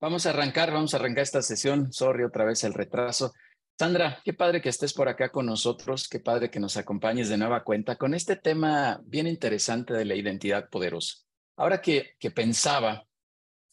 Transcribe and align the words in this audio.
Vamos 0.00 0.24
a 0.24 0.30
arrancar, 0.30 0.72
vamos 0.72 0.94
a 0.94 0.96
arrancar 0.96 1.22
esta 1.22 1.42
sesión. 1.42 1.92
Sorry 1.92 2.24
otra 2.24 2.46
vez 2.46 2.64
el 2.64 2.72
retraso. 2.72 3.34
Sandra, 3.78 4.20
qué 4.24 4.32
padre 4.32 4.62
que 4.62 4.70
estés 4.70 4.94
por 4.94 5.08
acá 5.08 5.30
con 5.30 5.44
nosotros, 5.44 6.08
qué 6.08 6.20
padre 6.20 6.50
que 6.50 6.58
nos 6.58 6.78
acompañes 6.78 7.28
de 7.28 7.36
nueva 7.36 7.64
cuenta 7.64 7.96
con 7.96 8.14
este 8.14 8.36
tema 8.36 9.00
bien 9.04 9.26
interesante 9.26 9.92
de 9.92 10.06
la 10.06 10.14
identidad 10.14 10.70
poderosa. 10.70 11.18
Ahora 11.56 11.82
que, 11.82 12.14
que 12.18 12.30
pensaba 12.30 13.06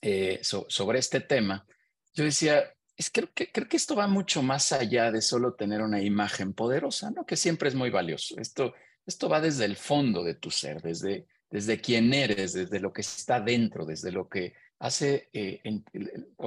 eh, 0.01 0.39
sobre 0.41 0.99
este 0.99 1.21
tema, 1.21 1.65
yo 2.13 2.25
decía, 2.25 2.73
es 2.97 3.09
que, 3.09 3.27
creo 3.27 3.67
que 3.69 3.77
esto 3.77 3.95
va 3.95 4.07
mucho 4.07 4.41
más 4.41 4.73
allá 4.73 5.11
de 5.11 5.21
solo 5.21 5.53
tener 5.53 5.81
una 5.81 6.01
imagen 6.01 6.53
poderosa, 6.53 7.09
¿no? 7.11 7.25
Que 7.25 7.37
siempre 7.37 7.69
es 7.69 7.75
muy 7.75 7.89
valioso. 7.89 8.35
Esto, 8.37 8.73
esto 9.05 9.29
va 9.29 9.39
desde 9.39 9.63
el 9.63 9.77
fondo 9.77 10.23
de 10.23 10.35
tu 10.35 10.51
ser, 10.51 10.81
desde, 10.81 11.25
desde 11.49 11.79
quién 11.79 12.13
eres, 12.13 12.51
desde 12.51 12.81
lo 12.81 12.91
que 12.91 13.01
está 13.01 13.39
dentro, 13.39 13.85
desde 13.85 14.11
lo 14.11 14.27
que 14.27 14.55
hace, 14.79 15.29
eh, 15.33 15.61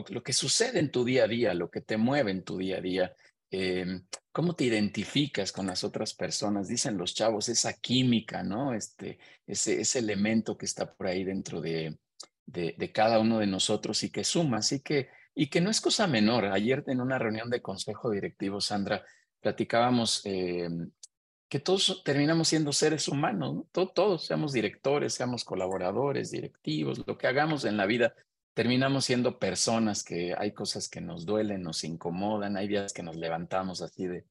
lo 0.08 0.22
que 0.22 0.32
sucede 0.32 0.78
en 0.78 0.90
tu 0.90 1.04
día 1.04 1.24
a 1.24 1.28
día, 1.28 1.54
lo 1.54 1.70
que 1.70 1.80
te 1.80 1.96
mueve 1.96 2.30
en 2.30 2.44
tu 2.44 2.58
día 2.58 2.78
a 2.78 2.80
día. 2.80 3.14
Em, 3.52 4.04
cómo 4.30 4.54
te 4.54 4.64
identificas 4.64 5.50
con 5.50 5.66
las 5.66 5.82
otras 5.82 6.14
personas, 6.14 6.68
dicen 6.68 6.96
los 6.96 7.14
chavos, 7.14 7.48
esa 7.48 7.72
química, 7.72 8.44
¿no? 8.44 8.74
Este, 8.74 9.18
ese, 9.46 9.80
ese 9.80 9.98
elemento 9.98 10.56
que 10.56 10.66
está 10.66 10.94
por 10.94 11.08
ahí 11.08 11.24
dentro 11.24 11.60
de, 11.60 11.98
de, 12.46 12.92
cada 12.92 13.18
uno 13.18 13.38
de 13.38 13.46
nosotros 13.46 14.02
y 14.04 14.10
que 14.10 14.24
suma, 14.24 14.58
así 14.58 14.80
que, 14.80 15.08
y 15.34 15.48
que 15.48 15.60
no 15.60 15.70
es 15.70 15.80
cosa 15.80 16.06
menor. 16.06 16.46
Ayer 16.46 16.84
en 16.86 17.00
una 17.00 17.18
reunión 17.18 17.50
de 17.50 17.62
consejo 17.62 18.10
directivo, 18.10 18.60
Sandra, 18.60 19.04
platicábamos 19.40 20.22
em, 20.24 20.90
que 21.48 21.58
todos 21.58 22.02
terminamos 22.04 22.48
siendo 22.48 22.72
seres 22.72 23.08
humanos, 23.08 23.64
todos, 23.72 23.94
todos, 23.94 24.26
seamos 24.26 24.52
directores, 24.52 25.14
seamos 25.14 25.44
colaboradores, 25.44 26.30
directivos, 26.30 27.02
lo 27.06 27.18
que 27.18 27.26
hagamos 27.26 27.64
en 27.64 27.76
la 27.76 27.86
vida, 27.86 28.14
terminamos 28.54 29.04
siendo 29.04 29.38
personas 29.38 30.02
que 30.02 30.34
hay 30.36 30.52
cosas 30.52 30.88
que 30.88 31.00
nos 31.00 31.24
duelen, 31.24 31.62
nos 31.62 31.84
incomodan, 31.84 32.56
hay 32.56 32.68
días 32.68 32.92
que 32.92 33.02
nos 33.02 33.16
levantamos 33.16 33.82
así 33.82 34.06
de, 34.06 34.24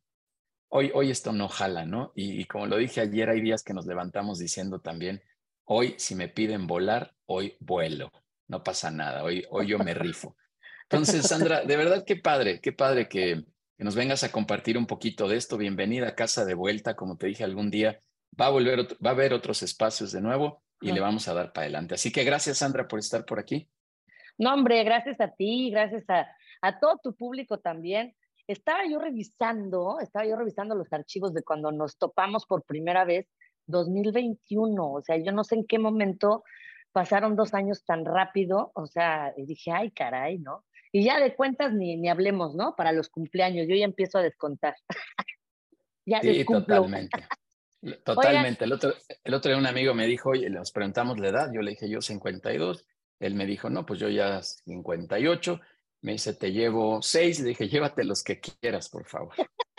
hoy, 0.69 0.91
hoy 0.93 1.11
esto 1.11 1.31
no 1.31 1.47
jala, 1.47 1.85
¿no? 1.85 2.11
Y, 2.15 2.45
como 2.45 2.67
lo 2.67 2.77
dije 2.77 3.01
ayer, 3.01 3.29
hay 3.29 3.41
días 3.41 3.63
que 3.63 3.73
nos 3.73 3.85
levantamos 3.85 4.39
diciendo 4.39 4.79
también, 4.79 5.21
hoy 5.65 5.95
si 5.97 6.15
me 6.15 6.27
piden 6.27 6.67
volar, 6.67 7.15
hoy 7.25 7.55
vuelo, 7.59 8.11
no 8.47 8.63
pasa 8.63 8.91
nada, 8.91 9.23
hoy, 9.23 9.45
hoy 9.49 9.67
yo 9.67 9.79
me 9.79 9.93
rifo. 9.93 10.35
Entonces, 10.83 11.27
Sandra, 11.27 11.63
de 11.63 11.77
verdad 11.77 12.03
qué 12.05 12.15
padre, 12.15 12.61
qué 12.61 12.71
padre 12.71 13.07
que, 13.07 13.45
que 13.77 13.83
nos 13.83 13.95
vengas 13.95 14.23
a 14.23 14.31
compartir 14.31 14.77
un 14.77 14.87
poquito 14.87 15.27
de 15.27 15.37
esto. 15.37 15.57
Bienvenida 15.57 16.09
a 16.09 16.15
casa 16.15 16.45
de 16.45 16.55
vuelta, 16.55 16.95
como 16.95 17.17
te 17.17 17.27
dije 17.27 17.43
algún 17.43 17.69
día, 17.69 18.01
va 18.39 18.47
a 18.47 18.49
volver, 18.49 18.97
va 19.05 19.11
a 19.11 19.13
haber 19.13 19.33
otros 19.33 19.61
espacios 19.61 20.11
de 20.11 20.21
nuevo 20.21 20.63
y 20.81 20.91
le 20.91 20.99
vamos 20.99 21.27
a 21.27 21.33
dar 21.33 21.53
para 21.53 21.65
adelante. 21.65 21.95
Así 21.95 22.11
que 22.11 22.23
gracias, 22.23 22.59
Sandra, 22.59 22.87
por 22.87 22.99
estar 22.99 23.25
por 23.25 23.39
aquí. 23.39 23.69
No, 24.39 24.53
hombre, 24.53 24.83
gracias 24.83 25.19
a 25.19 25.27
ti, 25.27 25.69
gracias 25.69 26.09
a, 26.09 26.27
a 26.61 26.79
todo 26.79 26.97
tu 27.03 27.13
público 27.13 27.59
también. 27.59 28.15
Estaba 28.47 28.79
yo 28.89 28.97
revisando, 28.97 29.99
estaba 29.99 30.25
yo 30.25 30.37
revisando 30.37 30.73
los 30.75 30.91
archivos 30.91 31.33
de 31.33 31.43
cuando 31.43 31.71
nos 31.71 31.97
topamos 31.97 32.45
por 32.45 32.63
primera 32.63 33.03
vez, 33.03 33.27
2021. 33.67 34.91
O 34.91 35.01
sea, 35.01 35.17
yo 35.17 35.33
no 35.33 35.43
sé 35.43 35.55
en 35.55 35.67
qué 35.67 35.77
momento 35.77 36.43
pasaron 36.93 37.35
dos 37.35 37.53
años 37.53 37.83
tan 37.83 38.05
rápido. 38.05 38.71
O 38.75 38.87
sea, 38.87 39.33
dije, 39.37 39.71
ay, 39.71 39.91
caray, 39.91 40.39
¿no? 40.39 40.65
Y 40.91 41.03
ya 41.03 41.19
de 41.19 41.35
cuentas 41.35 41.73
ni, 41.73 41.97
ni 41.97 42.09
hablemos, 42.09 42.55
¿no? 42.55 42.75
Para 42.75 42.93
los 42.93 43.09
cumpleaños, 43.09 43.67
yo 43.67 43.75
ya 43.75 43.85
empiezo 43.85 44.17
a 44.17 44.23
descontar. 44.23 44.75
ya 46.05 46.21
sí, 46.21 46.45
totalmente. 46.45 47.27
Totalmente. 48.03 48.65
el, 48.65 48.73
otro, 48.73 48.93
el 49.23 49.33
otro 49.33 49.51
día 49.51 49.57
un 49.57 49.65
amigo 49.65 49.93
me 49.93 50.05
dijo, 50.05 50.31
oye, 50.31 50.49
nos 50.49 50.73
preguntamos 50.73 51.17
la 51.17 51.29
edad, 51.29 51.49
yo 51.53 51.61
le 51.61 51.71
dije 51.71 51.89
yo 51.89 52.01
52, 52.01 52.85
él 53.19 53.35
me 53.35 53.45
dijo, 53.45 53.69
no, 53.69 53.85
pues 53.85 53.99
yo 53.99 54.09
ya 54.09 54.41
58. 54.41 55.59
Me 56.01 56.13
dice, 56.13 56.33
te 56.33 56.51
llevo 56.51 57.01
seis. 57.01 57.39
Le 57.39 57.49
dije, 57.49 57.67
llévate 57.67 58.03
los 58.03 58.23
que 58.23 58.39
quieras, 58.39 58.89
por 58.89 59.05
favor. 59.05 59.33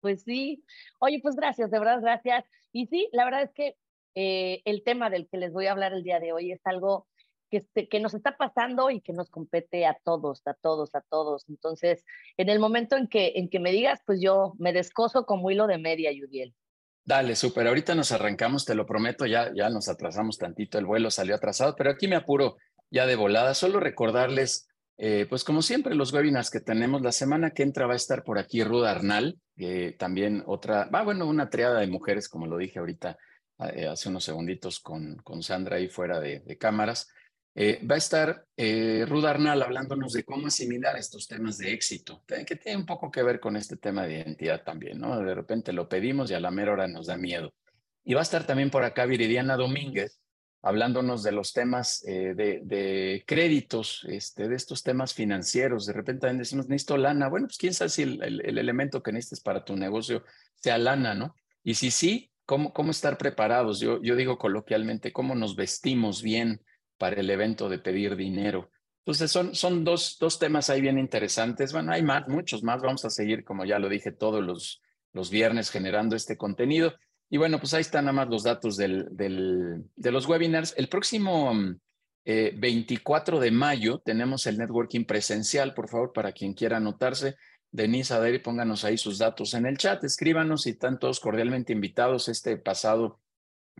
Pues 0.00 0.24
sí. 0.24 0.64
Oye, 0.98 1.20
pues 1.22 1.36
gracias, 1.36 1.70
de 1.70 1.78
verdad, 1.78 2.00
gracias. 2.00 2.44
Y 2.72 2.88
sí, 2.88 3.08
la 3.12 3.24
verdad 3.24 3.42
es 3.42 3.52
que 3.52 3.76
eh, 4.16 4.60
el 4.64 4.82
tema 4.82 5.10
del 5.10 5.28
que 5.28 5.36
les 5.36 5.52
voy 5.52 5.66
a 5.66 5.70
hablar 5.70 5.92
el 5.92 6.02
día 6.02 6.18
de 6.18 6.32
hoy 6.32 6.50
es 6.50 6.60
algo 6.64 7.06
que, 7.50 7.58
este, 7.58 7.88
que 7.88 8.00
nos 8.00 8.12
está 8.12 8.36
pasando 8.36 8.90
y 8.90 9.00
que 9.00 9.12
nos 9.12 9.30
compete 9.30 9.86
a 9.86 9.96
todos, 10.02 10.42
a 10.46 10.54
todos, 10.54 10.96
a 10.96 11.02
todos. 11.02 11.48
Entonces, 11.48 12.04
en 12.36 12.48
el 12.48 12.58
momento 12.58 12.96
en 12.96 13.06
que, 13.06 13.34
en 13.36 13.48
que 13.48 13.60
me 13.60 13.70
digas, 13.70 14.00
pues 14.04 14.20
yo 14.20 14.54
me 14.58 14.72
descoso 14.72 15.24
como 15.24 15.52
hilo 15.52 15.68
de 15.68 15.78
media, 15.78 16.10
Yudiel. 16.10 16.52
Dale, 17.04 17.34
súper. 17.34 17.66
Ahorita 17.66 17.94
nos 17.94 18.12
arrancamos, 18.12 18.64
te 18.64 18.74
lo 18.74 18.86
prometo, 18.86 19.26
ya, 19.26 19.50
ya 19.54 19.68
nos 19.70 19.88
atrasamos 19.88 20.38
tantito, 20.38 20.78
el 20.78 20.86
vuelo 20.86 21.10
salió 21.10 21.34
atrasado, 21.34 21.74
pero 21.76 21.90
aquí 21.90 22.06
me 22.06 22.16
apuro 22.16 22.56
ya 22.90 23.06
de 23.06 23.16
volada. 23.16 23.54
Solo 23.54 23.80
recordarles, 23.80 24.68
eh, 24.98 25.26
pues 25.28 25.42
como 25.42 25.62
siempre, 25.62 25.96
los 25.96 26.12
webinars 26.12 26.50
que 26.50 26.60
tenemos. 26.60 27.02
La 27.02 27.12
semana 27.12 27.50
que 27.50 27.64
entra 27.64 27.86
va 27.86 27.94
a 27.94 27.96
estar 27.96 28.22
por 28.22 28.38
aquí 28.38 28.62
Ruda 28.62 28.92
Arnal, 28.92 29.40
que 29.56 29.96
también 29.98 30.44
otra, 30.46 30.84
va, 30.94 31.02
bueno, 31.02 31.26
una 31.26 31.50
triada 31.50 31.80
de 31.80 31.88
mujeres, 31.88 32.28
como 32.28 32.46
lo 32.46 32.56
dije 32.56 32.78
ahorita 32.78 33.18
eh, 33.74 33.88
hace 33.88 34.08
unos 34.08 34.24
segunditos 34.24 34.78
con, 34.78 35.16
con 35.24 35.42
Sandra 35.42 35.76
ahí 35.76 35.88
fuera 35.88 36.20
de 36.20 36.56
cámaras. 36.58 37.08
Eh, 37.54 37.80
va 37.86 37.96
a 37.96 37.98
estar 37.98 38.46
eh, 38.56 39.04
Ruda 39.06 39.30
Arnal 39.30 39.60
hablándonos 39.62 40.14
de 40.14 40.24
cómo 40.24 40.46
asimilar 40.46 40.96
estos 40.96 41.28
temas 41.28 41.58
de 41.58 41.72
éxito, 41.72 42.24
que 42.26 42.56
tiene 42.56 42.78
un 42.78 42.86
poco 42.86 43.10
que 43.10 43.22
ver 43.22 43.40
con 43.40 43.56
este 43.56 43.76
tema 43.76 44.06
de 44.06 44.20
identidad 44.20 44.64
también, 44.64 44.98
¿no? 44.98 45.20
De 45.20 45.34
repente 45.34 45.72
lo 45.72 45.88
pedimos 45.88 46.30
y 46.30 46.34
a 46.34 46.40
la 46.40 46.50
mera 46.50 46.72
hora 46.72 46.88
nos 46.88 47.08
da 47.08 47.18
miedo. 47.18 47.52
Y 48.04 48.14
va 48.14 48.20
a 48.20 48.22
estar 48.22 48.46
también 48.46 48.70
por 48.70 48.84
acá 48.84 49.04
Viridiana 49.04 49.56
Domínguez 49.56 50.22
hablándonos 50.62 51.24
de 51.24 51.32
los 51.32 51.52
temas 51.52 52.04
eh, 52.06 52.34
de, 52.34 53.24
créditos, 53.26 54.06
este, 54.08 54.48
de 54.48 54.54
estos 54.54 54.82
temas 54.82 55.12
financieros. 55.12 55.86
De 55.86 55.92
repente 55.92 56.20
también 56.20 56.38
decimos, 56.38 56.68
necesito 56.68 56.96
lana. 56.96 57.28
Bueno, 57.28 57.48
pues 57.48 57.58
quién 57.58 57.74
sabe 57.74 57.90
si 57.90 58.02
el, 58.02 58.40
elemento 58.58 59.02
que 59.02 59.12
necesites 59.12 59.40
para 59.40 59.64
tu 59.64 59.76
negocio 59.76 60.24
sea 60.54 60.78
lana, 60.78 61.14
¿no? 61.14 61.34
Y 61.64 61.74
si 61.74 61.90
sí, 61.90 62.30
¿cómo, 62.46 62.72
cómo 62.72 62.92
estar 62.92 63.18
preparados? 63.18 63.80
Yo, 63.80 64.00
yo 64.02 64.14
digo 64.14 64.38
coloquialmente, 64.38 65.12
¿cómo 65.12 65.34
nos 65.34 65.56
vestimos 65.56 66.22
bien? 66.22 66.62
Para 67.02 67.20
el 67.20 67.28
evento 67.30 67.68
de 67.68 67.80
pedir 67.80 68.14
dinero. 68.14 68.70
Entonces 69.00 69.28
son, 69.28 69.56
son 69.56 69.82
dos, 69.82 70.18
dos 70.20 70.38
temas 70.38 70.70
ahí 70.70 70.80
bien 70.80 71.00
interesantes. 71.00 71.72
Bueno, 71.72 71.90
hay 71.90 72.00
más, 72.00 72.28
muchos 72.28 72.62
más. 72.62 72.80
Vamos 72.80 73.04
a 73.04 73.10
seguir, 73.10 73.42
como 73.42 73.64
ya 73.64 73.80
lo 73.80 73.88
dije, 73.88 74.12
todos 74.12 74.40
los, 74.40 74.80
los 75.12 75.28
viernes 75.28 75.72
generando 75.72 76.14
este 76.14 76.36
contenido. 76.36 76.94
Y 77.28 77.38
bueno, 77.38 77.58
pues 77.58 77.74
ahí 77.74 77.80
están 77.80 78.04
nada 78.04 78.12
más 78.12 78.28
los 78.28 78.44
datos 78.44 78.76
del, 78.76 79.08
del, 79.10 79.82
de 79.96 80.12
los 80.12 80.28
webinars. 80.28 80.74
El 80.76 80.88
próximo 80.88 81.52
24 82.24 83.36
eh, 83.36 83.40
de 83.40 83.50
mayo 83.50 83.98
tenemos 83.98 84.46
el 84.46 84.58
networking 84.58 85.04
presencial, 85.04 85.74
por 85.74 85.88
favor, 85.88 86.12
para 86.12 86.30
quien 86.30 86.54
quiera 86.54 86.76
anotarse. 86.76 87.34
Denise, 87.72 88.14
Adri, 88.14 88.38
pónganos 88.38 88.84
ahí 88.84 88.96
sus 88.96 89.18
datos 89.18 89.54
en 89.54 89.66
el 89.66 89.76
chat, 89.76 90.04
escríbanos 90.04 90.68
y 90.68 90.70
están 90.70 91.00
todos 91.00 91.18
cordialmente 91.18 91.72
invitados. 91.72 92.28
Este 92.28 92.56
pasado 92.58 93.18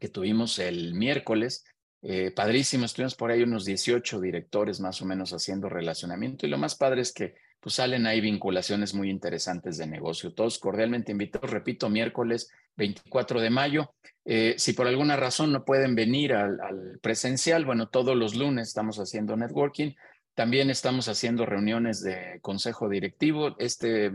que 0.01 0.09
tuvimos 0.09 0.59
el 0.59 0.95
miércoles, 0.95 1.65
eh, 2.03 2.33
padrísimo, 2.33 2.85
estuvimos 2.85 3.15
por 3.15 3.31
ahí 3.31 3.43
unos 3.43 3.65
18 3.65 4.21
directores 4.21 4.81
más 4.81 5.01
o 5.01 5.05
menos 5.05 5.33
haciendo 5.33 5.69
relacionamiento 5.69 6.47
y 6.47 6.51
lo 6.51 6.59
más 6.59 6.75
padre 6.75 7.01
es 7.01 7.13
que 7.13 7.35
pues 7.61 7.77
salen 7.77 8.07
ahí 8.07 8.21
vinculaciones 8.21 8.93
muy 8.93 9.09
interesantes 9.09 9.79
de 9.79 9.87
negocio. 9.87 10.35
Todos 10.35 10.59
cordialmente 10.59 11.13
invitados, 11.13 11.49
repito, 11.49 11.89
miércoles 11.89 12.51
24 12.77 13.41
de 13.41 13.51
mayo. 13.51 13.95
Eh, 14.25 14.57
si 14.59 14.73
por 14.73 14.89
alguna 14.89 15.17
razón 15.17 15.53
no 15.53 15.65
pueden 15.65 15.95
venir 15.95 16.33
al, 16.33 16.61
al, 16.61 16.99
presencial, 17.01 17.65
bueno, 17.65 17.89
todos 17.89 18.17
los 18.17 18.35
lunes 18.35 18.67
estamos 18.67 18.99
haciendo 18.99 19.37
networking. 19.37 19.93
También 20.35 20.71
estamos 20.71 21.07
haciendo 21.07 21.47
reuniones 21.47 22.03
de 22.03 22.41
consejo 22.43 22.89
directivo. 22.89 23.55
Este, 23.61 24.11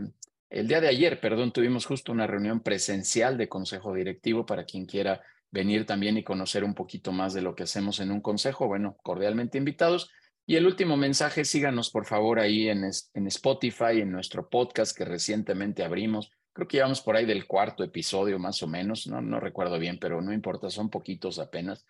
el 0.50 0.68
día 0.68 0.82
de 0.82 0.88
ayer, 0.88 1.18
perdón, 1.18 1.50
tuvimos 1.50 1.86
justo 1.86 2.12
una 2.12 2.26
reunión 2.26 2.60
presencial 2.60 3.38
de 3.38 3.48
consejo 3.48 3.94
directivo 3.94 4.44
para 4.44 4.64
quien 4.64 4.84
quiera 4.84 5.22
venir 5.50 5.86
también 5.86 6.16
y 6.18 6.24
conocer 6.24 6.64
un 6.64 6.74
poquito 6.74 7.12
más 7.12 7.34
de 7.34 7.42
lo 7.42 7.54
que 7.54 7.64
hacemos 7.64 8.00
en 8.00 8.10
un 8.10 8.20
consejo, 8.20 8.66
bueno, 8.66 8.96
cordialmente 9.02 9.58
invitados. 9.58 10.10
Y 10.46 10.56
el 10.56 10.66
último 10.66 10.96
mensaje, 10.96 11.44
síganos 11.44 11.90
por 11.90 12.06
favor 12.06 12.40
ahí 12.40 12.68
en, 12.68 12.84
en 12.84 13.26
Spotify, 13.26 14.00
en 14.00 14.10
nuestro 14.10 14.48
podcast 14.48 14.96
que 14.96 15.04
recientemente 15.04 15.84
abrimos. 15.84 16.30
Creo 16.52 16.66
que 16.66 16.78
llevamos 16.78 17.02
por 17.02 17.16
ahí 17.16 17.26
del 17.26 17.46
cuarto 17.46 17.84
episodio 17.84 18.38
más 18.38 18.62
o 18.62 18.66
menos, 18.66 19.06
no, 19.06 19.20
no 19.20 19.40
recuerdo 19.40 19.78
bien, 19.78 19.98
pero 19.98 20.20
no 20.22 20.32
importa, 20.32 20.70
son 20.70 20.90
poquitos 20.90 21.38
apenas. 21.38 21.84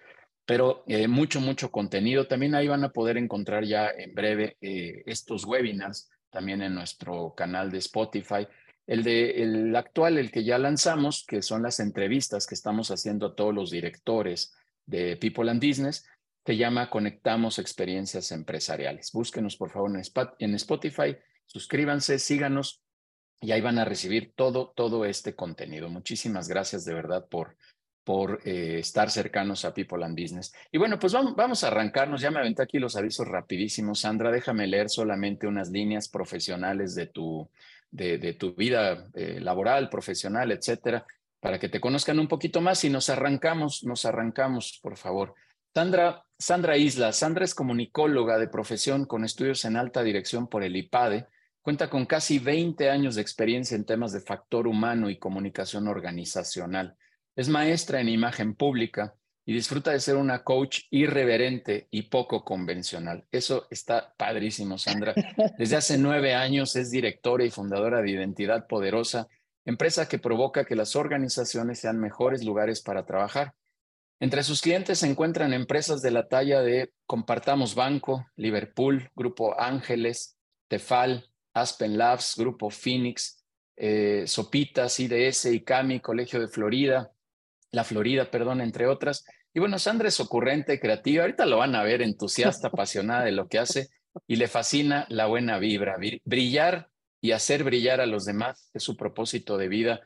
Pero 0.45 0.83
eh, 0.87 1.09
mucho, 1.09 1.41
mucho 1.41 1.71
contenido. 1.71 2.27
También 2.27 2.55
ahí 2.55 2.69
van 2.69 2.83
a 2.83 2.89
poder 2.89 3.17
encontrar 3.17 3.65
ya 3.65 3.91
en 3.91 4.15
breve 4.15 4.57
eh, 4.61 5.03
estos 5.07 5.45
webinars 5.45 6.11
también 6.31 6.63
en 6.63 6.75
nuestro 6.75 7.35
canal 7.37 7.71
de 7.71 7.79
Spotify. 7.79 8.47
El, 8.89 9.05
de, 9.05 9.43
el 9.43 9.77
actual, 9.77 10.17
el 10.17 10.31
que 10.31 10.45
ya 10.45 10.57
lanzamos, 10.57 11.27
que 11.29 11.43
son 11.43 11.63
las 11.63 11.79
entrevistas 11.79 12.47
que 12.47 12.55
estamos 12.55 12.91
haciendo 12.91 13.27
a 13.27 13.35
todos 13.37 13.55
los 13.55 13.71
directores 13.71 14.55
de 14.87 15.19
People 15.19 15.51
and 15.51 15.63
Business, 15.63 16.07
se 16.47 16.57
llama 16.57 16.89
Conectamos 16.89 17.59
Experiencias 17.59 18.33
Empresariales. 18.33 19.13
Búsquenos, 19.13 19.57
por 19.57 19.69
favor, 19.69 19.93
en 20.39 20.55
Spotify, 20.55 21.19
suscríbanse, 21.45 22.19
síganos 22.19 22.83
y 23.43 23.53
ahí 23.53 23.61
van 23.61 23.79
a 23.79 23.85
recibir 23.85 24.33
todo, 24.35 24.73
todo 24.75 25.05
este 25.05 25.35
contenido. 25.35 25.91
Muchísimas 25.91 26.49
gracias 26.49 26.87
de 26.87 26.95
verdad 26.95 27.29
por, 27.29 27.59
por 28.05 28.41
eh, 28.47 28.79
estar 28.79 29.11
cercanos 29.11 29.67
a 29.67 29.75
People 29.75 30.03
and 30.03 30.19
Business. 30.19 30.51
Y 30.73 30.79
bueno, 30.79 30.99
pues 30.99 31.13
vamos, 31.13 31.37
vamos, 31.37 31.63
a 31.63 31.67
arrancarnos. 31.67 32.23
Ya 32.23 32.31
me 32.31 32.41
aventé 32.41 32.63
aquí 32.63 32.79
los 32.79 32.97
avisos 32.97 33.29
rapidísimos. 33.29 34.01
Sandra, 34.01 34.31
déjame 34.31 34.67
leer 34.67 34.89
solamente 34.89 35.47
unas 35.47 35.69
líneas 35.69 36.09
profesionales 36.09 36.95
de 36.95 37.09
tu, 37.09 37.51
de, 37.91 38.33
tu 38.35 38.55
vida 38.55 39.09
eh, 39.15 39.41
laboral, 39.41 39.89
profesional, 39.89 40.53
etcétera, 40.53 41.07
para 41.41 41.59
que 41.59 41.69
te 41.69 41.81
conozcan 41.81 42.19
un 42.19 42.29
poquito 42.29 42.61
más 42.61 42.85
y 42.85 42.91
nos 42.91 43.11
arrancamos, 43.11 43.85
nos 43.85 44.05
arrancamos, 44.05 44.79
por 44.83 44.97
favor. 44.97 45.35
Sandra, 45.75 46.25
Sandra 46.39 46.77
Isla. 46.77 47.13
Sandra 47.13 47.45
es 47.45 47.55
comunicóloga 47.55 48.39
de 48.39 48.49
profesión 48.49 49.05
con 49.05 49.25
estudios 49.25 49.65
en 49.65 49.77
alta 49.77 50.03
dirección 50.03 50.49
por 50.49 50.65
el 50.65 50.77
IPADE. 50.77 51.27
Cuenta 51.63 51.89
con 51.89 52.07
casi 52.07 52.39
20 52.39 52.91
años 52.91 53.15
de 53.15 53.23
experiencia 53.23 53.77
en 53.77 53.85
temas 53.85 54.13
de 54.13 54.21
factor 54.21 54.67
humano 54.67 55.11
y 55.11 55.19
comunicación 55.19 55.87
organizacional. 55.87 56.97
Es 57.37 57.49
maestra 57.49 58.01
en 58.01 58.09
imagen 58.09 58.55
pública 58.55 59.15
y 59.49 59.55
disfruta 59.55 59.93
de 59.93 60.01
ser 60.01 60.17
una 60.17 60.45
coach 60.45 60.81
irreverente 60.91 61.89
y 61.91 62.03
poco 62.03 62.45
convencional. 62.45 63.27
Eso 63.33 63.67
está 63.71 64.15
padrísimo, 64.19 64.77
Sandra. 64.77 65.15
Desde 65.57 65.77
hace 65.77 65.97
nueve 65.97 66.35
años 66.35 66.77
es 66.77 66.91
directora 66.91 67.47
y 67.47 67.51
fundadora 67.51 68.03
de 68.03 68.11
Identidad 68.11 68.67
Poderosa, 68.67 69.27
empresa 69.65 70.07
que 70.07 70.19
provoca 70.19 70.67
que 70.67 70.77
las 70.77 70.97
organizaciones 70.97 71.79
sean 71.79 71.99
mejores 71.99 72.45
lugares 72.45 72.83
para 72.83 73.07
trabajar. 73.07 73.55
Entre 74.21 74.43
sus 74.43 74.61
clientes 74.61 74.99
se 74.99 75.07
encuentran 75.07 75.55
empresas 75.55 76.03
de 76.03 76.11
la 76.11 76.29
talla 76.29 76.61
de 76.61 76.93
Compartamos 77.07 77.75
Banco, 77.75 78.27
Liverpool, 78.37 79.11
Grupo 79.17 79.59
Ángeles, 79.59 80.37
Tefal, 80.69 81.25
Aspen 81.55 81.97
Labs, 81.97 82.35
Grupo 82.37 82.69
Phoenix, 82.69 83.43
eh, 83.77 84.25
Sopitas, 84.27 85.01
IDS, 85.01 85.47
ICAMI, 85.47 86.01
Colegio 86.01 86.39
de 86.39 86.49
Florida, 86.49 87.13
la 87.71 87.85
Florida, 87.85 88.31
perdón, 88.31 88.61
entre 88.61 88.87
otras. 88.87 89.25
Y 89.55 89.61
bueno, 89.61 89.79
Sandra 89.79 90.09
es 90.09 90.21
ocurrente, 90.21 90.79
creativa, 90.79 91.23
ahorita 91.23 91.47
lo 91.47 91.59
van 91.59 91.75
a 91.75 91.83
ver, 91.83 92.03
entusiasta, 92.03 92.69
apasionada 92.69 93.25
de 93.25 93.33
lo 93.33 93.49
que 93.49 93.59
hace 93.59 93.89
y 94.27 94.37
le 94.37 94.49
fascina 94.49 95.07
la 95.09 95.27
buena 95.27 95.59
vibra. 95.59 95.97
Brillar 96.25 96.91
y 97.21 97.33
hacer 97.33 97.65
brillar 97.65 98.01
a 98.01 98.07
los 98.07 98.25
demás 98.25 98.71
es 98.75 98.83
su 98.83 98.97
propósito 98.97 99.57
de 99.57 99.69
vida. 99.69 100.01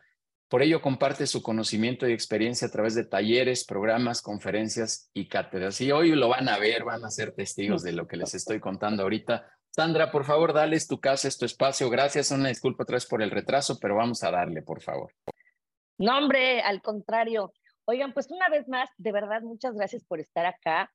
Por 0.48 0.62
ello 0.62 0.82
comparte 0.82 1.26
su 1.26 1.42
conocimiento 1.42 2.06
y 2.06 2.12
experiencia 2.12 2.68
a 2.68 2.70
través 2.70 2.94
de 2.94 3.04
talleres, 3.04 3.64
programas, 3.64 4.20
conferencias 4.20 5.10
y 5.14 5.28
cátedras. 5.28 5.80
Y 5.80 5.92
hoy 5.92 6.10
lo 6.10 6.28
van 6.28 6.48
a 6.48 6.58
ver, 6.58 6.84
van 6.84 7.04
a 7.04 7.10
ser 7.10 7.32
testigos 7.32 7.82
de 7.82 7.92
lo 7.92 8.06
que 8.06 8.18
les 8.18 8.34
estoy 8.34 8.60
contando 8.60 9.02
ahorita. 9.02 9.50
Sandra, 9.70 10.10
por 10.10 10.26
favor, 10.26 10.52
dales 10.52 10.86
tu 10.86 11.00
casa, 11.00 11.30
tu 11.38 11.46
espacio. 11.46 11.88
Gracias, 11.88 12.30
una 12.30 12.50
disculpa 12.50 12.82
otra 12.82 12.96
vez 12.96 13.06
por 13.06 13.22
el 13.22 13.30
retraso, 13.30 13.78
pero 13.80 13.96
vamos 13.96 14.22
a 14.22 14.30
darle, 14.30 14.60
por 14.60 14.82
favor. 14.82 15.14
No, 15.96 16.18
hombre, 16.18 16.60
al 16.60 16.82
contrario. 16.82 17.54
Oigan, 17.92 18.14
pues 18.14 18.30
una 18.30 18.48
vez 18.48 18.66
más, 18.68 18.88
de 18.96 19.12
verdad, 19.12 19.42
muchas 19.42 19.74
gracias 19.74 20.02
por 20.02 20.18
estar 20.18 20.46
acá. 20.46 20.90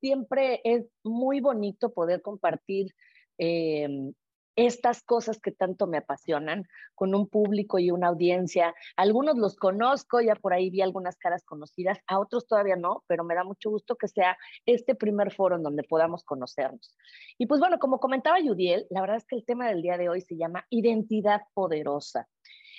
Siempre 0.00 0.60
es 0.62 0.86
muy 1.02 1.40
bonito 1.40 1.92
poder 1.92 2.22
compartir 2.22 2.94
em, 3.36 4.12
estas 4.54 5.02
cosas 5.02 5.40
que 5.40 5.50
tanto 5.50 5.88
me 5.88 5.98
apasionan 5.98 6.62
con 6.94 7.16
un 7.16 7.28
público 7.28 7.80
y 7.80 7.90
una 7.90 8.06
audiencia. 8.06 8.76
Algunos 8.94 9.36
los 9.38 9.56
conozco, 9.56 10.20
ya 10.20 10.36
por 10.36 10.54
ahí 10.54 10.70
vi 10.70 10.82
algunas 10.82 11.16
caras 11.16 11.44
conocidas, 11.44 11.98
a 12.06 12.20
otros 12.20 12.46
todavía 12.46 12.76
no, 12.76 13.02
pero 13.08 13.24
me 13.24 13.34
da 13.34 13.42
mucho 13.42 13.68
gusto 13.70 13.96
que 13.96 14.06
sea 14.06 14.38
este 14.66 14.94
primer 14.94 15.34
foro 15.34 15.56
en 15.56 15.64
donde 15.64 15.82
podamos 15.82 16.22
conocernos. 16.22 16.96
Y 17.38 17.46
pues 17.46 17.58
bueno, 17.58 17.80
como 17.80 17.98
comentaba 17.98 18.38
Yudiel, 18.38 18.86
la 18.90 19.00
verdad 19.00 19.16
es 19.16 19.26
que 19.26 19.34
el 19.34 19.44
tema 19.44 19.66
del 19.68 19.82
día 19.82 19.98
de 19.98 20.08
hoy 20.08 20.20
se 20.20 20.36
llama 20.36 20.64
identidad 20.70 21.40
poderosa 21.54 22.28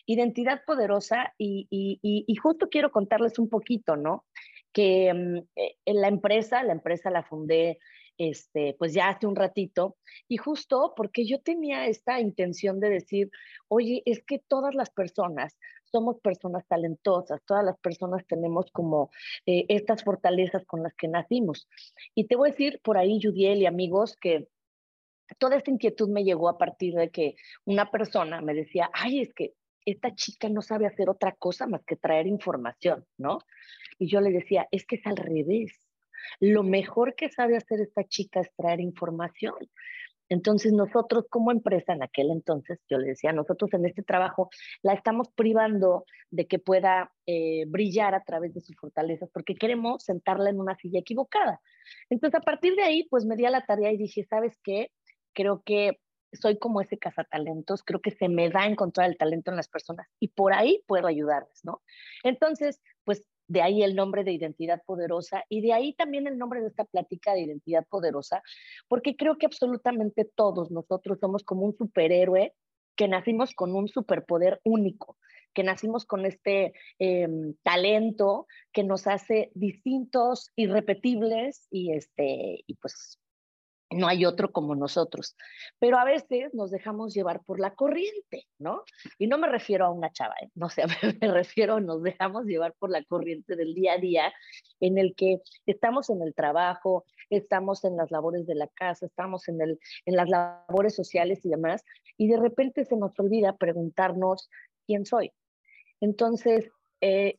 identidad 0.08 0.64
poderosa 0.66 1.34
y, 1.38 2.36
justo 2.42 2.70
quiero 2.70 2.92
contarles 2.92 3.38
un 3.38 3.50
poquito, 3.50 3.96
¿no? 3.96 4.26
Que 4.74 5.14
mm, 5.14 5.38
eh, 5.56 5.76
en 5.86 6.02
la 6.02 6.08
empresa, 6.08 6.64
la 6.64 6.74
empresa 6.74 7.12
la 7.12 7.24
fundé 7.24 7.78
este, 8.18 8.76
pues 8.80 8.94
ya 8.94 9.10
hace 9.10 9.28
un 9.28 9.36
ratito, 9.36 9.96
y 10.28 10.38
justo 10.38 10.94
porque 10.96 11.28
yo 11.28 11.40
tenía 11.40 11.86
esta 11.86 12.20
intención 12.20 12.80
de 12.80 12.90
decir, 12.90 13.30
oye, 13.68 14.02
es 14.06 14.24
que 14.26 14.40
todas 14.40 14.74
las 14.74 14.90
personas 14.90 15.56
somos 15.92 16.20
personas 16.20 16.66
talentosas, 16.68 17.42
todas 17.46 17.64
las 17.64 17.78
personas 17.78 18.26
tenemos 18.28 18.72
como 18.72 19.12
eh, 19.46 19.66
estas 19.70 20.04
fortalezas 20.04 20.66
con 20.66 20.84
las 20.84 20.94
que 20.96 21.08
nacimos. 21.08 21.70
Y 22.16 22.28
te 22.28 22.36
voy 22.36 22.50
a 22.50 22.52
decir 22.52 22.82
por 22.84 22.98
ahí, 22.98 23.20
Judiel 23.22 23.62
y 23.62 23.68
amigos, 23.68 24.18
que 24.18 24.48
toda 25.38 25.58
esta 25.58 25.72
inquietud 25.72 26.10
me 26.10 26.24
llegó 26.24 26.50
a 26.50 26.58
partir 26.58 26.96
de 26.96 27.10
que 27.10 27.36
una 27.66 27.92
persona 27.92 28.42
me 28.42 28.54
decía, 28.54 28.90
ay, 28.94 29.22
es 29.22 29.34
que 29.34 29.54
esta 29.92 30.14
chica 30.14 30.50
no 30.50 30.62
sabe 30.62 30.86
hacer 30.86 31.10
otra 31.10 31.32
cosa 31.32 31.66
más 31.66 31.84
que 31.86 31.96
traer 31.96 32.28
información, 32.28 33.06
¿no? 33.18 33.40
Y 33.98 34.08
yo 34.08 34.20
le 34.20 34.32
decía, 34.32 34.68
es 34.72 34.86
que 34.86 34.98
es 34.98 35.08
al 35.08 35.16
revés. 35.16 35.72
Lo 36.42 36.64
mejor 36.64 37.16
que 37.16 37.30
sabe 37.30 37.56
hacer 37.56 37.80
esta 37.80 38.04
chica 38.04 38.42
es 38.42 38.54
traer 38.56 38.82
información. 38.82 39.56
Entonces 40.30 40.74
nosotros 40.74 41.26
como 41.30 41.52
empresa 41.52 41.94
en 41.94 42.04
aquel 42.04 42.32
entonces, 42.32 42.80
yo 42.90 42.98
le 42.98 43.08
decía, 43.08 43.32
nosotros 43.32 43.74
en 43.74 43.86
este 43.86 44.04
trabajo 44.04 44.50
la 44.82 44.94
estamos 44.94 45.30
privando 45.32 46.04
de 46.32 46.48
que 46.48 46.60
pueda 46.60 47.14
eh, 47.26 47.64
brillar 47.68 48.14
a 48.14 48.24
través 48.26 48.54
de 48.54 48.60
sus 48.60 48.76
fortalezas 48.76 49.30
porque 49.32 49.56
queremos 49.56 50.04
sentarla 50.04 50.50
en 50.50 50.60
una 50.60 50.76
silla 50.76 51.00
equivocada. 51.00 51.62
Entonces 52.10 52.38
a 52.38 52.44
partir 52.44 52.76
de 52.76 52.84
ahí, 52.84 53.08
pues 53.10 53.24
me 53.24 53.38
di 53.38 53.46
a 53.46 53.52
la 53.52 53.66
tarea 53.66 53.94
y 53.94 53.98
dije, 53.98 54.26
¿sabes 54.26 54.58
qué? 54.64 54.92
Creo 55.34 55.62
que 55.64 55.98
soy 56.34 56.58
como 56.58 56.82
ese 56.82 56.98
cazatalentos, 56.98 57.84
creo 57.84 58.02
que 58.02 58.12
se 58.12 58.30
me 58.30 58.50
da 58.50 58.66
encontrar 58.66 59.10
el 59.10 59.18
talento 59.18 59.52
en 59.52 59.58
las 59.58 59.68
personas 59.68 60.08
y 60.20 60.30
por 60.30 60.54
ahí 60.54 60.84
puedo 60.88 61.08
ayudarles, 61.08 61.64
¿no? 61.64 61.82
Entonces, 62.24 62.82
pues 63.04 63.28
de 63.48 63.62
ahí 63.62 63.82
el 63.82 63.96
nombre 63.96 64.24
de 64.24 64.34
identidad 64.34 64.82
poderosa 64.86 65.44
y 65.50 65.62
de 65.62 65.74
ahí 65.74 65.94
también 65.94 66.28
el 66.28 66.38
nombre 66.38 66.62
de 66.62 66.68
esta 66.68 66.84
plática 66.86 67.34
de 67.34 67.42
identidad 67.42 67.86
poderosa, 67.88 68.44
porque 68.88 69.16
creo 69.16 69.38
que 69.38 69.46
absolutamente 69.46 70.26
todos 70.26 70.70
nosotros 70.72 71.20
somos 71.20 71.44
como 71.44 71.66
un 71.66 71.76
superhéroe 71.76 72.54
que 72.96 73.08
nacimos 73.08 73.54
con 73.54 73.76
un 73.76 73.88
superpoder 73.88 74.60
único, 74.66 75.18
que 75.54 75.64
nacimos 75.64 76.06
con 76.06 76.26
este 76.26 76.74
em, 77.00 77.54
talento 77.64 78.48
que 78.74 78.84
nos 78.84 79.08
hace 79.08 79.52
distintos, 79.54 80.52
irrepetibles 80.56 81.68
y, 81.72 81.94
este, 81.94 82.64
y 82.66 82.76
pues 82.76 83.20
no 83.90 84.08
hay 84.08 84.26
otro 84.26 84.52
como 84.52 84.76
nosotros. 84.76 85.36
Pero 85.80 85.98
a 85.98 86.06
veces 86.06 86.54
nos 86.54 86.72
dejamos 86.72 87.14
llevar 87.14 87.42
por 87.44 87.60
la 87.60 87.74
corriente, 87.74 88.48
¿no? 88.60 88.84
Y 89.18 89.28
no 89.28 89.38
me 89.38 89.48
refiero 89.48 89.86
a 89.86 89.92
una 89.92 90.12
chava, 90.12 90.36
¿eh? 90.42 90.50
no 90.56 90.70
sé, 90.70 90.84
me 91.22 91.28
refiero, 91.32 91.80
nos 91.80 92.04
dejamos 92.04 92.46
llevar 92.46 92.74
por 92.78 92.90
la 92.90 93.04
corriente 93.04 93.56
del 93.56 93.74
día 93.74 93.94
a 93.94 93.98
día 93.98 94.34
en 94.80 94.98
el 94.98 95.16
que 95.16 95.42
estamos 95.66 96.10
en 96.10 96.22
el 96.22 96.34
trabajo, 96.34 97.06
estamos 97.30 97.84
en 97.84 97.98
las 97.98 98.12
labores 98.12 98.46
de 98.46 98.56
la 98.56 98.68
casa, 98.68 99.06
estamos 99.06 99.48
en, 99.48 99.62
el, 99.62 99.80
en 100.06 100.16
las 100.16 100.30
labores 100.30 100.96
sociales 100.96 101.40
y 101.44 101.50
demás, 101.50 101.84
y 102.18 102.28
de 102.28 102.38
repente 102.38 102.86
se 102.86 102.98
nos 102.98 103.18
olvida 103.20 103.58
preguntarnos 103.58 104.50
quién 104.86 105.06
soy. 105.06 105.32
Entonces, 106.00 106.70
eh, 107.02 107.38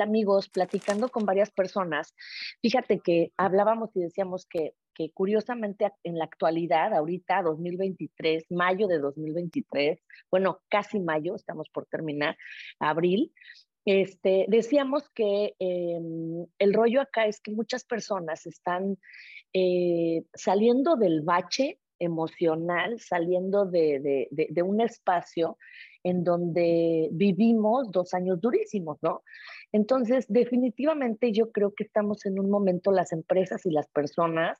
amigos, 0.00 0.48
platicando 0.48 1.08
con 1.08 1.24
varias 1.24 1.50
personas, 1.50 2.14
fíjate 2.60 3.00
que 3.00 3.32
hablábamos 3.36 3.90
y 3.94 4.00
decíamos 4.00 4.46
que 4.46 4.74
que 4.98 5.12
curiosamente 5.12 5.92
en 6.02 6.18
la 6.18 6.24
actualidad, 6.24 6.92
ahorita 6.92 7.42
2023, 7.42 8.46
mayo 8.50 8.88
de 8.88 8.98
2023, 8.98 10.00
bueno, 10.28 10.60
casi 10.68 10.98
mayo, 10.98 11.36
estamos 11.36 11.68
por 11.68 11.86
terminar, 11.86 12.36
abril, 12.80 13.32
este, 13.84 14.46
decíamos 14.48 15.08
que 15.14 15.54
em, 15.60 16.46
el 16.58 16.74
rollo 16.74 17.00
acá 17.00 17.26
es 17.26 17.40
que 17.40 17.52
muchas 17.52 17.84
personas 17.84 18.44
están 18.44 18.98
eh, 19.54 20.24
saliendo 20.34 20.96
del 20.96 21.22
bache 21.22 21.78
emocional, 22.00 22.98
saliendo 23.00 23.66
de, 23.66 24.28
de, 24.30 24.62
un 24.62 24.80
espacio 24.80 25.56
en 26.04 26.22
donde 26.22 27.08
vivimos 27.12 27.90
dos 27.90 28.14
años 28.14 28.40
durísimos, 28.40 28.98
¿no? 29.02 29.22
Entonces, 29.72 30.26
definitivamente 30.28 31.32
yo 31.32 31.50
creo 31.52 31.74
que 31.74 31.84
estamos 31.84 32.24
en 32.26 32.38
un 32.38 32.50
momento, 32.50 32.92
las 32.92 33.12
empresas 33.12 33.66
y 33.66 33.70
las 33.70 33.88
personas, 33.88 34.58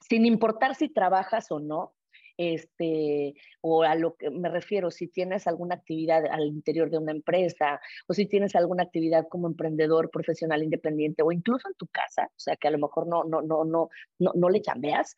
sin 0.00 0.26
importar 0.26 0.74
si 0.74 0.88
trabajas 0.88 1.50
o 1.50 1.60
no, 1.60 1.94
este, 2.38 3.34
o 3.60 3.82
a 3.82 3.94
lo 3.94 4.16
que 4.16 4.30
me 4.30 4.48
refiero, 4.48 4.90
si 4.90 5.06
tienes 5.06 5.46
alguna 5.46 5.76
actividad 5.76 6.24
al 6.26 6.46
interior 6.46 6.90
de 6.90 6.98
una 6.98 7.12
empresa, 7.12 7.80
o 8.08 8.14
si 8.14 8.26
tienes 8.26 8.56
alguna 8.56 8.84
actividad 8.84 9.26
como 9.28 9.46
emprendedor, 9.46 10.10
profesional, 10.10 10.62
independiente, 10.62 11.22
o 11.22 11.32
incluso 11.32 11.68
en 11.68 11.74
tu 11.74 11.86
casa, 11.88 12.26
o 12.26 12.40
sea, 12.40 12.56
que 12.56 12.68
a 12.68 12.70
lo 12.70 12.78
mejor 12.78 13.06
no, 13.06 13.24
no, 13.24 13.42
no, 13.42 13.64
no, 13.64 13.88
no, 14.18 14.32
no 14.34 14.48
le 14.48 14.62
chambeas, 14.62 15.14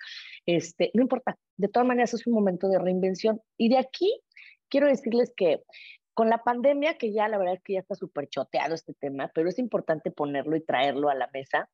este, 0.47 0.91
no 0.95 1.03
importa, 1.03 1.39
de 1.57 1.69
todas 1.69 1.87
maneras 1.87 2.15
es 2.15 2.27
un 2.27 2.35
momento 2.35 2.69
de 2.69 2.79
reinvención. 2.79 3.41
Y 3.57 3.69
de 3.69 3.79
aquí 3.79 4.21
quiero 4.69 4.89
decirles 4.89 5.33
que 5.37 5.63
con 6.15 6.31
la 6.31 6.43
pandemia, 6.43 6.97
que 6.97 7.13
ya 7.13 7.29
la 7.29 7.39
verdad 7.39 7.55
es 7.55 7.63
que 7.63 7.75
ya 7.75 7.81
está 7.81 7.95
súper 7.95 8.29
choteado 8.29 8.75
este 8.75 8.95
tema, 8.95 9.31
pero 9.35 9.49
es 9.49 9.59
importante 9.59 10.11
ponerlo 10.11 10.57
y 10.57 10.65
traerlo 10.65 11.11
a 11.11 11.15
la 11.15 11.29
mesa, 11.33 11.69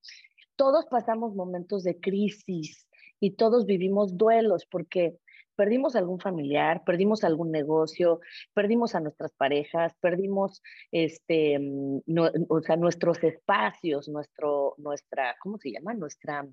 todos 0.57 0.87
pasamos 0.87 1.35
momentos 1.35 1.85
de 1.85 2.01
crisis, 2.01 2.87
y 3.21 3.33
todos 3.33 3.67
vivimos 3.67 4.17
duelos 4.17 4.67
porque 4.67 5.19
perdimos 5.55 5.95
algún 5.95 6.19
familiar, 6.19 6.83
perdimos 6.85 7.23
algún 7.23 7.53
negocio, 7.53 8.21
perdimos 8.55 8.95
a 8.95 9.01
nuestras 9.01 9.33
parejas, 9.33 9.95
perdimos 10.01 10.63
este, 10.91 11.59
mm, 11.59 12.01
o 12.49 12.61
sea, 12.63 12.77
nuestros 12.77 13.23
espacios, 13.23 14.09
nuestro, 14.09 14.75
nuestra, 14.79 15.37
¿cómo 15.43 15.59
se 15.59 15.71
llama? 15.71 15.93
Nuestra 15.93 16.47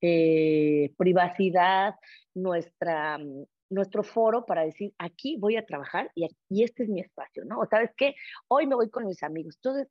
eh, 0.00 0.94
privacidad, 0.96 1.96
nuestra, 2.34 3.18
mm, 3.18 3.44
nuestro 3.70 4.02
foro 4.02 4.46
para 4.46 4.64
decir, 4.64 4.94
aquí 4.98 5.36
voy 5.38 5.56
a 5.56 5.66
trabajar 5.66 6.10
y, 6.14 6.26
y 6.48 6.64
este 6.64 6.84
es 6.84 6.88
mi 6.88 7.00
espacio, 7.00 7.44
¿no? 7.44 7.60
O 7.60 7.66
sabes 7.66 7.90
qué, 7.96 8.14
hoy 8.48 8.66
me 8.66 8.74
voy 8.74 8.90
con 8.90 9.06
mis 9.06 9.22
amigos. 9.22 9.56
Entonces, 9.56 9.88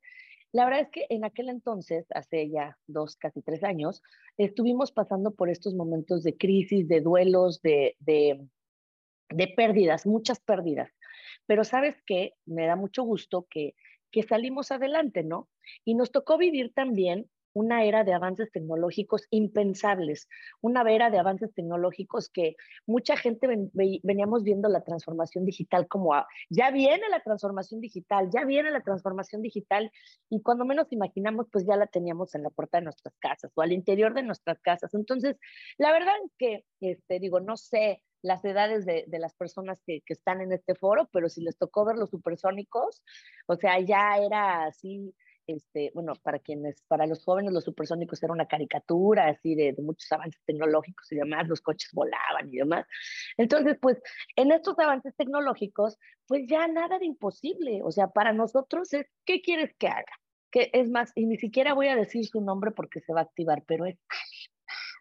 la 0.52 0.64
verdad 0.64 0.80
es 0.80 0.90
que 0.90 1.06
en 1.10 1.24
aquel 1.24 1.48
entonces, 1.50 2.06
hace 2.14 2.48
ya 2.50 2.78
dos, 2.86 3.16
casi 3.16 3.42
tres 3.42 3.62
años, 3.62 4.02
estuvimos 4.38 4.92
pasando 4.92 5.34
por 5.34 5.50
estos 5.50 5.74
momentos 5.74 6.22
de 6.22 6.36
crisis, 6.36 6.88
de 6.88 7.00
duelos, 7.00 7.60
de, 7.60 7.96
de, 7.98 8.46
de 9.28 9.48
pérdidas, 9.48 10.06
muchas 10.06 10.40
pérdidas. 10.40 10.90
Pero 11.46 11.64
sabes 11.64 11.96
qué, 12.06 12.32
me 12.46 12.66
da 12.66 12.76
mucho 12.76 13.02
gusto 13.02 13.46
que, 13.50 13.74
que 14.10 14.22
salimos 14.22 14.72
adelante, 14.72 15.22
¿no? 15.22 15.48
Y 15.84 15.94
nos 15.94 16.10
tocó 16.12 16.38
vivir 16.38 16.72
también 16.72 17.28
una 17.58 17.84
era 17.84 18.04
de 18.04 18.12
avances 18.12 18.50
tecnológicos 18.52 19.26
impensables, 19.30 20.28
una 20.60 20.82
era 20.88 21.10
de 21.10 21.18
avances 21.18 21.52
tecnológicos 21.54 22.28
que 22.28 22.54
mucha 22.86 23.16
gente 23.16 23.48
veníamos 23.72 24.44
viendo 24.44 24.68
la 24.68 24.84
transformación 24.84 25.44
digital 25.44 25.88
como 25.88 26.14
ya 26.50 26.70
viene 26.70 27.08
la 27.10 27.20
transformación 27.20 27.80
digital, 27.80 28.30
ya 28.32 28.44
viene 28.44 28.70
la 28.70 28.82
transformación 28.82 29.42
digital 29.42 29.90
y 30.30 30.40
cuando 30.40 30.64
menos 30.64 30.86
imaginamos 30.92 31.46
pues 31.50 31.66
ya 31.66 31.76
la 31.76 31.88
teníamos 31.88 32.34
en 32.36 32.44
la 32.44 32.50
puerta 32.50 32.78
de 32.78 32.84
nuestras 32.84 33.14
casas 33.18 33.50
o 33.56 33.62
al 33.62 33.72
interior 33.72 34.14
de 34.14 34.22
nuestras 34.22 34.60
casas. 34.60 34.94
Entonces, 34.94 35.36
la 35.78 35.90
verdad 35.90 36.14
es 36.24 36.32
que, 36.38 36.64
este, 36.80 37.18
digo, 37.18 37.40
no 37.40 37.56
sé 37.56 38.02
las 38.22 38.44
edades 38.44 38.84
de, 38.84 39.04
de 39.06 39.18
las 39.18 39.34
personas 39.34 39.80
que, 39.84 40.02
que 40.04 40.12
están 40.12 40.40
en 40.40 40.52
este 40.52 40.74
foro, 40.74 41.08
pero 41.12 41.28
si 41.28 41.42
les 41.42 41.56
tocó 41.56 41.84
ver 41.84 41.96
los 41.96 42.10
supersónicos, 42.10 43.02
o 43.46 43.56
sea, 43.56 43.80
ya 43.80 44.18
era 44.18 44.64
así 44.64 45.14
este, 45.48 45.90
bueno, 45.94 46.12
para 46.22 46.38
quienes, 46.38 46.82
para 46.82 47.06
los 47.06 47.24
jóvenes 47.24 47.52
los 47.52 47.64
supersónicos 47.64 48.22
era 48.22 48.32
una 48.32 48.46
caricatura 48.46 49.28
así 49.28 49.54
de, 49.54 49.74
muchos 49.78 50.10
avances 50.12 50.40
tecnológicos 50.44 51.10
y 51.10 51.16
demás, 51.16 51.48
los 51.48 51.60
coches 51.62 51.90
volaban 51.92 52.48
y 52.52 52.58
demás. 52.58 52.86
Entonces, 53.36 53.78
pues 53.80 54.00
en 54.36 54.52
estos 54.52 54.78
avances 54.78 55.16
tecnológicos, 55.16 55.98
pues 56.26 56.42
ya 56.46 56.68
nada 56.68 56.98
de 56.98 57.06
imposible, 57.06 57.80
o 57.82 57.90
sea, 57.90 58.08
para 58.08 58.32
nosotros 58.32 58.92
es, 58.92 59.06
¿qué 59.24 59.40
quieres 59.40 59.74
que 59.78 59.88
haga? 59.88 60.04
Que 60.50 60.70
es 60.72 60.90
más, 60.90 61.12
y 61.14 61.26
ni 61.26 61.38
siquiera 61.38 61.74
voy 61.74 61.88
a 61.88 61.96
decir 61.96 62.26
su 62.26 62.40
nombre 62.40 62.70
porque 62.70 63.00
se 63.00 63.12
va 63.12 63.20
a 63.20 63.24
activar, 63.24 63.64
pero 63.66 63.86
es 63.86 63.98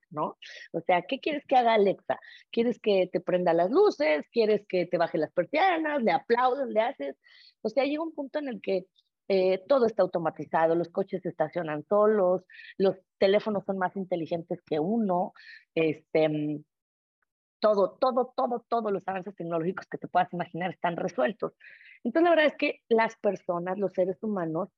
¿no? 0.10 0.38
O 0.72 0.82
sea, 0.82 1.02
¿qué 1.02 1.20
quieres 1.20 1.44
que 1.46 1.56
haga 1.56 1.74
Alexa? 1.74 2.20
¿Quieres 2.52 2.80
que 2.80 3.10
te 3.12 3.20
prenda 3.20 3.54
las 3.54 3.70
luces? 3.72 4.26
¿Quieres 4.32 4.66
que 4.68 4.86
te 4.86 4.98
baje 4.98 5.18
las 5.18 5.32
persianas? 5.32 6.02
¿Le 6.02 6.12
aplaudes? 6.12 6.68
¿Le 6.70 6.82
haces? 6.82 7.18
O 7.62 7.70
sea, 7.70 7.84
llega 7.84 8.04
un 8.04 8.14
punto 8.14 8.40
en 8.40 8.48
el 8.48 8.62
que 8.62 8.86
eh, 9.28 9.64
todo 9.68 9.86
está 9.86 10.04
automatizado, 10.04 10.76
los 10.76 10.90
coches 10.90 11.22
se 11.22 11.30
estacionan 11.30 11.84
solos, 11.84 12.44
los 12.78 12.98
teléfonos 13.18 13.66
son 13.66 13.78
más 13.78 13.96
inteligentes 13.96 14.62
que 14.66 14.80
uno, 14.80 15.34
este, 15.76 16.30
mm, 16.30 16.64
todo, 17.60 17.98
todo, 18.00 18.34
todo, 18.36 18.66
todos 18.70 18.92
los 18.92 19.08
avances 19.08 19.36
tecnológicos 19.36 19.88
que 19.88 19.98
te 19.98 20.08
puedas 20.08 20.32
imaginar 20.34 20.72
están 20.72 20.96
resueltos. 20.96 21.54
Entonces, 22.04 22.24
la 22.24 22.30
verdad 22.30 22.46
es 22.46 22.56
que 22.58 22.82
las 22.90 23.18
personas, 23.18 23.78
los 23.78 23.94
seres 23.94 24.22
humanos, 24.22 24.70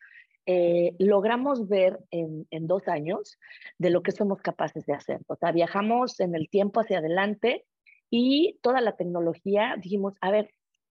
eh, 0.46 0.96
logramos 0.98 1.68
ver 1.68 2.00
en, 2.10 2.48
en, 2.50 2.66
dos 2.66 2.88
años 2.88 3.38
de 3.78 3.92
lo 3.92 4.02
que 4.02 4.12
somos 4.12 4.42
capaces 4.42 4.86
de 4.86 4.94
hacer. 4.94 5.20
O 5.28 5.36
sea, 5.36 5.52
viajamos 5.52 6.20
en 6.20 6.34
el 6.34 6.50
tiempo 6.50 6.80
hacia 6.80 7.00
adelante 7.00 7.66
y 8.10 8.58
toda 8.64 8.82
la 8.82 8.96
tecnología, 8.96 9.76
dijimos, 9.78 10.16
a 10.22 10.32
ver, 10.32 10.50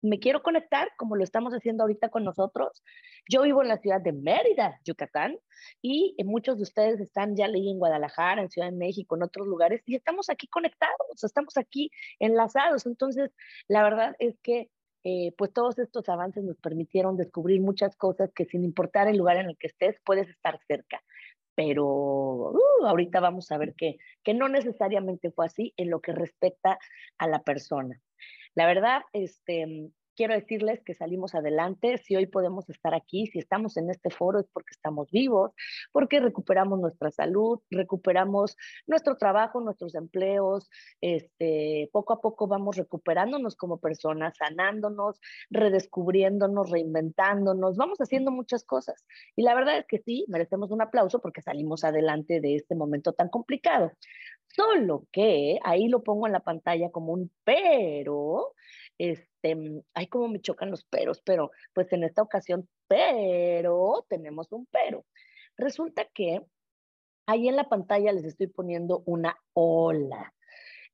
me 0.01 0.19
quiero 0.19 0.41
conectar 0.41 0.89
como 0.97 1.15
lo 1.15 1.23
estamos 1.23 1.53
haciendo 1.53 1.83
ahorita 1.83 2.09
con 2.09 2.23
nosotros. 2.23 2.83
Yo 3.29 3.43
vivo 3.43 3.61
en 3.61 3.67
la 3.67 3.77
ciudad 3.77 4.01
de 4.01 4.13
Mérida, 4.13 4.79
Yucatán, 4.83 5.37
y 5.81 6.15
muchos 6.25 6.57
de 6.57 6.63
ustedes 6.63 6.99
están 6.99 7.35
ya 7.35 7.47
leí 7.47 7.69
en 7.69 7.79
Guadalajara, 7.79 8.41
en 8.41 8.49
Ciudad 8.49 8.69
de 8.69 8.77
México, 8.77 9.15
en 9.15 9.23
otros 9.23 9.47
lugares, 9.47 9.81
y 9.85 9.95
estamos 9.95 10.29
aquí 10.29 10.47
conectados, 10.47 11.23
estamos 11.23 11.57
aquí 11.57 11.91
enlazados. 12.19 12.85
Entonces, 12.85 13.31
la 13.67 13.83
verdad 13.83 14.15
es 14.19 14.39
que 14.39 14.69
eh, 15.03 15.33
pues 15.37 15.51
todos 15.51 15.79
estos 15.79 16.07
avances 16.09 16.43
nos 16.43 16.57
permitieron 16.57 17.17
descubrir 17.17 17.59
muchas 17.59 17.95
cosas 17.95 18.31
que 18.33 18.45
sin 18.45 18.63
importar 18.63 19.07
el 19.07 19.17
lugar 19.17 19.37
en 19.37 19.47
el 19.49 19.57
que 19.57 19.67
estés, 19.67 19.99
puedes 20.05 20.29
estar 20.29 20.59
cerca. 20.67 21.01
Pero 21.55 21.85
uh, 21.85 22.85
ahorita 22.85 23.19
vamos 23.19 23.51
a 23.51 23.57
ver 23.57 23.73
que, 23.75 23.97
que 24.23 24.33
no 24.33 24.47
necesariamente 24.47 25.31
fue 25.31 25.47
así 25.47 25.73
en 25.77 25.89
lo 25.89 26.01
que 26.01 26.13
respecta 26.13 26.79
a 27.17 27.27
la 27.27 27.43
persona. 27.43 27.99
La 28.55 28.65
verdad, 28.65 29.01
este, 29.13 29.91
quiero 30.15 30.33
decirles 30.33 30.81
que 30.83 30.93
salimos 30.93 31.35
adelante. 31.35 31.97
Si 31.97 32.15
hoy 32.15 32.27
podemos 32.27 32.69
estar 32.69 32.93
aquí, 32.93 33.27
si 33.27 33.39
estamos 33.39 33.77
en 33.77 33.89
este 33.89 34.09
foro 34.09 34.39
es 34.39 34.47
porque 34.53 34.71
estamos 34.71 35.09
vivos, 35.11 35.51
porque 35.91 36.19
recuperamos 36.19 36.79
nuestra 36.79 37.11
salud, 37.11 37.59
recuperamos 37.69 38.55
nuestro 38.87 39.17
trabajo, 39.17 39.61
nuestros 39.61 39.95
empleos. 39.95 40.69
Este, 41.01 41.89
poco 41.91 42.13
a 42.13 42.21
poco 42.21 42.47
vamos 42.47 42.77
recuperándonos 42.77 43.55
como 43.55 43.79
personas, 43.79 44.35
sanándonos, 44.37 45.19
redescubriéndonos, 45.49 46.69
reinventándonos. 46.69 47.77
Vamos 47.77 47.99
haciendo 47.99 48.31
muchas 48.31 48.63
cosas. 48.63 49.05
Y 49.35 49.43
la 49.43 49.55
verdad 49.55 49.77
es 49.77 49.87
que 49.87 49.99
sí, 49.99 50.25
merecemos 50.27 50.71
un 50.71 50.81
aplauso 50.81 51.19
porque 51.19 51.41
salimos 51.41 51.83
adelante 51.83 52.41
de 52.41 52.55
este 52.55 52.75
momento 52.75 53.13
tan 53.13 53.29
complicado. 53.29 53.91
Solo 54.55 55.07
que 55.11 55.59
ahí 55.63 55.87
lo 55.87 56.03
pongo 56.03 56.27
en 56.27 56.33
la 56.33 56.41
pantalla 56.41 56.91
como 56.91 57.13
un 57.13 57.31
pero, 57.43 58.53
este, 58.97 59.55
ay, 59.93 60.07
como 60.07 60.27
me 60.27 60.41
chocan 60.41 60.71
los 60.71 60.83
peros, 60.83 61.21
pero 61.23 61.51
pues 61.73 61.91
en 61.93 62.03
esta 62.03 62.21
ocasión, 62.21 62.67
pero 62.87 64.05
tenemos 64.09 64.51
un 64.51 64.67
pero. 64.71 65.05
Resulta 65.57 66.05
que 66.13 66.41
ahí 67.27 67.47
en 67.47 67.55
la 67.55 67.69
pantalla 67.69 68.11
les 68.11 68.25
estoy 68.25 68.47
poniendo 68.47 69.03
una 69.05 69.37
ola. 69.53 70.33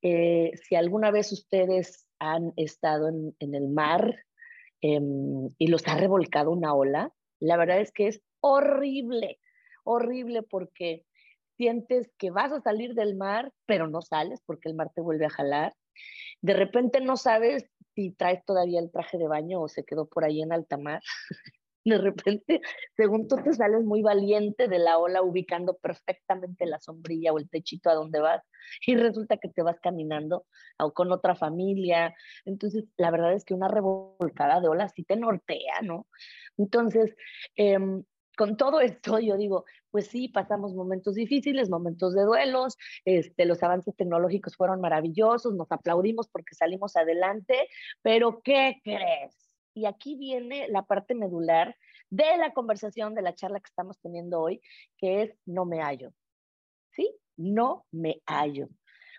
Eh, 0.02 0.52
si 0.64 0.76
alguna 0.76 1.10
vez 1.10 1.32
ustedes 1.32 2.08
han 2.20 2.54
estado 2.56 3.10
en, 3.10 3.36
el 3.40 3.70
mar 3.70 4.26
em, 4.82 5.50
y 5.58 5.68
los 5.68 5.88
ha 5.88 5.98
revolcado 5.98 6.52
una 6.52 6.74
ola, 6.76 7.12
la 7.40 7.58
verdad 7.58 7.80
es 7.80 7.92
que 7.92 8.08
es 8.08 8.22
horrible, 8.40 9.40
horrible 9.84 10.44
porque 10.44 11.07
sientes 11.58 12.12
que 12.18 12.32
vas 12.32 12.52
a 12.52 12.62
salir 12.62 12.94
del 12.94 13.16
mar, 13.16 13.52
pero 13.66 13.88
no 13.88 14.02
sales 14.02 14.42
porque 14.46 14.70
el 14.70 14.76
mar 14.76 14.92
te 14.94 15.02
vuelve 15.02 15.26
a 15.26 15.30
jalar. 15.30 15.76
De 16.42 16.54
repente 16.54 17.02
no 17.02 17.18
sabes 17.18 17.70
si 17.96 18.12
traes 18.12 18.46
todavía 18.46 18.80
el 18.80 18.92
traje 18.92 19.18
de 19.18 19.28
baño 19.28 19.60
o 19.62 19.68
se 19.68 19.84
quedó 19.84 20.08
por 20.08 20.24
ahí 20.24 20.42
en 20.42 20.54
alta 20.54 20.78
mar. 20.78 21.02
De 21.84 21.98
repente, 21.98 22.60
según 22.98 23.30
tú 23.30 23.38
te 23.38 23.54
sales 23.54 23.86
muy 23.86 24.02
valiente 24.02 24.68
de 24.68 24.78
la 24.78 24.98
ola, 24.98 25.22
ubicando 25.22 25.78
perfectamente 25.78 26.66
la 26.66 26.82
sombrilla 26.82 27.32
o 27.32 27.38
el 27.40 27.50
techito 27.50 27.90
a 27.90 27.94
donde 27.94 28.20
vas, 28.20 28.44
y 28.86 28.98
resulta 28.98 29.38
que 29.38 29.48
te 29.48 29.62
vas 29.62 29.80
caminando 29.80 30.46
o 30.80 30.92
con 30.92 31.14
otra 31.14 31.34
familia. 31.36 32.14
Entonces, 32.44 32.84
la 32.98 33.10
verdad 33.10 33.32
es 33.32 33.46
que 33.46 33.54
una 33.54 33.70
revolcada 33.70 34.60
de 34.60 34.68
ola 34.68 34.90
sí 34.90 35.06
te 35.06 35.16
nortea, 35.16 35.76
¿no? 35.82 36.08
Entonces, 36.58 37.16
eh, 37.56 37.80
con 38.38 38.56
todo 38.56 38.79
esto, 38.79 39.20
yo 39.20 39.36
digo, 39.36 39.65
pues 39.91 40.08
sí, 40.08 40.29
pasamos 40.29 40.74
momentos 40.74 41.15
difíciles, 41.15 41.70
momentos 41.70 42.13
de 42.13 42.24
duelos, 42.24 42.77
este, 43.03 43.46
los 43.46 43.62
avances 43.63 43.96
tecnológicos 43.96 44.56
fueron 44.56 44.79
maravillosos, 44.79 45.53
nos 45.56 45.72
aplaudimos 45.72 46.29
porque 46.29 46.56
salimos 46.56 46.96
adelante, 46.96 47.67
pero 48.01 48.41
¿qué 48.41 48.79
crees? 48.84 49.50
Y 49.74 49.86
aquí 49.86 50.15
viene 50.15 50.67
la 50.70 50.84
parte 50.84 51.15
medular 51.15 51.75
de 52.10 52.38
la 52.38 52.53
conversación, 52.53 53.15
de 53.15 53.24
la 53.24 53.36
charla 53.36 53.60
que 53.60 53.70
estamos 53.70 54.00
teniendo 54.00 54.39
hoy, 54.39 54.62
que 54.98 55.24
es 55.24 55.36
no 55.46 55.65
me 55.65 55.82
hallo. 55.82 56.13
¿Sí? 56.91 57.12
No 57.36 57.86
me 57.91 58.22
hallo 58.25 58.70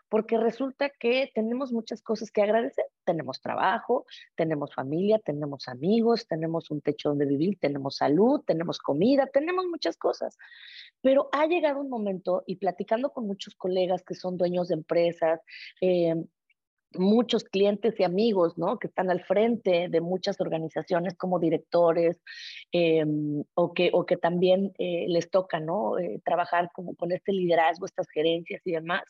porque 0.09 0.39
resulta 0.39 0.91
que 0.91 1.31
tenemos 1.35 1.73
muchas 1.73 2.03
cosas 2.03 2.31
que 2.31 2.43
agradecer. 2.43 2.85
Tenemos 3.05 3.41
trabajo, 3.41 4.07
tenemos 4.37 4.75
familia, 4.75 5.19
tenemos 5.19 5.69
amigos, 5.69 6.27
tenemos 6.27 6.71
un 6.71 6.81
techo 6.81 7.11
donde 7.11 7.27
vivir, 7.27 7.59
tenemos 7.61 7.97
salud, 7.97 8.43
tenemos 8.47 8.79
comida, 8.79 9.27
tenemos 9.27 9.67
muchas 9.67 9.97
cosas. 9.97 10.37
Pero 11.01 11.29
ha 11.33 11.47
llegado 11.47 11.81
un 11.81 11.91
momento, 11.91 12.43
y 12.47 12.57
platicando 12.57 13.11
con 13.11 13.27
muchos 13.27 13.55
colegas 13.55 14.03
que 14.03 14.15
son 14.15 14.37
dueños 14.37 14.69
de 14.69 14.75
empresas, 14.75 15.41
eh, 15.81 16.15
muchos 16.95 17.45
clientes 17.45 17.95
y 17.99 18.05
amigos, 18.05 18.57
¿no? 18.57 18.79
Que 18.79 18.87
están 18.87 19.11
al 19.11 19.23
frente 19.25 19.89
de 19.89 20.01
muchas 20.01 20.41
organizaciones 20.41 21.15
como 21.17 21.39
directores 21.39 22.21
eh, 22.73 23.05
o, 23.55 23.75
que, 23.75 23.91
o 23.93 24.07
que 24.07 24.17
también 24.17 24.73
eh, 24.79 25.07
les 25.09 25.31
toca, 25.31 25.61
¿no? 25.61 25.99
Eh, 25.99 26.21
trabajar 26.25 26.71
como 26.73 26.95
con 26.95 27.13
este 27.13 27.33
liderazgo, 27.33 27.87
estas 27.87 28.09
gerencias 28.09 28.63
y 28.65 28.73
demás. 28.73 29.05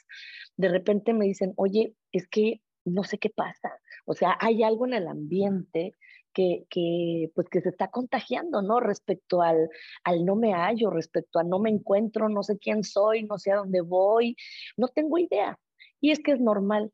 De 0.56 0.68
repente 0.68 1.12
me 1.12 1.26
dicen, 1.26 1.52
oye, 1.56 1.94
es 2.12 2.26
que 2.28 2.60
no 2.84 3.04
sé 3.04 3.18
qué 3.18 3.30
pasa. 3.30 3.78
O 4.06 4.14
sea, 4.14 4.36
hay 4.40 4.62
algo 4.62 4.86
en 4.86 4.94
el 4.94 5.06
ambiente 5.06 5.94
que, 6.32 6.64
que, 6.70 7.30
pues 7.34 7.48
que 7.48 7.60
se 7.60 7.68
está 7.68 7.88
contagiando, 7.88 8.62
¿no? 8.62 8.80
Respecto 8.80 9.42
al, 9.42 9.68
al 10.04 10.24
no 10.24 10.36
me 10.36 10.52
hallo, 10.52 10.90
respecto 10.90 11.38
a 11.38 11.44
no 11.44 11.58
me 11.58 11.70
encuentro, 11.70 12.28
no 12.28 12.42
sé 12.42 12.58
quién 12.58 12.84
soy, 12.84 13.24
no 13.24 13.38
sé 13.38 13.52
a 13.52 13.56
dónde 13.56 13.80
voy, 13.80 14.36
no 14.76 14.88
tengo 14.88 15.18
idea. 15.18 15.58
Y 16.00 16.12
es 16.12 16.20
que 16.20 16.32
es 16.32 16.40
normal, 16.40 16.92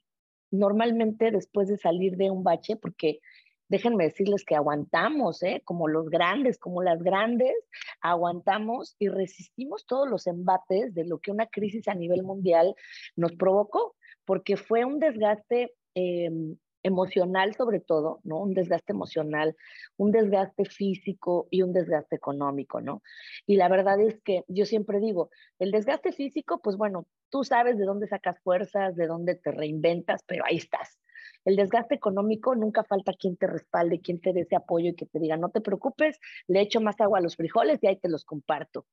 normalmente 0.55 1.31
después 1.31 1.69
de 1.69 1.77
salir 1.77 2.17
de 2.17 2.31
un 2.31 2.43
bache, 2.43 2.77
porque 2.77 3.21
déjenme 3.69 4.05
decirles 4.05 4.45
que 4.45 4.55
aguantamos, 4.55 5.43
¿eh? 5.43 5.63
como 5.65 5.89
los 5.89 6.09
grandes, 6.09 6.59
como 6.59 6.83
las 6.83 7.03
grandes, 7.03 7.55
aguantamos 8.01 8.95
y 8.99 9.09
resistimos 9.09 9.87
todos 9.87 10.09
los 10.09 10.27
embates 10.27 10.95
de 10.95 11.05
lo 11.05 11.19
que 11.19 11.31
una 11.31 11.47
crisis 11.47 11.89
a 11.89 11.95
nivel 11.95 12.23
mundial 12.23 12.75
nos 13.17 13.33
provocó, 13.33 13.97
porque 14.25 14.57
fue 14.57 14.85
un 14.85 15.01
desgaste 15.01 15.75
em, 15.95 16.57
emocional 16.85 17.55
sobre 17.55 17.81
todo, 17.81 18.21
¿no? 18.23 18.39
Un 18.39 18.55
desgaste 18.55 18.93
emocional, 18.93 19.57
un 19.97 20.13
desgaste 20.13 20.65
físico 20.67 21.49
y 21.51 21.63
un 21.63 21.73
desgaste 21.73 22.15
económico, 22.15 22.81
¿no? 22.81 23.03
Y 23.47 23.57
la 23.57 23.69
verdad 23.69 23.99
es 24.01 24.21
que 24.21 24.45
yo 24.47 24.67
siempre 24.67 25.01
digo, 25.01 25.31
el 25.59 25.73
desgaste 25.73 26.13
físico, 26.13 26.61
pues 26.63 26.77
bueno, 26.77 27.09
tú 27.31 27.43
sabes 27.43 27.79
de 27.79 27.85
dónde 27.85 28.07
sacas 28.07 28.39
fuerzas, 28.41 28.95
de 28.95 29.07
dónde 29.09 29.35
te 29.35 29.51
reinventas, 29.51 30.23
pero 30.27 30.45
ahí 30.47 30.59
estás. 30.59 31.01
El 31.45 31.57
desgaste 31.57 31.95
económico, 31.95 32.55
nunca 32.55 32.85
falta 32.85 33.13
quien 33.13 33.37
te 33.37 33.47
respalde, 33.47 34.01
quien 34.01 34.21
te 34.21 34.33
dé 34.33 34.43
ese 34.43 34.57
apoyo 34.57 34.91
y 34.91 34.95
que 34.95 35.07
te 35.07 35.19
diga, 35.19 35.37
no 35.37 35.51
te 35.51 35.61
preocupes, 35.61 36.19
le 36.47 36.61
echo 36.61 36.81
más 36.81 37.01
agua 37.01 37.19
a 37.19 37.23
los 37.23 37.37
frijoles 37.37 37.83
y 37.83 37.87
ahí 37.87 37.97
te 37.99 38.09
los 38.09 38.25
comparto. 38.25 38.87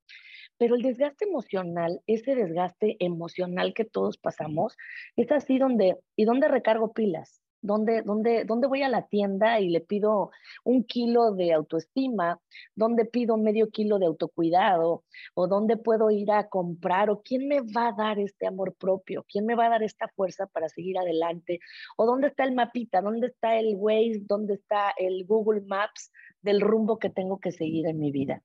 Pero 0.57 0.75
el 0.75 0.81
desgaste 0.81 1.25
emocional, 1.25 2.01
ese 2.07 2.35
desgaste 2.35 2.97
emocional 2.99 3.73
que 3.73 3.85
todos 3.85 4.17
pasamos, 4.17 4.77
es 5.15 5.31
así 5.31 5.57
donde, 5.57 5.97
¿y 6.15 6.25
dónde 6.25 6.47
recargo 6.47 6.93
pilas? 6.93 7.40
¿Dónde, 7.61 8.01
dónde, 8.01 8.43
dónde 8.45 8.67
voy 8.67 8.81
a 8.81 8.89
la 8.89 9.07
tienda 9.07 9.59
y 9.59 9.69
le 9.69 9.81
pido 9.81 10.31
un 10.63 10.83
kilo 10.83 11.31
de 11.33 11.53
autoestima? 11.53 12.39
¿Dónde 12.75 13.05
pido 13.05 13.37
medio 13.37 13.69
kilo 13.69 13.99
de 13.99 14.07
autocuidado? 14.07 15.03
¿O 15.35 15.47
dónde 15.47 15.77
puedo 15.77 16.09
ir 16.09 16.31
a 16.31 16.49
comprar? 16.49 17.09
¿O 17.09 17.21
quién 17.21 17.47
me 17.47 17.61
va 17.61 17.89
a 17.89 17.93
dar 17.93 18.19
este 18.19 18.47
amor 18.47 18.75
propio? 18.75 19.23
¿Quién 19.27 19.45
me 19.45 19.55
va 19.55 19.67
a 19.67 19.69
dar 19.69 19.83
esta 19.83 20.07
fuerza 20.07 20.47
para 20.47 20.69
seguir 20.69 20.97
adelante? 20.97 21.59
¿O 21.97 22.05
dónde 22.05 22.27
está 22.27 22.43
el 22.43 22.55
mapita? 22.55 23.01
¿Dónde 23.01 23.27
está 23.27 23.57
el 23.59 23.75
Waze? 23.77 24.23
¿Dónde 24.23 24.55
está 24.55 24.93
el 24.97 25.25
Google 25.25 25.61
Maps 25.61 26.11
del 26.41 26.61
rumbo 26.61 26.97
que 26.97 27.09
tengo 27.09 27.39
que 27.39 27.51
seguir 27.51 27.85
en 27.85 27.99
mi 27.99 28.11
vida? 28.11 28.41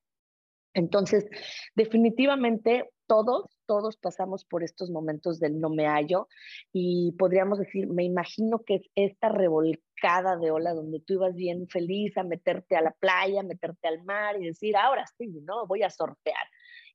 Entonces, 0.75 1.27
definitivamente 1.75 2.91
todos, 3.07 3.56
todos 3.67 3.97
pasamos 3.97 4.45
por 4.45 4.63
estos 4.63 4.91
momentos 4.91 5.39
del 5.41 5.61
no 5.61 5.71
me 5.71 5.87
hallo 5.87 6.29
y 6.73 7.13
podríamos 7.19 7.59
decir, 7.59 7.87
me 7.89 8.05
imagino 8.05 8.63
que 8.65 8.77
es 8.77 8.83
esta 8.95 9.29
revolcada 9.29 10.37
de 10.37 10.51
ola 10.51 10.73
donde 10.73 11.01
tú 11.01 11.15
ibas 11.15 11.35
bien 11.35 11.69
feliz 11.69 12.17
a 12.17 12.23
meterte 12.23 12.77
a 12.77 12.83
la 12.83 12.93
playa, 12.93 13.43
meterte 13.43 13.89
al 13.89 14.03
mar 14.05 14.41
y 14.41 14.47
decir, 14.47 14.77
ahora 14.77 15.05
sí, 15.19 15.29
¿no? 15.43 15.67
Voy 15.67 15.83
a 15.83 15.91
sortear. 15.91 16.47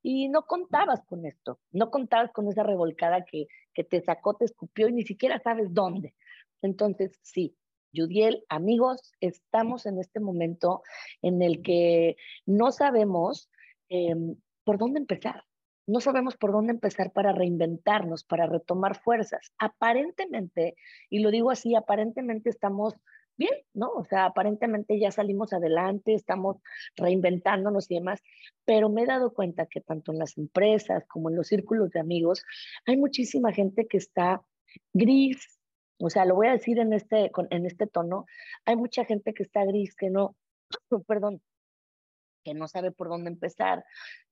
Y 0.02 0.28
no 0.28 0.46
contabas 0.46 1.04
con 1.06 1.26
esto, 1.26 1.60
no 1.70 1.90
contabas 1.90 2.32
con 2.32 2.48
esa 2.48 2.62
revolcada 2.62 3.24
que, 3.24 3.46
que 3.72 3.84
te 3.84 4.02
sacó, 4.02 4.34
te 4.34 4.46
escupió 4.46 4.88
y 4.88 4.92
ni 4.92 5.02
siquiera 5.02 5.38
sabes 5.38 5.72
dónde. 5.72 6.14
Entonces, 6.60 7.18
sí, 7.22 7.56
Judiel, 7.94 8.44
amigos, 8.48 9.12
estamos 9.20 9.86
en 9.86 9.98
este 9.98 10.18
momento 10.18 10.82
en 11.20 11.42
el 11.42 11.62
que 11.62 12.16
no 12.46 12.72
sabemos 12.72 13.50
em, 13.88 14.36
por 14.64 14.78
dónde 14.78 14.98
empezar 15.00 15.44
no 15.86 16.00
sabemos 16.00 16.36
por 16.36 16.52
dónde 16.52 16.72
empezar 16.72 17.12
para 17.12 17.32
reinventarnos, 17.32 18.24
para 18.24 18.46
retomar 18.46 19.00
fuerzas. 19.00 19.52
Aparentemente, 19.58 20.76
y 21.10 21.20
lo 21.20 21.30
digo 21.30 21.50
así, 21.50 21.74
aparentemente 21.74 22.50
estamos 22.50 22.94
bien, 23.36 23.52
¿no? 23.74 23.90
O 23.90 24.04
sea, 24.04 24.26
aparentemente 24.26 24.98
ya 24.98 25.10
salimos 25.10 25.52
adelante, 25.52 26.14
estamos 26.14 26.58
reinventándonos 26.96 27.90
y 27.90 27.96
demás, 27.96 28.22
pero 28.64 28.88
me 28.88 29.02
he 29.02 29.06
dado 29.06 29.32
cuenta 29.32 29.66
que 29.66 29.80
tanto 29.80 30.12
en 30.12 30.18
las 30.18 30.36
empresas 30.38 31.04
como 31.08 31.30
en 31.30 31.36
los 31.36 31.48
círculos 31.48 31.90
de 31.90 32.00
amigos 32.00 32.44
hay 32.86 32.96
muchísima 32.96 33.52
gente 33.52 33.86
que 33.86 33.96
está 33.96 34.42
gris, 34.92 35.58
o 35.98 36.10
sea, 36.10 36.24
lo 36.24 36.34
voy 36.34 36.48
a 36.48 36.52
decir 36.52 36.78
en 36.78 36.92
este, 36.92 37.30
en 37.50 37.66
este 37.66 37.86
tono, 37.86 38.26
hay 38.64 38.76
mucha 38.76 39.04
gente 39.04 39.32
que 39.34 39.42
está 39.42 39.64
gris, 39.64 39.94
que 39.94 40.10
no, 40.10 40.36
perdón, 41.06 41.40
que 42.42 42.54
no 42.54 42.68
sabe 42.68 42.90
por 42.92 43.08
dónde 43.08 43.30
empezar, 43.30 43.84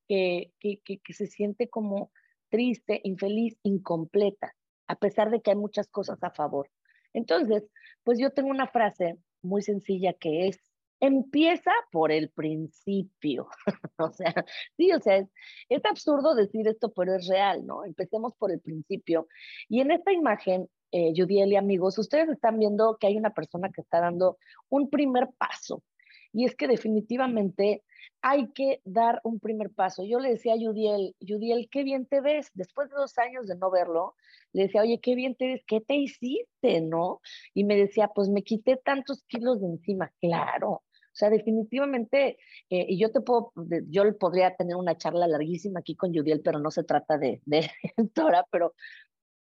que, 0.08 0.52
que, 0.60 1.00
se 1.12 1.26
siente 1.26 1.68
como 1.68 2.10
triste, 2.48 3.00
infeliz, 3.04 3.56
incompleta, 3.62 4.54
a 4.88 4.96
pesar 4.96 5.30
de 5.30 5.40
que 5.40 5.50
hay 5.50 5.56
muchas 5.56 5.88
cosas 5.88 6.22
a 6.22 6.30
favor. 6.30 6.68
Entonces, 7.12 7.64
pues 8.02 8.18
yo 8.18 8.30
tengo 8.30 8.50
una 8.50 8.66
frase 8.66 9.18
muy 9.42 9.62
sencilla 9.62 10.12
que 10.12 10.48
es, 10.48 10.58
empieza 11.00 11.70
por 11.92 12.12
el 12.12 12.30
principio. 12.30 13.48
o 13.98 14.10
sea, 14.10 14.34
sí, 14.76 14.92
o 14.92 15.00
sea, 15.00 15.18
es, 15.18 15.28
es, 15.68 15.84
absurdo 15.84 16.34
decir 16.34 16.66
esto, 16.68 16.92
pero 16.92 17.14
es 17.14 17.26
real, 17.28 17.64
¿no? 17.64 17.84
Empecemos 17.84 18.34
por 18.34 18.50
el 18.50 18.60
principio. 18.60 19.28
Y 19.68 19.80
en 19.80 19.92
esta 19.92 20.12
imagen, 20.12 20.68
eh, 20.92 21.12
Judiel 21.16 21.52
y 21.52 21.56
amigos, 21.56 21.98
ustedes 21.98 22.28
están 22.28 22.58
viendo 22.58 22.96
que 22.98 23.06
hay 23.06 23.16
una 23.16 23.30
persona 23.30 23.70
que 23.70 23.80
está 23.80 24.00
dando 24.00 24.38
un 24.68 24.90
primer 24.90 25.28
paso. 25.38 25.82
Y 26.32 26.44
es 26.44 26.54
que 26.54 26.68
definitivamente 26.68 27.82
hay 28.22 28.50
que 28.52 28.80
dar 28.84 29.20
un 29.24 29.40
primer 29.40 29.70
paso. 29.70 30.04
Yo 30.04 30.18
le 30.20 30.30
decía 30.30 30.54
a 30.54 30.56
Yudiel, 30.56 31.16
Yudiel, 31.20 31.68
qué 31.70 31.82
bien 31.84 32.06
te 32.06 32.20
ves. 32.20 32.50
Después 32.54 32.88
de 32.90 32.96
dos 32.96 33.16
años 33.18 33.46
de 33.46 33.56
no 33.56 33.70
verlo, 33.70 34.14
le 34.52 34.64
decía, 34.64 34.82
oye, 34.82 35.00
qué 35.00 35.14
bien 35.14 35.34
te 35.34 35.46
ves, 35.46 35.62
¿qué 35.66 35.80
te 35.80 35.94
hiciste, 35.96 36.80
no? 36.80 37.20
Y 37.54 37.64
me 37.64 37.76
decía, 37.76 38.08
pues 38.14 38.28
me 38.28 38.42
quité 38.42 38.76
tantos 38.76 39.24
kilos 39.24 39.60
de 39.60 39.68
encima. 39.68 40.12
Claro, 40.20 40.82
o 41.12 41.16
sea, 41.20 41.28
definitivamente, 41.28 42.38
eh, 42.70 42.86
y 42.88 42.98
yo 42.98 43.10
te 43.10 43.20
puedo, 43.20 43.52
yo 43.88 44.04
podría 44.18 44.54
tener 44.54 44.76
una 44.76 44.96
charla 44.96 45.26
larguísima 45.26 45.80
aquí 45.80 45.96
con 45.96 46.12
Yudiel, 46.12 46.40
pero 46.40 46.60
no 46.60 46.70
se 46.70 46.84
trata 46.84 47.18
de, 47.18 47.42
de 47.44 47.68
pero 48.50 48.74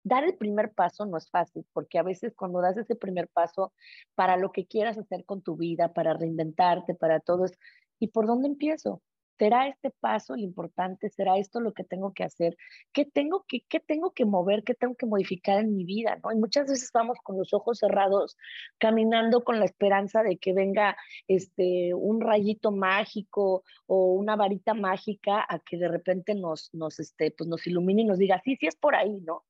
dar 0.09 0.25
el 0.25 0.35
primer 0.35 0.73
paso 0.73 1.05
no 1.05 1.17
es 1.17 1.29
fácil, 1.29 1.65
porque 1.73 1.99
a 1.99 2.03
veces 2.03 2.35
cuando 2.35 2.59
das 2.61 2.75
ese 2.77 2.95
primer 2.95 3.29
paso 3.29 3.71
para 4.15 4.35
lo 4.35 4.51
que 4.51 4.65
quieras 4.65 4.97
hacer 4.97 5.23
con 5.25 5.41
tu 5.41 5.55
vida, 5.55 5.93
para 5.93 6.13
reinventarte, 6.13 6.95
para 6.95 7.19
todo, 7.21 7.45
es 7.45 7.53
¿Y 7.99 8.07
por 8.07 8.25
dónde 8.25 8.47
empiezo? 8.47 9.01
¿Será 9.37 9.67
este 9.67 9.91
paso 10.01 10.35
el 10.35 10.41
importante? 10.41 11.09
¿Será 11.09 11.37
esto 11.37 11.61
lo 11.61 11.73
que 11.73 11.85
tengo 11.85 12.13
que 12.13 12.25
hacer? 12.25 12.57
¿Qué 12.91 13.05
tengo 13.05 13.45
que, 13.47 13.61
qué 13.69 13.79
tengo 13.79 14.11
que 14.11 14.25
mover? 14.25 14.63
¿Qué 14.63 14.73
tengo 14.73 14.95
que 14.95 15.05
modificar 15.05 15.59
en 15.59 15.75
mi 15.75 15.85
vida? 15.85 16.17
¿no? 16.21 16.31
Y 16.33 16.35
muchas 16.35 16.67
veces 16.67 16.89
vamos 16.93 17.17
con 17.23 17.37
los 17.37 17.53
ojos 17.53 17.79
cerrados, 17.79 18.35
caminando 18.79 19.43
con 19.45 19.59
la 19.59 19.65
esperanza 19.65 20.23
de 20.23 20.37
que 20.37 20.53
venga 20.53 20.97
este, 21.27 21.93
un 21.93 22.19
rayito 22.19 22.71
mágico 22.71 23.63
o 23.85 24.13
una 24.13 24.35
varita 24.35 24.73
mágica 24.73 25.45
a 25.47 25.59
que 25.59 25.77
de 25.77 25.87
repente 25.87 26.35
nos, 26.35 26.69
nos, 26.73 26.99
este, 26.99 27.31
pues 27.31 27.47
nos 27.49 27.65
ilumine 27.65 28.01
y 28.01 28.05
nos 28.05 28.17
diga, 28.17 28.41
sí, 28.43 28.57
sí 28.57 28.67
es 28.67 28.75
por 28.75 28.95
ahí, 28.95 29.21
¿no? 29.21 29.45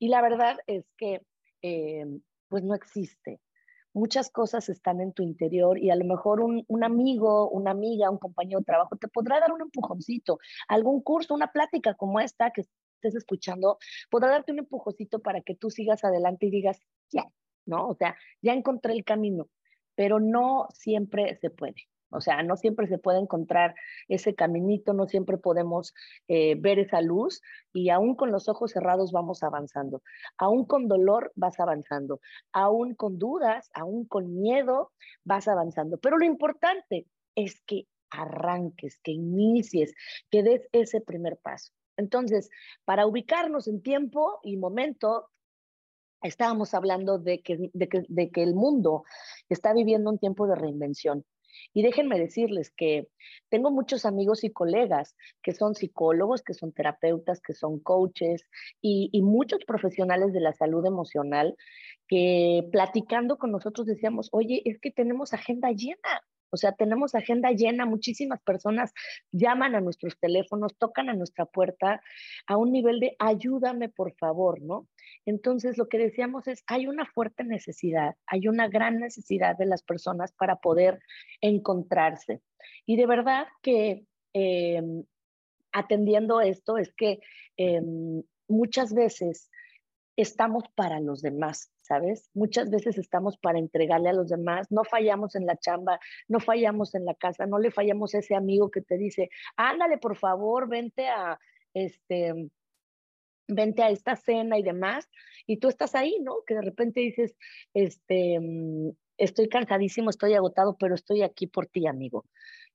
Y 0.00 0.08
la 0.08 0.20
verdad 0.20 0.58
es 0.66 0.84
que 0.96 1.22
eh, 1.62 2.06
pues 2.48 2.64
no 2.64 2.74
existe 2.74 3.40
muchas 3.92 4.30
cosas 4.30 4.68
están 4.68 5.00
en 5.00 5.12
tu 5.12 5.22
interior 5.22 5.78
y 5.78 5.90
a 5.90 5.96
lo 5.96 6.04
mejor 6.04 6.40
un, 6.40 6.84
amigo, 6.84 7.48
una 7.50 7.72
amiga, 7.72 8.10
un 8.10 8.18
compañero 8.18 8.60
de 8.60 8.64
trabajo 8.64 8.96
te 8.96 9.08
podrá 9.08 9.40
dar 9.40 9.52
un 9.52 9.62
empujoncito, 9.62 10.38
algún 10.68 11.02
curso, 11.02 11.34
una 11.34 11.52
plática 11.52 11.94
como 11.94 12.20
esta 12.20 12.50
que 12.50 12.62
estés 12.62 13.14
escuchando, 13.14 13.78
podrá 14.10 14.30
darte 14.30 14.52
un 14.52 14.60
empujoncito 14.60 15.20
para 15.20 15.40
que 15.40 15.54
tú 15.54 15.70
sigas 15.70 16.04
adelante 16.04 16.46
y 16.46 16.50
digas, 16.50 16.80
ya, 17.10 17.24
¿no? 17.66 17.88
O 17.88 17.94
sea, 17.94 18.16
ya 18.42 18.52
encontré 18.52 18.92
el 18.92 19.04
camino, 19.04 19.48
pero 19.94 20.20
no 20.20 20.68
siempre 20.72 21.36
se 21.40 21.50
puede. 21.50 21.88
O 22.10 22.20
sea, 22.20 22.42
no 22.42 22.56
siempre 22.56 22.86
se 22.88 22.98
puede 22.98 23.20
encontrar 23.20 23.74
ese 24.08 24.34
caminito, 24.34 24.92
no 24.92 25.06
siempre 25.06 25.38
podemos 25.38 25.94
eh, 26.28 26.56
ver 26.58 26.78
esa 26.78 27.00
luz 27.00 27.40
y 27.72 27.90
aún 27.90 28.16
con 28.16 28.32
los 28.32 28.48
ojos 28.48 28.72
cerrados 28.72 29.12
vamos 29.12 29.42
avanzando. 29.42 30.02
Aún 30.36 30.64
con 30.64 30.88
dolor 30.88 31.32
vas 31.36 31.58
avanzando. 31.60 32.20
Aún 32.52 32.94
con 32.94 33.18
dudas, 33.18 33.70
aún 33.74 34.06
con 34.06 34.40
miedo 34.40 34.92
vas 35.24 35.48
avanzando. 35.48 35.98
Pero 35.98 36.18
lo 36.18 36.24
importante 36.24 37.06
es 37.34 37.60
que 37.62 37.86
arranques, 38.10 38.98
que 39.02 39.12
inicies, 39.12 39.94
que 40.30 40.42
des 40.42 40.68
ese 40.72 41.00
primer 41.00 41.38
paso. 41.38 41.72
Entonces, 41.96 42.50
para 42.84 43.06
ubicarnos 43.06 43.68
en 43.68 43.82
tiempo 43.82 44.40
y 44.42 44.56
momento, 44.56 45.28
estábamos 46.22 46.74
hablando 46.74 47.18
de 47.18 47.40
que, 47.40 47.70
de 47.72 48.30
que 48.30 48.42
el 48.42 48.54
mundo 48.54 49.04
está 49.48 49.72
viviendo 49.72 50.10
un 50.10 50.18
tiempo 50.18 50.46
de 50.46 50.56
reinvención. 50.56 51.24
Y 51.72 51.82
déjenme 51.82 52.18
decirles 52.18 52.70
que 52.70 53.08
tengo 53.48 53.70
muchos 53.70 54.04
amigos 54.04 54.44
y 54.44 54.50
colegas 54.50 55.16
que 55.42 55.52
son 55.52 55.74
psicólogos, 55.74 56.42
que 56.42 56.54
son 56.54 56.72
terapeutas, 56.72 57.40
que 57.40 57.52
son 57.52 57.78
coaches 57.80 58.46
y, 58.80 59.10
y 59.12 59.22
muchos 59.22 59.60
profesionales 59.66 60.32
de 60.32 60.40
la 60.40 60.52
salud 60.52 60.84
emocional 60.86 61.56
que 62.08 62.68
platicando 62.72 63.38
con 63.38 63.52
nosotros 63.52 63.86
decíamos, 63.86 64.28
oye, 64.32 64.62
es 64.64 64.80
que 64.80 64.90
tenemos 64.90 65.32
agenda 65.32 65.70
llena. 65.70 66.24
O 66.50 66.56
sea, 66.56 66.72
tenemos 66.72 67.14
agenda 67.14 67.52
llena, 67.52 67.86
muchísimas 67.86 68.40
personas 68.42 68.92
llaman 69.32 69.74
a 69.74 69.80
nuestros 69.80 70.18
teléfonos, 70.18 70.76
tocan 70.76 71.08
a 71.08 71.14
nuestra 71.14 71.46
puerta 71.46 72.02
a 72.46 72.56
un 72.56 72.72
nivel 72.72 73.00
de 73.00 73.16
ayúdame, 73.18 73.88
por 73.88 74.14
favor, 74.14 74.60
¿no? 74.60 74.88
Entonces, 75.26 75.78
lo 75.78 75.88
que 75.88 75.98
decíamos 75.98 76.48
es, 76.48 76.62
hay 76.66 76.86
una 76.86 77.06
fuerte 77.06 77.44
necesidad, 77.44 78.16
hay 78.26 78.48
una 78.48 78.68
gran 78.68 78.98
necesidad 79.00 79.56
de 79.56 79.66
las 79.66 79.82
personas 79.82 80.32
para 80.32 80.56
poder 80.56 81.00
encontrarse. 81.40 82.40
Y 82.86 82.96
de 82.96 83.06
verdad 83.06 83.46
que 83.62 84.04
em, 84.32 85.04
atendiendo 85.72 86.40
esto 86.40 86.78
es 86.78 86.92
que 86.94 87.20
em, 87.56 88.22
muchas 88.48 88.92
veces 88.94 89.50
estamos 90.16 90.64
para 90.74 91.00
los 91.00 91.22
demás, 91.22 91.72
¿sabes? 91.90 92.30
Muchas 92.34 92.70
veces 92.70 92.98
estamos 92.98 93.36
para 93.36 93.58
entregarle 93.58 94.10
a 94.10 94.12
los 94.12 94.28
demás, 94.28 94.70
no 94.70 94.84
fallamos 94.84 95.34
en 95.34 95.44
la 95.44 95.56
chamba, 95.56 95.98
no 96.28 96.38
fallamos 96.38 96.94
en 96.94 97.04
la 97.04 97.14
casa, 97.14 97.46
no 97.46 97.58
le 97.58 97.72
fallamos 97.72 98.14
a 98.14 98.18
ese 98.18 98.36
amigo 98.36 98.70
que 98.70 98.80
te 98.80 98.96
dice, 98.96 99.28
ándale, 99.56 99.98
por 99.98 100.16
favor, 100.16 100.68
vente 100.68 101.08
a, 101.08 101.36
este, 101.74 102.48
vente 103.48 103.82
a 103.82 103.90
esta 103.90 104.14
cena 104.14 104.56
y 104.56 104.62
demás, 104.62 105.10
y 105.48 105.56
tú 105.56 105.66
estás 105.66 105.96
ahí, 105.96 106.16
¿no? 106.20 106.44
Que 106.46 106.54
de 106.54 106.62
repente 106.62 107.00
dices, 107.00 107.36
este, 107.74 108.38
mm, 108.38 108.90
estoy 109.18 109.48
cansadísimo, 109.48 110.10
estoy 110.10 110.34
agotado, 110.34 110.76
pero 110.78 110.94
estoy 110.94 111.22
aquí 111.22 111.48
por 111.48 111.66
ti, 111.66 111.88
amigo. 111.88 112.24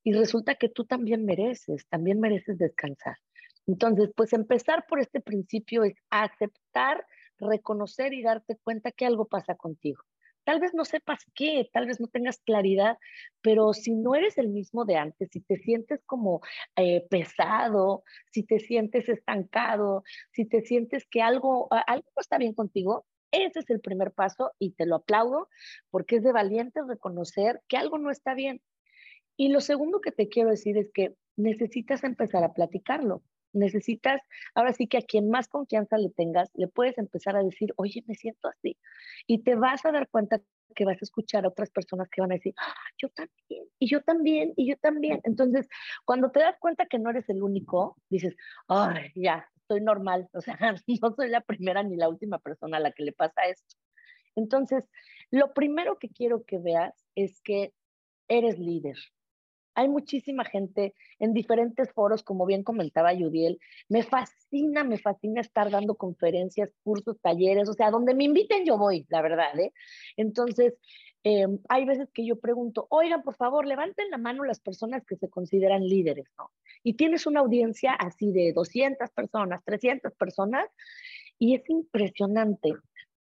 Y 0.04 0.12
resulta 0.12 0.56
que 0.56 0.68
tú 0.68 0.84
también 0.84 1.24
mereces, 1.24 1.88
también 1.88 2.20
mereces 2.20 2.58
descansar. 2.58 3.16
Entonces, 3.66 4.12
pues 4.14 4.34
empezar 4.34 4.86
por 4.90 5.00
este 5.00 5.22
principio 5.22 5.86
es 5.86 5.96
aceptar 6.10 7.06
reconocer 7.40 8.14
y 8.14 8.24
darte 8.24 8.58
cuenta 8.58 8.92
que 8.92 9.06
algo 9.06 9.26
pasa 9.26 9.56
contigo. 9.56 10.04
Tal 10.46 10.60
vez 10.60 10.76
no 10.76 10.86
sepas 10.86 11.20
qué, 11.34 11.70
tal 11.74 11.88
vez 11.88 12.00
no 12.00 12.08
tengas 12.08 12.38
claridad, 12.38 13.00
pero 13.42 13.74
si 13.74 13.96
no 13.96 14.14
eres 14.14 14.38
el 14.38 14.50
mismo 14.50 14.86
de 14.86 14.96
antes, 14.96 15.30
si 15.32 15.42
te 15.42 15.58
sientes 15.58 16.04
como 16.06 16.42
eh, 16.76 17.06
pesado, 17.10 18.04
si 18.32 18.44
te 18.44 18.60
sientes 18.60 19.10
estancado, 19.10 20.04
si 20.32 20.46
te 20.46 20.62
sientes 20.62 21.08
que 21.10 21.24
algo, 21.24 21.68
algo 21.88 22.08
no 22.16 22.22
está 22.22 22.38
bien 22.38 22.54
contigo, 22.54 23.08
ese 23.32 23.60
es 23.60 23.70
el 23.72 23.82
primer 23.82 24.12
paso 24.12 24.52
y 24.60 24.72
te 24.74 24.86
lo 24.86 24.98
aplaudo 24.98 25.50
porque 25.90 26.18
es 26.18 26.24
de 26.24 26.32
valiente 26.32 26.80
reconocer 26.88 27.62
que 27.68 27.78
algo 27.78 27.98
no 27.98 28.12
está 28.12 28.36
bien. 28.36 28.62
Y 29.36 29.50
lo 29.50 29.62
segundo 29.62 30.00
que 30.00 30.12
te 30.12 30.30
quiero 30.30 30.52
decir 30.52 30.78
es 30.78 30.92
que 30.94 31.16
necesitas 31.36 32.04
empezar 32.04 32.44
a 32.44 32.54
platicarlo 32.54 33.24
necesitas, 33.56 34.22
ahora 34.54 34.74
sí 34.74 34.88
que 34.88 34.98
a 34.98 35.02
quien 35.02 35.30
más 35.30 35.48
confianza 35.48 35.98
le 35.98 36.10
tengas, 36.10 36.50
le 36.54 36.68
puedes 36.68 36.98
empezar 36.98 37.36
a 37.36 37.44
decir, 37.44 37.74
oye, 37.78 38.04
me 38.08 38.16
siento 38.16 38.48
así. 38.48 38.78
Y 39.28 39.44
te 39.44 39.56
vas 39.56 39.86
a 39.86 39.92
dar 39.92 40.10
cuenta 40.10 40.42
que 40.76 40.86
vas 40.86 40.98
a 40.98 41.06
escuchar 41.06 41.46
a 41.46 41.50
otras 41.50 41.72
personas 41.72 42.10
que 42.10 42.22
van 42.22 42.32
a 42.32 42.36
decir, 42.36 42.54
ah, 42.60 42.74
yo 42.98 43.10
también, 43.10 43.66
y 43.80 43.90
yo 43.90 44.02
también, 44.02 44.54
y 44.56 44.70
yo 44.70 44.78
también. 44.78 45.22
Entonces, 45.24 45.68
cuando 46.06 46.32
te 46.32 46.40
das 46.42 46.58
cuenta 46.60 46.86
que 46.86 47.00
no 47.00 47.10
eres 47.10 47.30
el 47.30 47.42
único, 47.42 47.98
dices, 48.10 48.36
ay, 48.68 49.12
ya, 49.16 49.48
estoy 49.56 49.82
normal, 49.82 50.30
o 50.34 50.42
sea, 50.42 50.58
no 51.02 51.16
soy 51.16 51.30
la 51.30 51.42
primera 51.42 51.84
ni 51.84 51.96
la 51.96 52.10
última 52.10 52.40
persona 52.40 52.78
a 52.78 52.80
la 52.82 52.92
que 52.92 53.04
le 53.04 53.14
pasa 53.14 53.46
esto. 53.46 53.76
Entonces, 54.36 54.84
lo 55.32 55.54
primero 55.54 55.98
que 55.98 56.10
quiero 56.10 56.44
que 56.44 56.60
veas 56.60 56.94
es 57.16 57.42
que 57.42 57.74
eres 58.28 58.60
líder, 58.60 58.98
hay 59.76 59.90
muchísima 59.90 60.46
gente 60.46 60.94
en 61.20 61.34
diferentes 61.34 61.92
foros, 61.92 62.24
como 62.24 62.46
bien 62.46 62.64
comentaba 62.64 63.14
Yudiel. 63.14 63.60
Me 63.90 64.04
fascina, 64.04 64.84
me 64.84 64.98
fascina 64.98 65.42
estar 65.42 65.70
dando 65.70 65.96
conferencias, 65.96 66.72
cursos, 66.84 67.20
talleres, 67.22 67.70
o 67.70 67.74
sea, 67.74 67.92
donde 67.92 68.16
me 68.16 68.24
inviten 68.24 68.66
yo 68.66 68.78
voy, 68.78 69.06
la 69.10 69.22
verdad. 69.22 69.60
¿eh? 69.60 69.74
Entonces, 70.16 70.74
em, 71.24 71.60
hay 71.68 71.86
veces 71.86 72.10
que 72.14 72.26
yo 72.26 72.40
pregunto, 72.40 72.88
oigan, 72.90 73.22
por 73.22 73.36
favor, 73.36 73.68
levanten 73.68 74.10
la 74.10 74.18
mano 74.18 74.46
las 74.46 74.62
personas 74.62 75.06
que 75.06 75.18
se 75.18 75.30
consideran 75.30 75.84
líderes, 75.84 76.28
¿no? 76.38 76.52
Y 76.84 76.94
tienes 76.94 77.26
una 77.26 77.42
audiencia 77.42 77.94
así 77.94 78.32
de 78.32 78.54
200 78.54 79.10
personas, 79.12 79.64
300 79.66 80.14
personas, 80.14 80.70
y 81.38 81.56
es 81.56 81.70
impresionante 81.70 82.74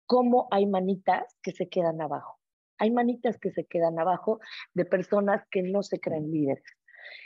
cómo 0.05 0.47
hay 0.49 0.65
manitas 0.65 1.35
que 1.43 1.51
se 1.51 1.69
quedan 1.69 2.01
abajo 2.01 2.38
hay 2.79 2.91
manitas 2.91 3.37
que 3.37 3.51
se 3.51 3.65
quedan 3.65 3.99
abajo 3.99 4.39
de 4.73 4.85
personas 4.85 5.43
que 5.51 5.61
no 5.61 5.83
se 5.83 5.99
creen 5.99 6.31
líderes. 6.31 6.63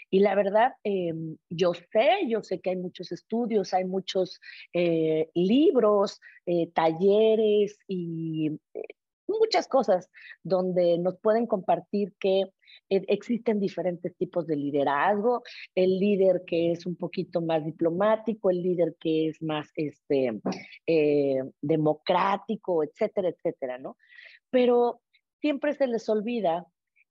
Y 0.09 0.19
la 0.19 0.35
verdad, 0.35 0.73
em, 0.83 1.37
yo 1.49 1.73
sé, 1.73 2.27
yo 2.27 2.43
sé 2.43 2.61
que 2.61 2.71
hay 2.71 2.75
muchos 2.75 3.11
estudios, 3.11 3.73
hay 3.73 3.85
muchos 3.85 4.39
eh, 4.73 5.29
libros, 5.33 6.19
eh, 6.45 6.71
talleres 6.71 7.79
y 7.87 8.51
eh, 8.75 8.83
muchas 9.27 9.67
cosas 9.67 10.09
donde 10.43 10.99
nos 10.99 11.17
pueden 11.17 11.47
compartir 11.47 12.13
que 12.19 12.43
existen 12.89 13.59
diferentes 13.59 14.15
tipos 14.15 14.45
de 14.45 14.55
liderazgo, 14.55 15.41
el 15.73 15.97
líder 15.97 16.43
que 16.45 16.71
es 16.71 16.85
un 16.85 16.95
poquito 16.95 17.41
más 17.41 17.65
diplomático, 17.65 18.51
el 18.51 18.61
líder 18.61 18.95
que 18.99 19.29
es 19.29 19.41
más 19.41 19.71
este, 19.75 20.39
democrático, 21.61 22.83
etcétera, 22.83 23.29
etcétera, 23.29 23.79
¿no? 23.79 23.97
Pero 24.51 25.01
siempre 25.43 25.73
se 25.73 25.87
les 25.87 26.07
olvida 26.07 26.65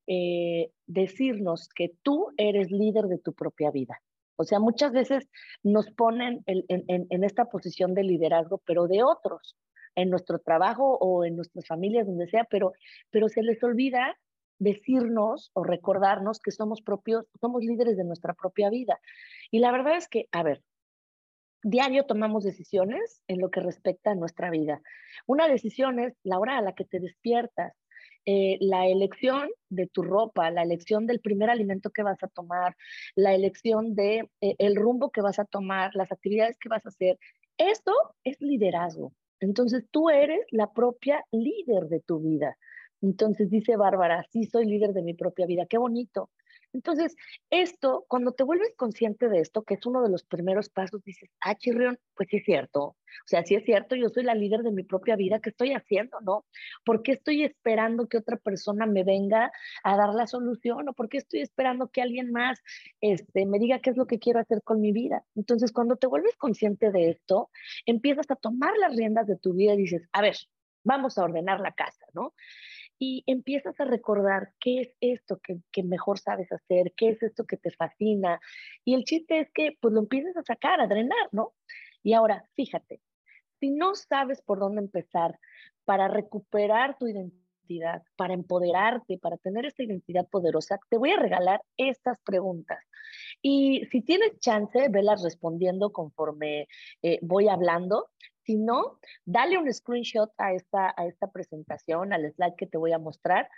eh, 0.07 0.71
decirnos 0.87 1.69
que 1.69 1.93
tú 2.03 2.29
eres 2.39 2.71
líder 2.71 3.05
de 3.05 3.19
tu 3.19 3.35
propia 3.35 3.71
vida. 3.71 4.01
O 4.37 4.45
sea, 4.45 4.59
muchas 4.59 4.93
veces 4.93 5.29
nos 5.63 5.91
ponen 5.91 6.43
en, 6.47 7.25
esta 7.25 7.45
posición 7.45 7.93
de 7.93 8.05
liderazgo, 8.05 8.63
pero 8.65 8.89
de 8.89 9.03
otros, 9.03 9.55
en 9.95 10.09
nuestro 10.09 10.39
trabajo 10.39 10.97
o 10.99 11.27
en 11.27 11.37
nuestras 11.37 11.67
familias, 11.67 12.07
donde 12.07 12.27
sea, 12.27 12.45
pero, 12.45 12.73
pero 13.11 13.29
se 13.29 13.43
les 13.43 13.63
olvida 13.63 14.17
decirnos 14.59 15.51
o 15.53 15.63
recordarnos 15.63 16.41
que 16.41 16.53
somos 16.53 16.81
propios, 16.81 17.27
somos 17.39 17.63
líderes 17.63 17.99
de 17.99 18.05
nuestra 18.05 18.33
propia 18.33 18.71
vida. 18.71 18.99
Y 19.51 19.59
la 19.59 19.73
verdad 19.73 19.99
es 19.99 20.09
que, 20.09 20.27
a 20.33 20.43
ver, 20.43 20.63
diario 21.63 22.07
tomamos 22.07 22.45
decisiones 22.45 23.23
en 23.29 23.41
lo 23.41 23.51
que 23.51 23.61
respecta 23.61 24.13
a 24.13 24.15
nuestra 24.15 24.49
vida. 24.49 24.81
Una 25.27 25.49
decisión 25.49 26.01
es 26.01 26.15
la 26.23 26.39
hora 26.39 26.57
a 26.57 26.63
la 26.63 26.73
que 26.73 26.87
te 26.87 26.99
despiertas, 26.99 27.75
eh, 28.27 28.57
la 28.61 28.87
elección 28.87 29.49
de 29.69 29.87
tu 29.87 30.03
ropa, 30.03 30.51
la 30.51 30.63
elección 30.63 31.07
del 31.07 31.21
primer 31.21 31.51
alimento 31.51 31.91
que 31.91 32.03
vas 32.03 32.23
a 32.23 32.29
tomar, 32.29 32.77
la 33.15 33.35
elección 33.35 33.95
de 33.95 34.31
eh, 34.41 34.55
el 34.59 34.77
rumbo 34.77 35.11
que 35.11 35.21
vas 35.23 35.39
a 35.39 35.45
tomar, 35.45 35.95
las 35.95 36.13
actividades 36.13 36.59
que 36.59 36.69
vas 36.69 36.85
a 36.87 36.91
hacer. 36.91 37.19
Esto 37.59 37.93
es 38.25 38.41
liderazgo. 38.41 39.13
Entonces 39.41 39.85
tú 39.91 40.09
eres 40.09 40.41
la 40.51 40.73
propia 40.73 41.25
líder 41.33 41.89
de 41.89 42.01
tu 42.01 42.21
vida. 42.21 42.57
Entonces 43.01 43.51
dice 43.51 43.77
Bárbara, 43.77 44.25
sí 44.31 44.45
soy 44.45 44.67
líder 44.67 44.93
de 44.93 45.03
mi 45.03 45.15
propia 45.15 45.47
vida. 45.47 45.67
Qué 45.67 45.79
bonito. 45.79 46.31
Entonces, 46.73 47.17
esto, 47.51 48.05
cuando 48.09 48.33
te 48.33 48.45
vuelves 48.45 48.75
consciente 48.77 49.29
de 49.29 49.41
esto, 49.41 49.63
que 49.63 49.75
es 49.75 49.87
uno 49.87 50.03
de 50.03 50.09
los 50.11 50.25
primeros 50.25 50.69
pasos, 50.69 51.03
dices, 51.05 51.31
ah, 51.41 51.55
Chirrión, 51.55 51.99
pues 52.15 52.29
sí 52.31 52.39
es 52.39 52.45
cierto. 52.45 52.83
O 52.85 52.97
sea, 53.27 53.45
sí 53.45 53.55
es 53.55 53.65
cierto, 53.65 53.95
yo 53.95 54.09
soy 54.09 54.25
la 54.25 54.35
líder 54.35 54.63
de 54.63 54.73
mi 54.73 54.83
propia 54.83 55.17
vida, 55.17 55.41
¿qué 55.41 55.51
estoy 55.51 55.73
haciendo, 55.75 56.19
no? 56.23 56.47
¿Por 56.85 57.03
qué 57.03 57.13
estoy 57.13 57.45
esperando 57.45 58.09
que 58.09 58.17
otra 58.17 58.37
persona 58.39 58.87
me 58.87 59.05
venga 59.05 59.53
a 59.85 59.97
dar 59.97 60.15
la 60.15 60.27
solución? 60.27 60.89
¿O 60.89 60.93
por 60.95 61.09
qué 61.09 61.19
estoy 61.19 61.41
esperando 61.41 61.89
que 61.89 62.03
alguien 62.03 62.33
más 62.33 62.63
este, 63.01 63.45
me 63.47 63.59
diga 63.59 63.81
qué 63.81 63.91
es 63.91 63.97
lo 63.97 64.07
que 64.07 64.19
quiero 64.19 64.41
hacer 64.41 64.63
con 64.63 64.81
mi 64.81 64.93
vida? 64.93 65.25
Entonces, 65.35 65.73
cuando 65.73 65.97
te 65.97 66.07
vuelves 66.07 66.37
consciente 66.37 66.91
de 66.91 67.11
esto, 67.11 67.51
empiezas 67.87 68.31
a 68.31 68.37
tomar 68.37 68.73
las 68.79 68.97
riendas 68.97 69.27
de 69.27 69.37
tu 69.37 69.53
vida 69.53 69.75
y 69.75 69.79
dices, 69.79 70.09
a 70.13 70.23
ver, 70.23 70.37
vamos 70.85 71.19
a 71.19 71.25
ordenar 71.25 71.61
la 71.61 71.73
casa, 71.73 72.07
¿no? 72.15 72.35
Y 73.05 73.25
empiezas 73.27 73.81
a 73.81 73.85
recordar 73.85 74.53
qué 74.61 74.83
es 74.83 74.95
esto 75.01 75.41
que, 75.43 75.57
que, 75.73 75.83
mejor 75.83 76.21
sabes 76.21 76.53
hacer, 76.53 76.93
qué 76.97 77.09
es 77.09 77.21
esto 77.25 77.45
que 77.45 77.57
te 77.57 77.73
fascina. 77.73 78.41
Y 78.85 78.95
el 78.95 79.03
chiste 79.03 79.41
es 79.41 79.51
que 79.51 79.77
pues 79.81 79.93
lo 79.93 79.99
empiezas 79.99 80.37
a 80.37 80.45
sacar, 80.45 80.81
a 80.81 80.87
drenar, 80.87 81.29
¿no? 81.33 81.53
Y 82.05 82.13
ahora, 82.13 82.49
fíjate, 82.55 83.01
si 83.59 83.71
no 83.71 83.97
sabes 83.97 84.41
por 84.41 84.61
dónde 84.61 84.83
empezar 84.83 85.37
para 85.85 86.07
recuperar 86.07 86.97
tu 86.97 87.09
identidad, 87.09 88.05
para 88.15 88.35
empoderarte, 88.35 89.19
para 89.19 89.37
tener 89.37 89.67
esta 89.67 89.83
identidad 89.83 90.29
poderosa, 90.29 90.79
te 90.89 90.97
voy 90.97 91.11
a 91.11 91.19
regalar 91.19 91.61
estas 91.77 92.21
preguntas. 92.25 92.79
Y 93.41 93.85
si 93.91 94.03
tienes 94.03 94.39
chance, 94.39 94.89
velas 94.91 95.25
respondiendo 95.25 95.91
conforme 95.91 96.69
eh, 97.03 97.19
voy 97.21 97.49
hablando. 97.49 98.11
Si 98.45 98.57
no, 98.57 98.99
dale 99.25 99.59
un 99.59 99.73
screenshot 99.73 100.31
a 100.39 100.53
esta, 100.53 100.93
a 100.97 101.07
esta 101.07 101.31
presentación, 101.31 102.13
al 102.13 102.33
slide 102.33 102.57
que 102.57 102.67
te 102.67 102.79
voy 102.79 102.93
a 102.93 102.99
mostrar 102.99 103.49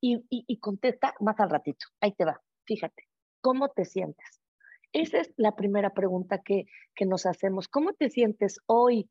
y, 0.00 0.58
contesta 0.58 1.14
más 1.20 1.38
al 1.40 1.50
ratito. 1.50 1.86
Ahí 2.00 2.12
te 2.12 2.24
va. 2.24 2.40
Fíjate, 2.66 3.04
¿cómo 3.40 3.68
te 3.70 3.84
sientes? 3.84 4.40
Esa 4.92 5.20
es 5.20 5.32
la 5.36 5.56
primera 5.56 5.90
pregunta 5.90 6.42
que, 6.42 6.66
nos 7.06 7.26
hacemos. 7.26 7.68
¿Cómo 7.68 7.92
te 7.94 8.10
sientes 8.10 8.60
hoy? 8.66 9.10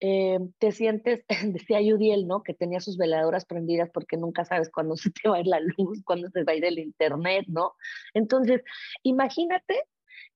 Eh, 0.00 0.38
te 0.58 0.72
sientes, 0.72 1.24
decía 1.46 1.80
Yudiel, 1.80 2.26
¿no? 2.26 2.42
Que 2.42 2.54
tenía 2.54 2.80
sus 2.80 2.96
veladoras 2.96 3.44
prendidas 3.44 3.88
porque 3.90 4.16
nunca 4.16 4.44
sabes 4.44 4.68
cuándo 4.68 4.96
se 4.96 5.10
te 5.10 5.28
va 5.28 5.36
a 5.36 5.40
ir 5.40 5.46
la 5.46 5.60
luz, 5.60 6.02
cuándo 6.04 6.28
se 6.30 6.42
va 6.42 6.52
a 6.52 6.56
ir 6.56 6.64
el 6.64 6.78
internet, 6.80 7.44
¿no? 7.46 7.74
Entonces, 8.14 8.62
imagínate 9.04 9.80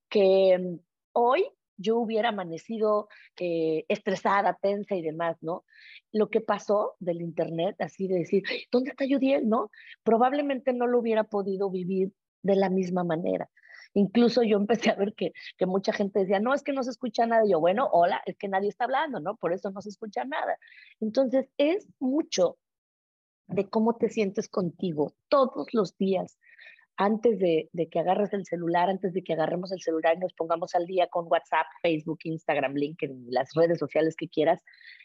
que 0.09 0.57
mm, 0.59 0.79
hoy 1.13 1.45
yo 1.77 1.99
hubiera 1.99 2.31
amanecido 2.31 3.09
eh, 3.39 3.85
estresada, 3.89 4.59
tensa 4.61 4.95
y 4.95 5.03
demás, 5.03 5.37
¿no? 5.41 5.65
Lo 6.13 6.29
que 6.31 6.41
pasó 6.41 6.95
del 7.01 7.23
Internet, 7.23 7.77
así 7.81 8.09
de 8.09 8.21
decir, 8.21 8.43
¿dónde 8.71 8.91
está 8.91 9.05
Yudiel, 9.05 9.49
no? 9.49 9.71
Probablemente 10.03 10.73
no 10.73 10.87
lo 10.87 10.99
hubiera 10.99 11.25
podido 11.25 11.71
vivir 11.71 12.13
de 12.43 12.57
la 12.57 12.71
misma 12.71 13.05
manera. 13.05 13.51
Incluso 13.95 14.43
yo 14.43 14.59
empecé 14.59 14.91
a 14.91 14.95
ver 14.95 15.15
que, 15.15 15.33
que, 15.57 15.67
mucha 15.67 15.93
gente 15.93 16.21
decía, 16.21 16.39
no, 16.39 16.53
es 16.53 16.63
que 16.63 16.73
no 16.73 16.83
se 16.83 16.91
escucha 16.91 17.27
nada. 17.27 17.47
Y 17.47 17.53
yo, 17.53 17.61
bueno, 17.61 17.89
hola, 17.93 18.21
es 18.27 18.37
que 18.37 18.49
nadie 18.49 18.69
está 18.69 18.85
hablando, 18.85 19.21
¿no? 19.21 19.37
Por 19.37 19.53
eso 19.53 19.71
no 19.71 19.81
se 19.81 19.89
escucha 19.89 20.25
nada. 20.25 20.59
Entonces, 21.01 21.49
es 21.57 21.89
mucho 21.99 22.59
de 23.47 23.69
cómo 23.69 23.95
te 23.97 24.09
sientes 24.09 24.49
contigo 24.49 25.15
todos 25.29 25.73
los 25.73 25.97
días. 25.97 26.39
Antes 26.97 27.39
de, 27.39 27.69
que 27.91 27.99
agarres 27.99 28.33
el 28.33 28.47
celular, 28.47 28.89
antes 28.89 29.13
de 29.13 29.23
que 29.23 29.35
agarremos 29.35 29.71
el 29.73 29.81
celular 29.81 30.17
y 30.17 30.21
nos 30.21 30.33
pongamos 30.33 30.75
al 30.75 30.87
día 30.87 31.09
con 31.09 31.27
WhatsApp, 31.29 31.67
Facebook, 31.83 32.21
Instagram, 32.25 32.75
LinkedIn, 32.75 33.27
las 33.31 33.53
redes 33.55 33.79
sociales 33.79 34.17
que 34.17 34.29
quieras, 34.29 34.63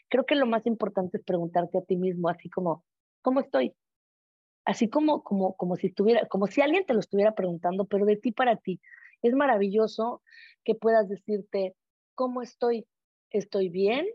creo 0.08 0.24
que 0.24 0.34
lo 0.34 0.46
más 0.46 0.66
importante 0.66 1.18
es 1.18 1.24
preguntarte 1.24 1.78
a 1.78 1.82
ti 1.82 1.96
mismo, 1.96 2.28
así 2.28 2.48
como, 2.48 2.84
¿cómo 3.20 3.40
estoy? 3.40 3.74
Así 4.64 4.88
como, 4.88 5.22
como, 5.22 5.54
como 5.56 5.76
si 5.76 5.88
estuviera, 5.88 6.26
como 6.26 6.46
si 6.46 6.62
alguien 6.62 6.86
te 6.86 6.94
lo 6.94 7.00
estuviera 7.00 7.34
preguntando, 7.34 7.84
pero 7.84 8.06
de 8.06 8.16
ti 8.16 8.32
para 8.32 8.56
ti. 8.56 8.80
Es 9.20 9.34
maravilloso 9.34 10.22
que 10.64 10.74
puedas 10.74 11.08
decirte, 11.08 11.74
¿cómo 12.14 12.42
estoy? 12.42 12.86
¿Estoy 13.30 13.68
bien? 13.68 14.06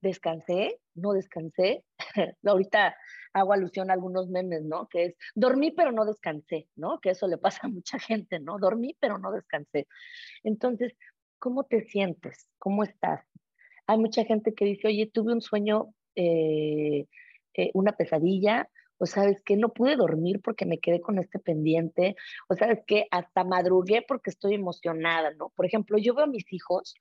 ¿Descansé? 0.00 0.80
¿No 0.94 1.12
descansé? 1.12 1.84
Ahorita 2.44 2.96
hago 3.32 3.52
alusión 3.52 3.90
a 3.90 3.94
algunos 3.94 4.28
memes, 4.28 4.62
¿no? 4.62 4.88
Que 4.88 5.04
es, 5.06 5.14
dormí 5.34 5.70
pero 5.70 5.92
no 5.92 6.04
descansé, 6.04 6.68
¿no? 6.76 7.00
Que 7.00 7.10
eso 7.10 7.26
le 7.28 7.38
pasa 7.38 7.60
a 7.62 7.68
mucha 7.68 7.98
gente, 7.98 8.40
¿no? 8.40 8.58
Dormí 8.58 8.96
pero 9.00 9.18
no 9.18 9.32
descansé. 9.32 9.86
Entonces, 10.42 10.94
¿cómo 11.38 11.64
te 11.64 11.82
sientes? 11.82 12.48
¿Cómo 12.58 12.84
estás? 12.84 13.24
Hay 13.86 13.98
mucha 13.98 14.24
gente 14.24 14.54
que 14.54 14.64
dice, 14.64 14.88
oye, 14.88 15.10
tuve 15.12 15.32
un 15.32 15.40
sueño, 15.40 15.94
eh, 16.14 17.06
eh, 17.54 17.70
una 17.74 17.92
pesadilla, 17.92 18.68
o 18.98 19.06
sabes 19.06 19.42
que 19.42 19.56
no 19.56 19.70
pude 19.70 19.96
dormir 19.96 20.40
porque 20.42 20.66
me 20.66 20.78
quedé 20.78 21.00
con 21.00 21.18
este 21.18 21.38
pendiente, 21.38 22.16
o 22.48 22.54
sabes 22.54 22.80
que 22.86 23.06
hasta 23.10 23.44
madrugué 23.44 24.04
porque 24.06 24.30
estoy 24.30 24.54
emocionada, 24.54 25.32
¿no? 25.32 25.48
Por 25.56 25.64
ejemplo, 25.64 25.96
yo 25.98 26.14
veo 26.14 26.24
a 26.24 26.28
mis 26.28 26.52
hijos, 26.52 26.94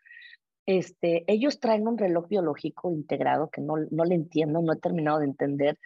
este, 0.70 1.24
ellos 1.26 1.60
traen 1.60 1.88
un 1.88 1.98
reloj 1.98 2.28
biológico 2.28 2.92
integrado 2.92 3.50
que 3.50 3.60
no, 3.60 3.74
no 3.90 4.06
le 4.06 4.14
entiendo, 4.14 4.62
no 4.62 4.74
he 4.74 4.76
terminado 4.76 5.18
de 5.18 5.26
entender, 5.26 5.80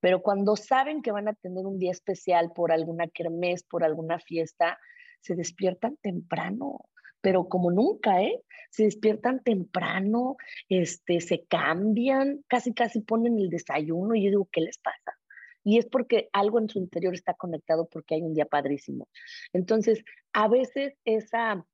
pero 0.00 0.22
cuando 0.22 0.56
saben 0.56 1.02
que 1.02 1.12
van 1.12 1.28
a 1.28 1.34
tener 1.34 1.66
un 1.66 1.78
día 1.78 1.90
especial 1.90 2.50
por 2.54 2.72
alguna 2.72 3.06
kermés, 3.08 3.64
por 3.64 3.84
alguna 3.84 4.18
fiesta, 4.18 4.78
se 5.20 5.34
despiertan 5.34 5.98
temprano, 6.00 6.86
pero 7.20 7.50
como 7.50 7.70
nunca, 7.70 8.22
¿eh? 8.22 8.40
Se 8.70 8.84
despiertan 8.84 9.42
temprano, 9.42 10.38
este, 10.70 11.20
se 11.20 11.44
cambian, 11.44 12.42
casi 12.48 12.72
casi 12.72 13.02
ponen 13.02 13.38
el 13.38 13.50
desayuno 13.50 14.14
y 14.14 14.24
yo 14.24 14.30
digo, 14.30 14.48
¿qué 14.50 14.62
les 14.62 14.78
pasa? 14.78 15.18
Y 15.64 15.76
es 15.76 15.84
porque 15.84 16.30
algo 16.32 16.58
en 16.58 16.70
su 16.70 16.78
interior 16.78 17.12
está 17.12 17.34
conectado 17.34 17.90
porque 17.92 18.14
hay 18.14 18.22
un 18.22 18.32
día 18.32 18.46
padrísimo. 18.46 19.06
Entonces, 19.52 20.02
a 20.32 20.48
veces 20.48 20.94
esa, 21.04 21.66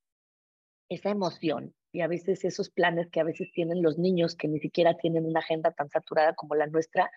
esa 0.88 1.10
emoción 1.10 1.72
y 1.96 2.02
a 2.02 2.08
veces 2.08 2.44
esos 2.44 2.68
planes 2.68 3.08
que 3.08 3.20
a 3.20 3.24
veces 3.24 3.50
tienen 3.52 3.82
los 3.82 3.96
niños 3.96 4.36
que 4.36 4.48
ni 4.48 4.58
siquiera 4.58 4.98
tienen 4.98 5.24
una 5.24 5.40
agenda 5.40 5.70
tan 5.70 5.88
saturada 5.88 6.34
como 6.34 6.54
la 6.54 6.66
nuestra, 6.66 7.10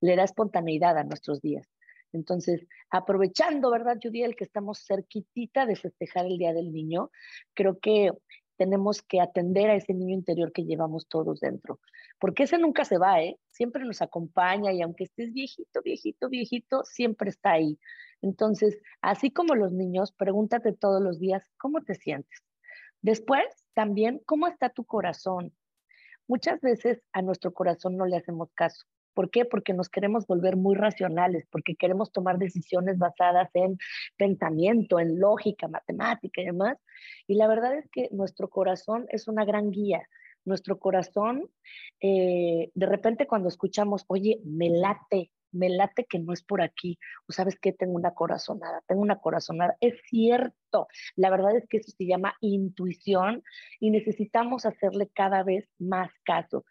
le 0.00 0.16
da 0.16 0.24
espontaneidad 0.24 0.98
a 0.98 1.04
nuestros 1.04 1.40
días. 1.40 1.68
Entonces, 2.12 2.66
aprovechando, 2.90 3.70
¿verdad, 3.70 3.96
Judy, 4.02 4.24
el 4.24 4.34
que 4.34 4.42
estamos 4.42 4.84
cerquitita 4.84 5.66
de 5.66 5.76
festejar 5.76 6.26
el 6.26 6.38
Día 6.38 6.52
del 6.52 6.72
Niño, 6.72 7.12
creo 7.54 7.78
que 7.78 8.10
tenemos 8.56 9.02
que 9.02 9.20
atender 9.20 9.70
a 9.70 9.76
ese 9.76 9.94
niño 9.94 10.14
interior 10.14 10.50
que 10.50 10.64
llevamos 10.64 11.06
todos 11.06 11.38
dentro, 11.38 11.78
porque 12.18 12.42
ese 12.42 12.58
nunca 12.58 12.84
se 12.84 12.98
va, 12.98 13.22
¿eh? 13.22 13.38
Siempre 13.50 13.84
nos 13.84 14.02
acompaña 14.02 14.72
y 14.72 14.82
aunque 14.82 15.04
estés 15.04 15.32
viejito, 15.32 15.80
viejito, 15.80 16.28
viejito, 16.28 16.82
siempre 16.84 17.30
está 17.30 17.52
ahí. 17.52 17.78
Entonces, 18.20 18.80
así 19.00 19.30
como 19.30 19.54
los 19.54 19.70
niños, 19.70 20.10
pregúntate 20.10 20.72
todos 20.72 21.00
los 21.00 21.20
días, 21.20 21.44
¿cómo 21.56 21.82
te 21.82 21.94
sientes? 21.94 22.42
Después, 23.00 23.44
también, 23.74 24.20
¿cómo 24.26 24.46
está 24.46 24.70
tu 24.70 24.84
corazón? 24.84 25.52
Muchas 26.26 26.60
veces 26.60 27.02
a 27.12 27.22
nuestro 27.22 27.52
corazón 27.52 27.96
no 27.96 28.06
le 28.06 28.16
hacemos 28.16 28.52
caso. 28.54 28.86
¿Por 29.14 29.30
qué? 29.30 29.44
Porque 29.44 29.72
nos 29.72 29.88
queremos 29.88 30.26
volver 30.26 30.56
muy 30.56 30.74
racionales, 30.74 31.46
porque 31.50 31.76
queremos 31.76 32.10
tomar 32.10 32.38
decisiones 32.38 32.98
basadas 32.98 33.48
en 33.54 33.78
pensamiento, 34.16 34.98
en 34.98 35.20
lógica, 35.20 35.68
matemática 35.68 36.42
y 36.42 36.46
demás. 36.46 36.78
Y 37.26 37.36
la 37.36 37.46
verdad 37.46 37.76
es 37.76 37.88
que 37.90 38.08
nuestro 38.10 38.48
corazón 38.48 39.06
es 39.10 39.28
una 39.28 39.44
gran 39.44 39.70
guía. 39.70 40.02
Nuestro 40.44 40.78
corazón, 40.78 41.48
eh, 42.00 42.70
de 42.74 42.86
repente 42.86 43.26
cuando 43.26 43.48
escuchamos, 43.48 44.04
oye, 44.08 44.40
me 44.44 44.68
late, 44.68 45.30
me 45.54 45.68
late 45.68 46.04
que 46.04 46.18
no 46.18 46.32
es 46.32 46.42
por 46.42 46.62
aquí, 46.62 46.98
o 47.28 47.32
sabes 47.32 47.58
que 47.58 47.72
tengo 47.72 47.94
una 47.94 48.14
corazonada, 48.14 48.82
tengo 48.86 49.02
una 49.02 49.20
corazonada. 49.20 49.76
Es 49.80 50.00
cierto, 50.08 50.88
la 51.16 51.30
verdad 51.30 51.56
es 51.56 51.66
que 51.68 51.78
eso 51.78 51.92
se 51.96 52.06
llama 52.06 52.34
intuición 52.40 53.42
y 53.80 53.90
necesitamos 53.90 54.66
hacerle 54.66 55.08
cada 55.14 55.42
vez 55.42 55.68
más 55.78 56.10
caso. 56.24 56.64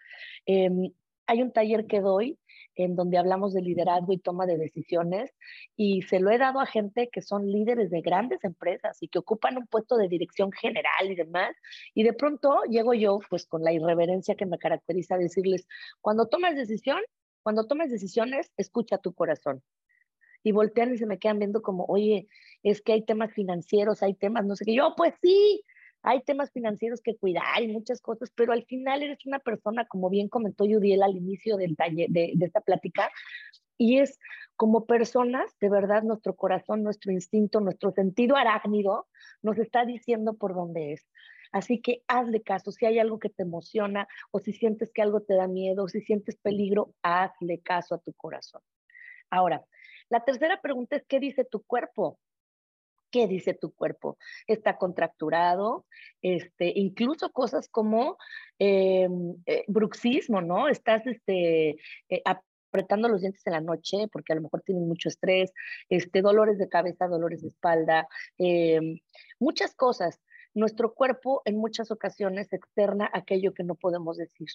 Em, 0.46 0.92
hay 1.26 1.42
un 1.42 1.52
taller 1.52 1.88
que 1.88 2.02
doy 2.02 2.38
en 2.76 2.96
donde 2.96 3.18
hablamos 3.18 3.54
de 3.54 3.62
liderazgo 3.62 4.14
y 4.14 4.18
toma 4.18 4.46
de 4.46 4.58
decisiones 4.58 5.32
y 5.76 6.02
se 6.04 6.20
lo 6.20 6.32
he 6.32 6.38
dado 6.38 6.60
a 6.60 6.66
gente 6.66 7.10
que 7.12 7.22
son 7.22 7.50
líderes 7.50 7.90
de 7.92 8.02
grandes 8.02 8.44
empresas 8.44 8.98
y 9.02 9.08
que 9.08 9.20
ocupan 9.20 9.58
un 9.58 9.68
puesto 9.68 9.98
de 9.98 10.08
dirección 10.08 10.52
general 10.52 11.10
y 11.10 11.16
demás. 11.16 11.56
Y 11.94 12.04
de 12.04 12.14
pronto 12.14 12.64
llego 12.70 12.94
yo 12.94 13.20
pues 13.30 13.46
con 13.46 13.64
la 13.64 13.74
irreverencia 13.74 14.36
que 14.36 14.46
me 14.46 14.58
caracteriza 14.58 15.18
decirles, 15.18 15.68
cuando 16.02 16.28
tomas 16.28 16.56
decisión, 16.56 17.00
cuando 17.44 17.68
tomes 17.68 17.92
decisiones, 17.92 18.52
escucha 18.58 18.98
tu 18.98 19.14
corazón. 19.14 19.62
Y 20.44 20.52
voltean 20.52 20.94
y 20.94 20.98
se 20.98 21.06
me 21.06 21.20
quedan 21.20 21.40
viendo 21.40 21.62
como, 21.62 21.86
oye, 21.86 22.28
es 22.64 22.82
que 22.82 22.94
hay 22.94 23.06
temas 23.06 23.32
financieros, 23.34 24.04
hay 24.04 24.14
temas, 24.14 24.46
no 24.46 24.56
sé 24.56 24.66
qué. 24.66 24.74
Yo, 24.74 24.94
pues 24.98 25.14
sí, 25.22 25.64
hay 26.02 26.22
temas 26.22 26.52
financieros 26.52 27.02
que 27.02 27.16
cuidar 27.16 27.62
y 27.62 27.70
muchas 27.70 28.02
cosas, 28.02 28.30
pero 28.36 28.52
al 28.52 28.66
final 28.66 29.04
eres 29.04 29.26
una 29.26 29.40
persona, 29.40 29.86
como 29.86 30.10
bien 30.10 30.28
comentó 30.28 30.66
Yudiel 30.66 31.02
al 31.02 31.16
inicio 31.16 31.56
del 31.56 31.78
taller, 31.78 32.10
de, 32.10 32.34
de 32.36 32.46
esta 32.46 32.60
plática, 32.60 33.10
y 33.78 34.00
es 34.00 34.20
como 34.56 34.86
personas, 34.86 35.50
de 35.60 35.70
verdad, 35.70 36.04
nuestro 36.04 36.36
corazón, 36.36 36.84
nuestro 36.84 37.12
instinto, 37.12 37.60
nuestro 37.60 37.92
sentido 37.92 38.36
arácnido 38.36 39.08
nos 39.42 39.58
está 39.58 39.86
diciendo 39.86 40.36
por 40.36 40.54
dónde 40.54 40.94
es. 40.94 41.08
Así 41.54 41.80
que 41.80 42.04
hazle 42.08 42.42
caso, 42.42 42.72
si 42.72 42.86
hay 42.86 43.00
algo 43.00 43.20
que 43.20 43.30
te 43.30 43.44
emociona 43.44 44.08
o 44.32 44.40
si 44.40 44.52
sientes 44.52 44.92
que 44.92 45.04
algo 45.04 45.22
te 45.22 45.36
da 45.36 45.48
miedo 45.48 45.84
o 45.84 45.88
si 45.88 46.02
sientes 46.02 46.36
peligro, 46.36 46.96
hazle 47.04 47.62
caso 47.62 47.96
a 47.96 48.00
tu 48.00 48.12
corazón. 48.14 48.62
Ahora, 49.30 49.64
la 50.10 50.26
tercera 50.26 50.60
pregunta 50.62 50.96
es, 50.96 51.06
¿qué 51.08 51.20
dice 51.20 51.46
tu 51.46 51.64
cuerpo? 51.64 52.20
¿Qué 53.12 53.28
dice 53.28 53.54
tu 53.54 53.72
cuerpo? 53.72 54.18
¿Está 54.48 54.78
contracturado? 54.78 55.86
Este, 56.24 56.74
incluso 56.76 57.32
cosas 57.32 57.70
como 57.70 58.18
eh, 58.58 59.08
eh, 59.46 59.64
bruxismo, 59.68 60.42
¿no? 60.42 60.68
Estás 60.68 61.06
este, 61.06 61.78
eh, 62.10 62.24
apretando 62.26 63.10
los 63.10 63.22
dientes 63.22 63.46
en 63.46 63.54
la 63.54 63.62
noche 63.62 64.08
porque 64.12 64.34
a 64.34 64.36
lo 64.36 64.42
mejor 64.42 64.64
tienes 64.64 64.84
mucho 64.84 65.10
estrés, 65.10 65.54
este, 65.90 66.24
dolores 66.24 66.58
de 66.58 66.70
cabeza, 66.70 67.08
dolores 67.08 67.44
de 67.44 67.50
espalda, 67.50 68.08
muchas 69.40 69.76
cosas 69.76 70.20
nuestro 70.54 70.94
cuerpo 70.94 71.42
en 71.46 71.58
muchas 71.58 71.92
ocasiones 71.92 72.52
externa 72.54 73.10
aquello 73.14 73.54
que 73.54 73.64
no 73.64 73.76
podemos 73.76 74.18
decir. 74.18 74.48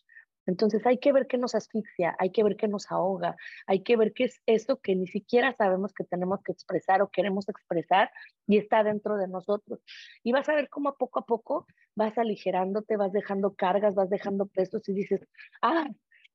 Entonces 0.47 0.87
hay 0.87 0.99
que 0.99 1.13
ver 1.13 1.27
qué 1.27 1.37
nos 1.37 1.55
asfixia, 1.55 2.17
hay 2.19 2.31
que 2.31 2.43
ver 2.43 2.57
qué 2.57 2.69
nos 2.69 2.91
ahoga, 2.91 3.37
hay 3.67 3.83
que 3.83 3.97
ver 3.99 4.15
qué 4.15 4.25
es 4.25 4.41
eso 4.47 4.81
que 4.81 4.97
ni 4.97 5.07
siquiera 5.07 5.53
sabemos 5.53 5.93
que 5.93 6.05
tenemos 6.05 6.43
que 6.43 6.53
expresar 6.53 7.03
o 7.03 7.09
queremos 7.09 7.49
expresar 7.51 8.11
y 8.47 8.57
está 8.57 8.83
dentro 8.83 9.19
de 9.19 9.29
nosotros. 9.29 9.81
Y 10.23 10.33
vas 10.33 10.49
a 10.49 10.55
ver 10.55 10.71
cómo 10.71 10.95
poco 10.95 11.19
a 11.21 11.27
poco 11.27 11.67
vas 11.95 12.17
aligerándote, 12.17 12.97
vas 12.97 13.13
dejando 13.13 13.55
cargas, 13.55 13.95
vas 13.95 14.09
dejando 14.09 14.47
pesos 14.47 14.89
y 14.89 14.95
dices, 14.95 15.21
ah, 15.61 15.87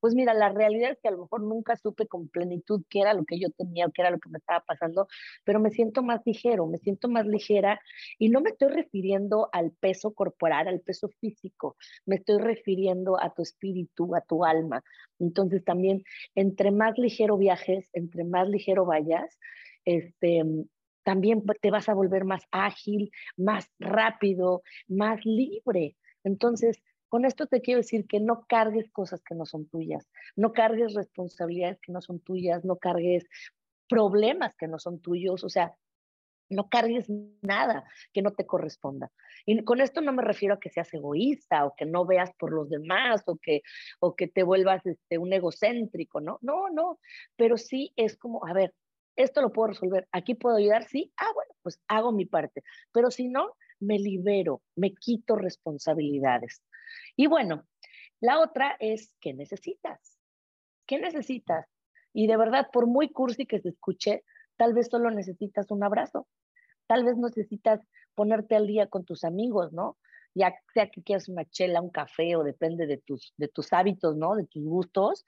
pues 0.03 0.15
mira, 0.15 0.33
la 0.33 0.49
realidad 0.49 0.91
es 0.91 0.99
que 0.99 1.07
a 1.07 1.11
lo 1.11 1.19
mejor 1.19 1.43
nunca 1.43 1.77
supe 1.77 2.07
con 2.07 2.27
plenitud 2.27 2.83
qué 2.89 2.99
era 2.99 3.13
lo 3.13 3.23
que 3.23 3.39
yo 3.39 3.49
tenía 3.51 3.85
o 3.85 3.91
qué 3.93 4.01
era 4.01 4.11
lo 4.11 4.19
que 4.19 4.29
me 4.29 4.37
estaba 4.37 4.59
pasando, 4.59 5.07
pero 5.45 5.61
me 5.61 5.69
siento 5.69 6.03
más 6.03 6.19
ligero, 6.25 6.67
me 6.67 6.77
siento 6.77 7.07
más 7.07 7.25
ligera 7.25 7.79
y 8.19 8.27
no 8.27 8.41
me 8.41 8.49
estoy 8.49 8.67
refiriendo 8.67 9.47
al 9.53 9.71
peso 9.71 10.13
corporal, 10.13 10.67
al 10.67 10.81
peso 10.81 11.07
físico, 11.21 11.77
me 12.05 12.17
estoy 12.17 12.37
refiriendo 12.39 13.17
a 13.17 13.33
tu 13.33 13.43
espíritu, 13.43 14.13
a 14.13 14.19
tu 14.19 14.43
alma. 14.43 14.83
Entonces 15.19 15.63
también, 15.63 16.03
entre 16.35 16.71
más 16.71 16.97
ligero 16.97 17.37
viajes, 17.37 17.89
entre 17.93 18.25
más 18.25 18.49
ligero 18.49 18.83
vayas, 18.83 19.39
este, 19.85 20.43
también 21.03 21.43
te 21.61 21.71
vas 21.71 21.87
a 21.87 21.93
volver 21.93 22.25
más 22.25 22.43
ágil, 22.51 23.09
más 23.37 23.71
rápido, 23.79 24.63
más 24.85 25.23
libre. 25.23 25.95
Entonces, 26.25 26.83
con 27.13 27.25
esto 27.25 27.45
te 27.45 27.61
quiero 27.61 27.77
decir 27.77 28.07
que 28.07 28.19
no 28.19 28.43
cargues 28.49 28.89
cosas 28.89 29.21
que 29.21 29.35
no 29.35 29.45
son 29.45 29.67
tuyas, 29.67 30.09
no 30.35 30.51
cargues 30.51 30.95
responsabilidades 30.95 31.79
que 31.79 31.91
no 31.91 32.01
son 32.01 32.19
tuyas, 32.19 32.65
no 32.65 32.77
cargues 32.77 33.27
problemas 33.87 34.55
que 34.55 34.67
no 34.67 34.79
son 34.79 34.99
tuyos, 34.99 35.43
o 35.43 35.49
sea, 35.49 35.75
no 36.49 36.69
cargues 36.69 37.11
nada 37.43 37.83
que 38.13 38.23
no 38.23 38.31
te 38.31 38.47
corresponda. 38.47 39.11
Y 39.45 39.63
con 39.63 39.79
esto 39.79 40.01
no 40.01 40.11
me 40.11 40.23
refiero 40.23 40.55
a 40.55 40.59
que 40.59 40.71
seas 40.71 40.91
egoísta 40.91 41.67
o 41.67 41.75
que 41.75 41.85
no 41.85 42.03
veas 42.03 42.31
por 42.33 42.51
los 42.51 42.71
demás 42.71 43.21
o 43.27 43.37
que, 43.37 43.61
o 43.99 44.15
que 44.15 44.27
te 44.27 44.41
vuelvas 44.41 44.83
este, 44.87 45.19
un 45.19 45.33
egocéntrico, 45.33 46.19
¿no? 46.19 46.39
No, 46.41 46.71
no, 46.71 46.97
pero 47.35 47.59
sí 47.59 47.93
es 47.95 48.17
como, 48.17 48.43
a 48.47 48.53
ver, 48.53 48.73
esto 49.15 49.43
lo 49.43 49.53
puedo 49.53 49.67
resolver, 49.67 50.07
aquí 50.11 50.33
puedo 50.33 50.55
ayudar, 50.55 50.85
sí, 50.85 51.13
ah, 51.17 51.31
bueno, 51.35 51.53
pues 51.61 51.79
hago 51.87 52.11
mi 52.11 52.25
parte, 52.25 52.63
pero 52.91 53.11
si 53.11 53.27
no, 53.27 53.55
me 53.79 53.99
libero, 53.99 54.63
me 54.75 54.95
quito 54.95 55.35
responsabilidades. 55.35 56.63
Y 57.15 57.27
bueno, 57.27 57.65
la 58.19 58.39
otra 58.39 58.75
es, 58.79 59.13
¿qué 59.19 59.33
necesitas? 59.33 60.19
¿Qué 60.85 60.99
necesitas? 60.99 61.67
Y 62.13 62.27
de 62.27 62.37
verdad, 62.37 62.67
por 62.71 62.87
muy 62.87 63.09
cursi 63.09 63.45
que 63.45 63.59
se 63.59 63.69
escuche, 63.69 64.23
tal 64.57 64.73
vez 64.73 64.87
solo 64.89 65.11
necesitas 65.11 65.71
un 65.71 65.83
abrazo. 65.83 66.27
tal 66.87 67.03
vez 67.03 67.17
necesitas 67.17 67.81
ponerte 68.15 68.55
al 68.55 68.67
día 68.67 68.87
con 68.87 69.05
tus 69.05 69.23
amigos, 69.23 69.73
¿no? 69.73 69.97
Ya 70.35 70.55
sea 70.73 70.89
que 70.89 71.03
quieras 71.03 71.29
una 71.29 71.45
chela, 71.45 71.81
un 71.81 71.89
café 71.89 72.35
o 72.35 72.43
depende 72.43 72.87
de 72.87 72.97
tus, 72.97 73.33
de 73.37 73.47
tus 73.47 73.71
hábitos, 73.73 74.15
¿no? 74.15 74.35
De 74.35 74.45
tus 74.45 74.63
gustos. 74.63 75.25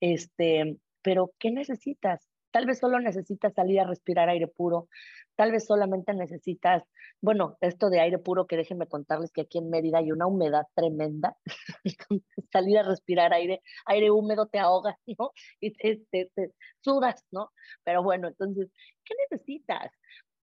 Este, 0.00 0.76
pero 1.02 1.32
¿qué 1.38 1.50
necesitas? 1.50 2.28
Tal 2.50 2.66
vez 2.66 2.78
solo 2.78 2.98
necesitas 3.00 3.54
salir 3.54 3.80
a 3.80 3.84
respirar 3.84 4.28
aire 4.28 4.48
puro, 4.48 4.88
tal 5.36 5.52
vez 5.52 5.66
solamente 5.66 6.14
necesitas, 6.14 6.82
bueno, 7.20 7.56
esto 7.60 7.90
de 7.90 8.00
aire 8.00 8.18
puro, 8.18 8.46
que 8.46 8.56
déjenme 8.56 8.86
contarles 8.86 9.30
que 9.32 9.42
aquí 9.42 9.58
en 9.58 9.70
Mérida 9.70 9.98
hay 9.98 10.10
una 10.10 10.26
humedad 10.26 10.66
tremenda, 10.74 11.36
salir 12.52 12.78
a 12.78 12.82
respirar 12.82 13.32
aire, 13.32 13.62
aire 13.86 14.10
húmedo 14.10 14.46
te 14.46 14.58
ahogas, 14.58 14.96
¿no? 15.18 15.32
Y 15.60 15.72
te, 15.74 16.04
te 16.10 16.54
sudas, 16.80 17.24
¿no? 17.30 17.52
Pero 17.84 18.02
bueno, 18.02 18.28
entonces, 18.28 18.68
¿qué 19.04 19.14
necesitas? 19.30 19.92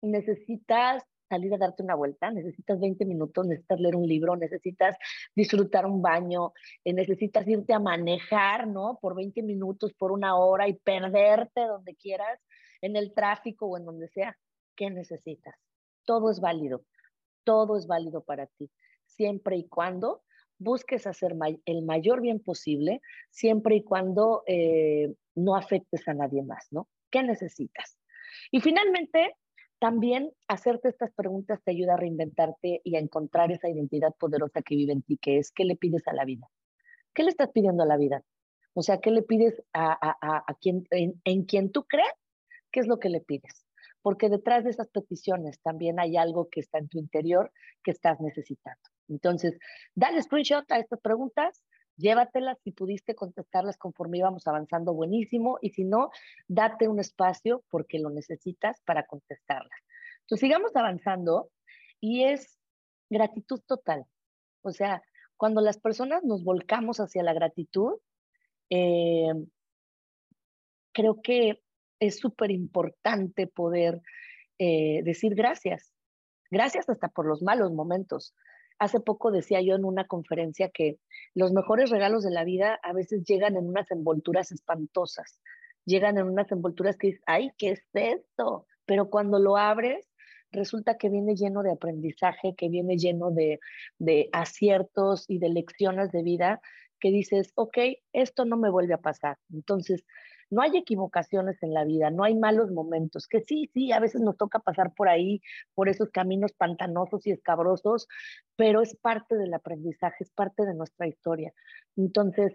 Necesitas 0.02 1.04
salir 1.32 1.54
a 1.54 1.56
darte 1.56 1.82
una 1.82 1.94
vuelta, 1.94 2.30
necesitas 2.30 2.78
20 2.78 3.06
minutos, 3.06 3.46
necesitas 3.46 3.80
leer 3.80 3.96
un 3.96 4.06
libro, 4.06 4.36
necesitas 4.36 4.96
disfrutar 5.34 5.86
un 5.86 6.02
baño, 6.02 6.52
eh, 6.84 6.92
necesitas 6.92 7.48
irte 7.48 7.72
a 7.72 7.78
manejar, 7.78 8.66
¿no? 8.66 8.98
Por 9.00 9.14
20 9.14 9.42
minutos, 9.42 9.94
por 9.94 10.12
una 10.12 10.36
hora 10.36 10.68
y 10.68 10.74
perderte 10.74 11.62
donde 11.62 11.94
quieras, 11.94 12.38
en 12.82 12.96
el 12.96 13.14
tráfico 13.14 13.66
o 13.66 13.78
en 13.78 13.86
donde 13.86 14.08
sea. 14.08 14.36
¿Qué 14.76 14.90
necesitas? 14.90 15.54
Todo 16.04 16.30
es 16.30 16.38
válido, 16.38 16.84
todo 17.44 17.78
es 17.78 17.86
válido 17.86 18.22
para 18.22 18.46
ti, 18.46 18.70
siempre 19.06 19.56
y 19.56 19.66
cuando 19.68 20.22
busques 20.58 21.06
hacer 21.06 21.34
el 21.64 21.82
mayor 21.82 22.20
bien 22.20 22.40
posible, 22.40 23.00
siempre 23.30 23.76
y 23.76 23.84
cuando 23.84 24.42
eh, 24.46 25.14
no 25.34 25.56
afectes 25.56 26.06
a 26.08 26.12
nadie 26.12 26.42
más, 26.42 26.68
¿no? 26.70 26.88
¿Qué 27.10 27.22
necesitas? 27.22 27.98
Y 28.50 28.60
finalmente, 28.60 29.34
también 29.82 30.30
hacerte 30.46 30.88
estas 30.88 31.10
preguntas 31.12 31.60
te 31.64 31.72
ayuda 31.72 31.94
a 31.94 31.96
reinventarte 31.96 32.82
y 32.84 32.94
a 32.94 33.00
encontrar 33.00 33.50
esa 33.50 33.68
identidad 33.68 34.14
poderosa 34.14 34.62
que 34.62 34.76
vive 34.76 34.92
en 34.92 35.02
ti, 35.02 35.18
que 35.18 35.38
es 35.38 35.50
¿qué 35.50 35.64
le 35.64 35.74
pides 35.74 36.06
a 36.06 36.12
la 36.12 36.24
vida? 36.24 36.46
¿Qué 37.12 37.24
le 37.24 37.30
estás 37.30 37.50
pidiendo 37.50 37.82
a 37.82 37.86
la 37.86 37.96
vida? 37.96 38.22
O 38.74 38.82
sea, 38.82 39.00
¿qué 39.00 39.10
le 39.10 39.22
pides 39.22 39.60
a, 39.72 40.56
quien, 40.60 40.86
en, 40.92 41.44
quien 41.46 41.72
tú 41.72 41.82
crees? 41.82 42.14
¿Qué 42.70 42.78
es 42.78 42.86
lo 42.86 43.00
que 43.00 43.08
le 43.08 43.22
pides? 43.22 43.66
Porque 44.02 44.28
detrás 44.28 44.62
de 44.62 44.70
esas 44.70 44.88
peticiones 44.88 45.60
también 45.62 45.98
hay 45.98 46.16
algo 46.16 46.48
que 46.48 46.60
está 46.60 46.78
en 46.78 46.88
tu 46.88 47.00
interior 47.00 47.50
que 47.82 47.90
estás 47.90 48.20
necesitando. 48.20 48.82
Entonces, 49.08 49.58
dale 49.96 50.22
screenshot 50.22 50.70
a 50.70 50.78
estas 50.78 51.00
preguntas, 51.00 51.60
llévatelas 51.96 52.58
si 52.62 52.72
pudiste 52.72 53.14
contestarlas 53.14 53.76
conforme 53.76 54.18
íbamos 54.18 54.46
avanzando, 54.46 54.94
buenísimo, 54.94 55.58
y 55.60 55.70
si 55.70 55.84
no, 55.84 56.10
date 56.48 56.88
un 56.88 57.00
espacio 57.00 57.64
porque 57.70 57.98
lo 57.98 58.10
necesitas 58.10 58.80
para 58.84 59.06
contestarlas. 59.06 59.78
Entonces, 60.22 60.40
sigamos 60.40 60.74
avanzando 60.76 61.50
y 62.00 62.24
es 62.24 62.58
gratitud 63.10 63.60
total. 63.66 64.04
O 64.62 64.72
sea, 64.72 65.02
cuando 65.36 65.60
las 65.60 65.78
personas 65.78 66.22
nos 66.24 66.44
volcamos 66.44 67.00
hacia 67.00 67.22
la 67.22 67.34
gratitud, 67.34 67.98
eh, 68.70 69.32
creo 70.92 71.20
que 71.20 71.60
es 72.00 72.18
súper 72.18 72.50
importante 72.50 73.46
poder 73.46 74.00
eh, 74.58 75.02
decir 75.04 75.34
gracias. 75.34 75.92
Gracias 76.50 76.88
hasta 76.88 77.08
por 77.08 77.26
los 77.26 77.42
malos 77.42 77.72
momentos. 77.72 78.34
Hace 78.82 78.98
poco 78.98 79.30
decía 79.30 79.60
yo 79.60 79.76
en 79.76 79.84
una 79.84 80.08
conferencia 80.08 80.68
que 80.68 80.98
los 81.34 81.52
mejores 81.52 81.88
regalos 81.88 82.24
de 82.24 82.32
la 82.32 82.42
vida 82.42 82.80
a 82.82 82.92
veces 82.92 83.22
llegan 83.22 83.54
en 83.56 83.68
unas 83.68 83.88
envolturas 83.92 84.50
espantosas, 84.50 85.38
llegan 85.84 86.18
en 86.18 86.26
unas 86.26 86.50
envolturas 86.50 86.96
que 86.96 87.06
dices, 87.06 87.22
ay, 87.26 87.52
¿qué 87.58 87.70
es 87.70 87.84
esto? 87.92 88.66
Pero 88.84 89.08
cuando 89.08 89.38
lo 89.38 89.56
abres, 89.56 90.10
resulta 90.50 90.98
que 90.98 91.10
viene 91.10 91.36
lleno 91.36 91.62
de 91.62 91.70
aprendizaje, 91.70 92.56
que 92.56 92.68
viene 92.68 92.96
lleno 92.96 93.30
de, 93.30 93.60
de 94.00 94.28
aciertos 94.32 95.26
y 95.28 95.38
de 95.38 95.50
lecciones 95.50 96.10
de 96.10 96.24
vida 96.24 96.60
que 96.98 97.12
dices, 97.12 97.52
ok, 97.54 97.78
esto 98.12 98.44
no 98.46 98.56
me 98.56 98.68
vuelve 98.68 98.94
a 98.94 99.00
pasar. 99.00 99.38
Entonces, 99.52 100.04
no 100.52 100.60
hay 100.60 100.76
equivocaciones 100.76 101.62
en 101.62 101.72
la 101.72 101.82
vida, 101.84 102.10
no 102.10 102.24
hay 102.24 102.34
malos 102.34 102.70
momentos, 102.70 103.26
que 103.26 103.40
sí, 103.40 103.70
sí, 103.72 103.90
a 103.90 104.00
veces 104.00 104.20
nos 104.20 104.36
toca 104.36 104.58
pasar 104.58 104.92
por 104.94 105.08
ahí, 105.08 105.40
por 105.74 105.88
esos 105.88 106.10
caminos 106.10 106.52
pantanosos 106.52 107.26
y 107.26 107.30
escabrosos, 107.30 108.06
pero 108.54 108.82
es 108.82 108.94
parte 108.96 109.36
del 109.36 109.54
aprendizaje, 109.54 110.24
es 110.24 110.30
parte 110.30 110.66
de 110.66 110.74
nuestra 110.74 111.06
historia. 111.06 111.54
Entonces, 111.96 112.52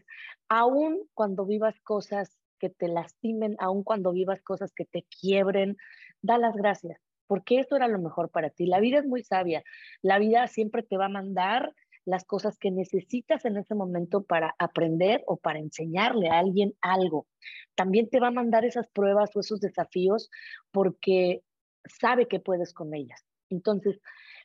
aún 0.48 1.10
cuando 1.16 1.48
vivas 1.48 1.74
cosas 1.82 2.38
que 2.60 2.70
te 2.70 2.88
lastimen, 2.88 3.56
aún 3.58 3.84
cuando 3.84 4.12
vivas 4.12 4.44
cosas 4.44 4.72
que 4.76 4.86
te 4.86 5.08
quiebren, 5.20 5.76
da 6.22 6.38
las 6.38 6.56
gracias, 6.56 7.02
porque 7.26 7.60
eso 7.60 7.76
era 7.78 7.88
lo 7.88 7.98
mejor 7.98 8.30
para 8.30 8.52
ti. 8.52 8.68
La 8.68 8.80
vida 8.80 9.00
es 9.00 9.08
muy 9.08 9.24
sabia, 9.24 9.64
la 10.04 10.20
vida 10.20 10.46
siempre 10.46 10.84
te 10.84 10.98
va 10.98 11.06
a 11.06 11.10
mandar 11.10 11.74
las 12.08 12.24
cosas 12.24 12.58
que 12.58 12.72
necesitas 12.72 13.44
en 13.44 13.58
ese 13.58 13.76
momento 13.76 14.24
para 14.24 14.56
aprender 14.60 15.24
o 15.28 15.36
para 15.36 15.60
enseñarle 15.60 16.30
a 16.30 16.40
alguien 16.40 16.74
algo. 16.80 17.28
También 17.76 18.10
te 18.10 18.22
va 18.22 18.30
a 18.30 18.32
mandar 18.32 18.64
esas 18.64 18.88
pruebas 18.88 19.36
o 19.36 19.42
esos 19.42 19.60
desafíos 19.60 20.30
porque 20.72 21.44
sabe 21.84 22.30
que 22.30 22.40
puedes 22.40 22.74
con 22.74 22.94
ellas. 22.94 23.26
Entonces, 23.50 24.00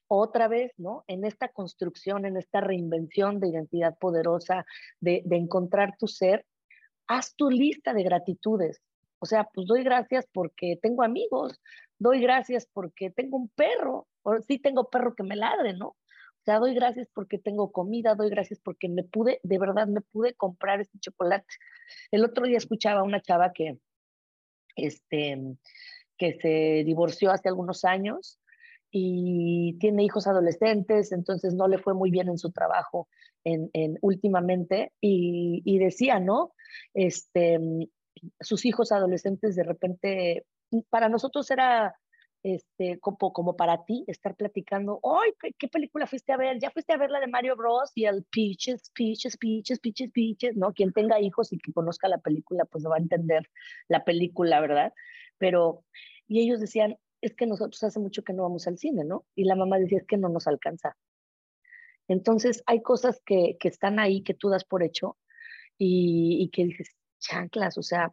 otra 0.09 0.49
vez, 0.49 0.73
¿no? 0.77 1.05
En 1.07 1.25
esta 1.25 1.49
construcción, 1.49 2.27
en 2.27 2.37
esta 2.37 2.61
reinvención 2.61 3.39
de 3.39 3.51
identidad 3.51 3.97
poderosa, 3.97 4.67
de, 4.99 5.23
encontrar 5.31 5.97
tu 5.97 6.09
ser, 6.09 6.45
haz 7.07 7.37
tu 7.37 7.49
lista 7.49 7.95
de 7.95 8.03
gratitudes. 8.03 8.83
O 9.21 9.27
sea, 9.27 9.49
pues 9.55 9.69
doy 9.69 9.85
gracias 9.85 10.27
porque 10.33 10.77
tengo 10.83 11.05
amigos, 11.05 11.61
doy 11.97 12.21
gracias 12.21 12.67
porque 12.73 13.11
tengo 13.11 13.37
un 13.37 13.51
perro, 13.51 14.09
o 14.23 14.41
sí 14.41 14.59
tengo 14.59 14.91
perro 14.91 15.15
que 15.15 15.23
me 15.23 15.37
ladre, 15.37 15.75
¿no? 15.75 15.95
O 16.43 16.45
sea, 16.45 16.59
doy 16.59 16.75
gracias 16.75 17.09
porque 17.15 17.39
tengo 17.39 17.71
comida, 17.71 18.17
doy 18.17 18.29
gracias 18.29 18.59
porque 18.59 18.89
me 18.89 19.05
pude, 19.05 19.39
de 19.45 19.59
verdad 19.59 19.87
me 19.87 20.01
pude 20.01 20.35
comprar 20.35 20.81
este 20.81 20.99
chocolate. 20.99 21.47
El 22.11 22.25
otro 22.25 22.47
día 22.47 22.59
escuchaba 22.59 23.01
a 23.01 23.05
una 23.05 23.23
chava 23.23 23.53
que, 23.53 23.79
este, 24.75 25.41
que 26.19 26.33
se 26.41 26.83
divorció 26.85 27.31
hace 27.31 27.49
algunos 27.49 27.85
años 27.85 28.41
y 28.91 29.79
tiene 29.79 30.03
hijos 30.03 30.27
adolescentes, 30.27 31.13
entonces 31.13 31.55
no 31.55 31.69
le 31.69 31.79
fue 31.79 31.95
muy 31.95 32.11
bien 32.11 32.29
en 32.29 32.39
su 32.39 32.51
trabajo 32.51 33.09
en, 33.45 33.71
en 33.73 33.97
últimamente 34.03 34.93
y, 35.01 35.63
y, 35.65 35.79
decía, 35.79 36.19
¿no? 36.19 36.55
Este, 36.93 37.61
sus 38.41 38.65
hijos 38.65 38.91
adolescentes 38.91 39.55
de 39.55 39.63
repente, 39.63 40.45
para 40.91 41.09
nosotros 41.09 41.49
era 41.53 41.95
este, 42.43 42.99
como, 42.99 43.33
como 43.33 43.57
para 43.57 43.85
ti, 43.85 44.05
estar 44.09 44.35
platicando, 44.35 45.01
¡ay, 45.05 45.33
qué, 45.59 45.69
película 45.69 46.07
fuiste 46.07 46.33
a 46.33 46.37
ver! 46.37 46.59
Ya 46.59 46.71
fuiste 46.71 46.93
a 46.93 46.97
ver 46.97 47.11
la 47.11 47.21
de 47.21 47.29
Mario 47.29 47.57
Bros. 47.57 47.93
y 47.95 48.05
el 48.07 48.25
Peaches, 48.25 48.91
Peaches, 48.95 49.37
Peaches, 49.37 49.79
Peaches, 49.79 50.11
Peaches, 50.11 50.57
¿no? 50.57 50.73
Quien 50.73 50.93
tenga 50.93 51.21
hijos 51.21 51.53
y 51.53 51.59
que 51.59 51.73
conozca 51.73 52.09
la 52.09 52.19
película, 52.19 52.65
pues 52.65 52.83
no 52.83 52.91
va 52.91 52.97
a 52.97 53.01
entender 53.01 53.49
la 53.89 54.05
película, 54.05 54.61
¿verdad? 54.61 54.93
Pero, 55.39 55.85
y 56.27 56.41
ellos 56.41 56.61
decían, 56.61 56.99
es 57.21 57.35
que 57.35 57.47
nosotros 57.47 57.83
hace 57.85 58.01
mucho 58.01 58.25
que 58.25 58.33
no 58.33 58.43
vamos 58.43 58.67
al 58.67 58.79
cine, 58.79 59.05
¿no? 59.05 59.25
Y 59.37 59.45
la 59.45 59.55
mamá 59.55 59.79
decía, 59.79 59.99
es 59.99 60.07
que 60.07 60.17
no 60.17 60.29
nos 60.29 60.49
alcanza. 60.49 60.97
Entonces, 62.09 62.63
hay 62.67 62.83
cosas 62.83 63.23
que, 63.25 63.57
que 63.61 63.69
están 63.69 64.01
ahí 64.01 64.23
que 64.23 64.35
tú 64.35 64.49
das 64.49 64.65
por 64.65 64.83
hecho 64.83 65.17
y, 65.79 66.43
y 66.43 66.51
que 66.51 66.65
dices, 66.65 66.89
chanclas, 67.21 67.79
o 67.79 67.83
sea, 67.83 68.13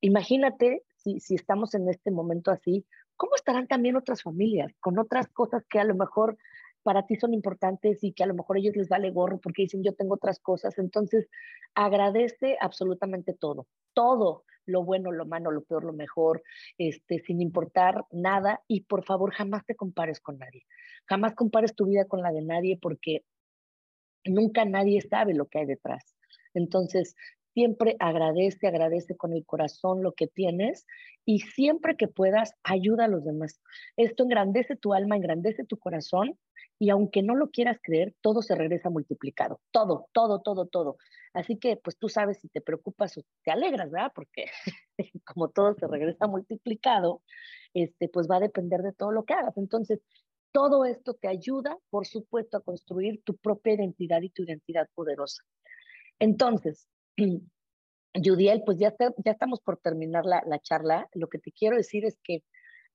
imagínate 0.00 0.82
si, 0.96 1.20
si 1.20 1.36
estamos 1.36 1.74
en 1.74 1.88
este 1.88 2.10
momento 2.10 2.50
así, 2.50 2.84
¿cómo 3.20 3.34
estarán 3.34 3.66
también 3.66 3.96
otras 3.96 4.22
familias 4.22 4.72
con 4.80 4.98
otras 4.98 5.28
cosas 5.28 5.66
que 5.68 5.78
a 5.78 5.84
lo 5.84 5.94
mejor 5.94 6.38
para 6.82 7.04
ti 7.04 7.16
son 7.16 7.34
importantes 7.34 8.02
y 8.02 8.14
que 8.14 8.22
a 8.22 8.26
lo 8.26 8.32
mejor 8.32 8.56
a 8.56 8.60
ellos 8.60 8.74
les 8.76 8.88
vale 8.88 9.10
gorro 9.10 9.38
porque 9.38 9.60
dicen 9.60 9.82
yo 9.84 9.92
tengo 9.92 10.14
otras 10.14 10.40
cosas? 10.40 10.78
Entonces, 10.78 11.28
agradece 11.74 12.56
absolutamente 12.62 13.34
todo, 13.34 13.66
todo, 13.92 14.44
lo 14.64 14.84
bueno, 14.84 15.12
lo 15.12 15.26
malo, 15.26 15.50
lo 15.50 15.62
peor, 15.64 15.84
lo 15.84 15.92
mejor, 15.92 16.42
este, 16.78 17.18
sin 17.18 17.42
importar 17.42 18.06
nada 18.10 18.62
y 18.66 18.84
por 18.84 19.04
favor 19.04 19.34
jamás 19.34 19.66
te 19.66 19.74
compares 19.74 20.18
con 20.18 20.38
nadie, 20.38 20.64
jamás 21.04 21.34
compares 21.34 21.74
tu 21.74 21.84
vida 21.84 22.06
con 22.06 22.22
la 22.22 22.32
de 22.32 22.40
nadie 22.40 22.78
porque 22.80 23.26
nunca 24.24 24.64
nadie 24.64 25.02
sabe 25.02 25.34
lo 25.34 25.46
que 25.46 25.58
hay 25.58 25.66
detrás. 25.66 26.16
Entonces, 26.54 27.16
siempre 27.60 27.94
agradece, 27.98 28.66
agradece 28.66 29.18
con 29.18 29.34
el 29.34 29.44
corazón 29.44 30.02
lo 30.02 30.12
que 30.12 30.26
tienes 30.26 30.86
y 31.26 31.40
siempre 31.40 31.94
que 31.94 32.08
puedas, 32.08 32.54
ayuda 32.64 33.04
a 33.04 33.08
los 33.08 33.22
demás. 33.22 33.60
Esto 33.98 34.22
engrandece 34.22 34.76
tu 34.76 34.94
alma, 34.94 35.16
engrandece 35.16 35.66
tu 35.66 35.76
corazón 35.76 36.38
y 36.78 36.88
aunque 36.88 37.22
no 37.22 37.34
lo 37.36 37.50
quieras 37.50 37.76
creer, 37.82 38.14
todo 38.22 38.40
se 38.40 38.54
regresa 38.54 38.88
multiplicado. 38.88 39.60
Todo, 39.72 40.06
todo, 40.12 40.40
todo, 40.40 40.68
todo. 40.68 40.96
Así 41.34 41.58
que 41.58 41.76
pues 41.76 41.98
tú 41.98 42.08
sabes 42.08 42.38
si 42.40 42.48
te 42.48 42.62
preocupas 42.62 43.18
o 43.18 43.22
te 43.44 43.50
alegras, 43.50 43.90
¿verdad? 43.90 44.12
Porque 44.14 44.46
como 45.26 45.50
todo 45.50 45.74
se 45.74 45.86
regresa 45.86 46.26
multiplicado, 46.26 47.20
este, 47.74 48.08
pues 48.08 48.26
va 48.26 48.36
a 48.36 48.40
depender 48.40 48.80
de 48.80 48.94
todo 48.94 49.12
lo 49.12 49.24
que 49.24 49.34
hagas. 49.34 49.58
Entonces, 49.58 50.00
todo 50.50 50.86
esto 50.86 51.12
te 51.12 51.28
ayuda, 51.28 51.76
por 51.90 52.06
supuesto, 52.06 52.56
a 52.56 52.62
construir 52.62 53.22
tu 53.22 53.36
propia 53.36 53.74
identidad 53.74 54.22
y 54.22 54.30
tu 54.30 54.44
identidad 54.44 54.88
poderosa. 54.94 55.42
Entonces, 56.18 56.88
Judiel, 58.14 58.62
pues 58.64 58.78
ya, 58.78 58.94
estamos 59.24 59.60
por 59.60 59.78
terminar 59.78 60.24
la, 60.26 60.42
la 60.46 60.58
charla. 60.58 61.08
Lo 61.12 61.28
que 61.28 61.38
te 61.38 61.52
quiero 61.52 61.76
decir 61.76 62.04
es 62.04 62.18
que 62.22 62.42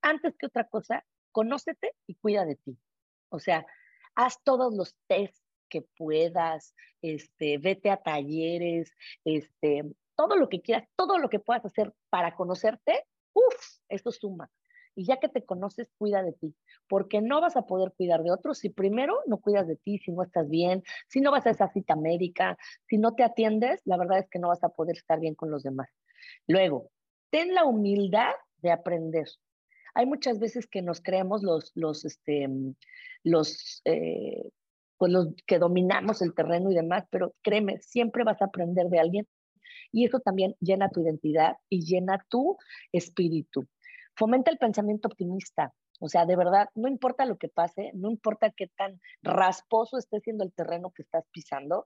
antes 0.01 0.36
que 0.38 0.47
otra 0.47 0.67
cosa, 0.67 1.05
conócete 1.32 1.93
y 2.07 2.15
cuida 2.15 2.45
de 2.45 2.55
ti. 2.55 2.78
O 3.30 3.39
sea, 3.39 3.65
haz 4.15 4.41
todos 4.43 4.76
los 4.76 4.95
tests 5.07 5.43
que 5.69 5.84
puedas, 5.97 6.76
este, 7.01 7.57
vete 7.57 7.89
a 7.89 7.97
talleres, 7.97 8.91
este, 9.23 9.84
todo 10.15 10.38
lo 10.38 10.47
que 10.49 10.61
quieras, 10.61 10.88
todo 10.95 11.17
lo 11.17 11.30
que 11.30 11.39
puedas 11.39 11.65
hacer 11.65 11.93
para 12.09 12.36
conocerte, 12.36 13.05
uff, 13.34 13.80
eso 13.89 14.11
suma. 14.11 14.49
Y 14.96 15.06
ya 15.06 15.18
que 15.18 15.28
te 15.28 15.43
conoces, 15.43 15.91
cuida 15.98 16.24
de 16.24 16.32
ti, 16.32 16.56
porque 16.88 17.22
no 17.22 17.41
vas 17.41 17.58
a 17.58 17.64
poder 17.64 17.93
cuidar 17.98 18.24
de 18.24 18.32
otros 18.32 18.60
si 18.60 18.70
primero 18.70 19.20
no 19.28 19.38
cuidas 19.38 19.68
de 19.68 19.76
ti, 19.76 19.98
si 20.00 20.12
no 20.12 20.24
estás 20.24 20.50
bien, 20.50 20.84
si 21.10 21.20
no 21.20 21.32
vas 21.32 21.46
a 21.46 21.50
esa 21.50 21.68
cita 21.68 21.96
médica, 21.96 22.58
si 22.88 22.98
no 22.98 23.14
te 23.14 23.24
atiendes, 23.24 23.82
la 23.86 23.98
verdad 23.98 24.20
es 24.20 24.30
que 24.30 24.39
no 24.39 24.48
vas 24.48 24.64
a 24.64 24.70
poder 24.70 24.96
estar 24.96 25.20
bien 25.20 25.36
con 25.36 25.52
los 25.52 25.64
demás. 25.64 25.89
Luego, 26.48 26.91
ten 27.30 27.54
la 27.54 27.66
humildad 27.66 28.32
de 28.62 28.72
aprender. 28.72 29.28
Hay 29.93 30.06
muchas 30.06 30.39
veces 30.39 30.68
que 30.68 30.82
nos 30.82 31.02
creemos 31.02 31.43
los, 31.43 31.72
los, 31.76 32.06
este, 32.06 32.48
los, 33.24 33.82
eh, 33.86 34.50
pues 34.98 35.12
los 35.12 35.34
que 35.46 35.60
dominamos 35.60 36.22
el 36.22 36.34
terreno 36.34 36.72
y 36.72 36.76
demás, 36.76 37.06
pero 37.10 37.34
créeme, 37.41 37.80
siempre 37.80 38.24
vas 38.24 38.41
a 38.41 38.46
aprender 38.46 38.88
de 38.88 39.00
alguien 39.00 39.28
y 39.91 40.06
eso 40.06 40.20
también 40.20 40.56
llena 40.60 40.89
tu 40.89 41.02
identidad 41.02 41.56
y 41.70 41.86
llena 41.86 42.26
tu 42.30 42.58
espíritu. 42.91 43.66
Fomenta 44.16 44.51
el 44.51 44.57
pensamiento 44.57 45.07
optimista. 45.07 45.74
O 45.99 46.09
sea, 46.09 46.26
de 46.26 46.36
verdad, 46.36 46.68
no 46.76 46.89
importa 46.89 47.26
lo 47.26 47.38
que 47.38 47.47
pase, 47.47 47.91
no 47.93 48.09
importa 48.09 48.51
qué 48.51 48.68
tan 48.68 48.99
rasposo 49.22 49.97
esté 49.97 50.20
siendo 50.20 50.43
el 50.43 50.53
terreno 50.53 50.91
que 50.91 51.03
estás 51.03 51.26
pisando, 51.32 51.86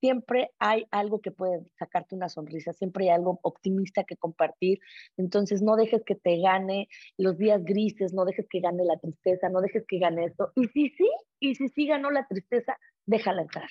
siempre 0.00 0.50
hay 0.58 0.86
algo 0.90 1.20
que 1.20 1.30
puede 1.30 1.60
sacarte 1.78 2.14
una 2.14 2.30
sonrisa, 2.30 2.72
siempre 2.72 3.04
hay 3.04 3.10
algo 3.10 3.38
optimista 3.42 4.04
que 4.04 4.16
compartir. 4.16 4.78
Entonces, 5.18 5.62
no 5.62 5.76
dejes 5.76 6.02
que 6.04 6.14
te 6.14 6.40
gane 6.40 6.88
los 7.18 7.36
días 7.36 7.62
grises, 7.64 8.14
no 8.14 8.24
dejes 8.24 8.46
que 8.48 8.60
gane 8.60 8.84
la 8.84 8.98
tristeza, 8.98 9.50
no 9.50 9.60
dejes 9.60 9.84
que 9.86 9.98
gane 9.98 10.24
esto. 10.24 10.52
Y 10.56 10.64
si 10.68 10.88
sí, 10.90 11.10
y 11.38 11.54
si 11.54 11.68
sí 11.68 11.86
ganó 11.86 12.10
la 12.10 12.26
tristeza, 12.26 12.78
déjala 13.06 13.42
entrar 13.42 13.68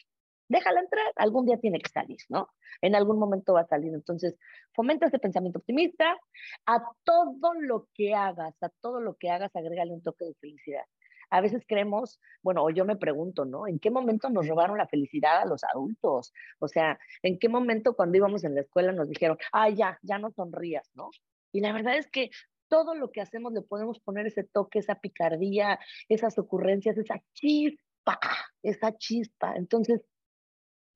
déjala 0.49 0.81
entrar, 0.81 1.05
algún 1.15 1.45
día 1.45 1.57
tiene 1.59 1.79
que 1.79 1.89
salir, 1.89 2.17
¿no? 2.27 2.49
En 2.81 2.95
algún 2.95 3.19
momento 3.19 3.53
va 3.53 3.61
a 3.61 3.67
salir. 3.67 3.93
Entonces, 3.93 4.35
fomenta 4.73 5.05
ese 5.05 5.19
pensamiento 5.19 5.59
optimista. 5.59 6.17
A 6.65 6.83
todo 7.03 7.53
lo 7.53 7.87
que 7.93 8.13
hagas, 8.13 8.55
a 8.61 8.69
todo 8.81 8.99
lo 8.99 9.15
que 9.15 9.29
hagas, 9.29 9.55
agrégale 9.55 9.93
un 9.93 10.01
toque 10.01 10.25
de 10.25 10.33
felicidad. 10.35 10.83
A 11.31 11.41
veces 11.41 11.63
creemos, 11.67 12.19
bueno, 12.41 12.63
o 12.63 12.71
yo 12.71 12.85
me 12.85 12.95
pregunto, 12.95 13.45
¿no? 13.45 13.67
¿En 13.67 13.79
qué 13.79 13.91
momento 13.91 14.29
nos 14.31 14.47
robaron 14.47 14.79
la 14.79 14.87
felicidad 14.87 15.41
a 15.41 15.45
los 15.45 15.63
adultos? 15.63 16.33
O 16.59 16.67
sea, 16.67 16.97
¿en 17.21 17.37
qué 17.37 17.49
momento 17.49 17.95
cuando 17.95 18.17
íbamos 18.17 18.43
en 18.43 18.55
la 18.55 18.61
escuela 18.61 18.91
nos 18.91 19.07
dijeron, 19.07 19.37
ah, 19.53 19.69
ya, 19.69 19.99
ya 20.01 20.17
no 20.17 20.31
sonrías, 20.31 20.89
¿no? 20.95 21.11
Y 21.51 21.61
la 21.61 21.71
verdad 21.71 21.97
es 21.97 22.09
que 22.09 22.31
todo 22.67 22.95
lo 22.95 23.11
que 23.11 23.21
hacemos 23.21 23.53
le 23.53 23.61
podemos 23.61 23.99
poner 23.99 24.27
ese 24.27 24.43
toque, 24.43 24.79
esa 24.79 24.95
picardía, 24.95 25.79
esas 26.07 26.37
ocurrencias, 26.39 26.97
esa 26.97 27.21
chispa, 27.33 28.19
esa 28.63 28.95
chispa. 28.97 29.55
Entonces, 29.55 30.01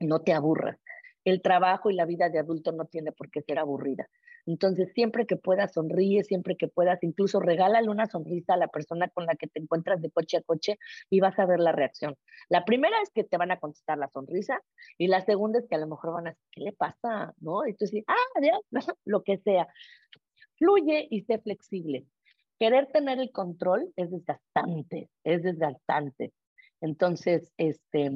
no 0.08 0.22
te 0.22 0.34
aburras. 0.34 0.80
El 1.26 1.42
trabajo 1.42 1.90
y 1.90 1.96
la 1.96 2.06
vida 2.06 2.30
de 2.30 2.40
adulto 2.40 2.72
no 2.72 2.86
tiene 2.86 3.12
por 3.12 3.32
qué 3.32 3.42
ser 3.42 3.60
aburrida. 3.60 4.10
Entonces, 4.46 4.92
siempre 4.94 5.26
que 5.26 5.38
puedas, 5.38 5.74
sonríe, 5.74 6.24
siempre 6.24 6.58
que 6.58 6.68
puedas, 6.68 7.02
incluso 7.02 7.40
regálale 7.40 7.90
una 7.90 8.08
sonrisa 8.08 8.56
a 8.56 8.58
la 8.58 8.68
persona 8.68 9.08
con 9.10 9.26
la 9.26 9.36
que 9.36 9.48
te 9.48 9.62
encuentras 9.62 10.02
de 10.02 10.12
coche 10.12 10.38
a 10.38 10.42
coche 10.42 10.78
y 11.10 11.22
vas 11.22 11.40
a 11.40 11.46
ver 11.46 11.60
la 11.60 11.72
reacción. 11.72 12.16
La 12.50 12.66
primera 12.66 12.96
es 13.02 13.10
que 13.12 13.24
te 13.24 13.38
van 13.38 13.52
a 13.52 13.60
contestar 13.60 13.98
la 13.98 14.10
sonrisa 14.10 14.62
y 14.98 15.08
la 15.08 15.22
segunda 15.22 15.60
es 15.60 15.68
que 15.68 15.76
a 15.76 15.80
lo 15.80 15.88
mejor 15.88 16.14
van 16.14 16.28
a 16.28 16.30
decir, 16.32 16.46
¿qué 16.52 16.62
le 16.62 16.74
pasa? 16.74 17.34
¿No? 17.40 17.66
Y 17.66 17.74
tú 17.74 17.86
dices, 17.86 18.04
ah, 18.08 18.42
ya, 18.42 18.60
lo 19.06 19.24
que 19.24 19.38
sea. 19.38 19.68
Fluye 20.58 21.08
y 21.10 21.22
sé 21.22 21.40
flexible. 21.40 22.06
Querer 22.60 22.88
tener 22.92 23.20
el 23.20 23.32
control 23.32 23.92
es 23.96 24.12
desgastante, 24.12 25.10
es 25.24 25.42
desgastante. 25.44 26.34
Entonces, 26.82 27.52
este, 27.58 28.12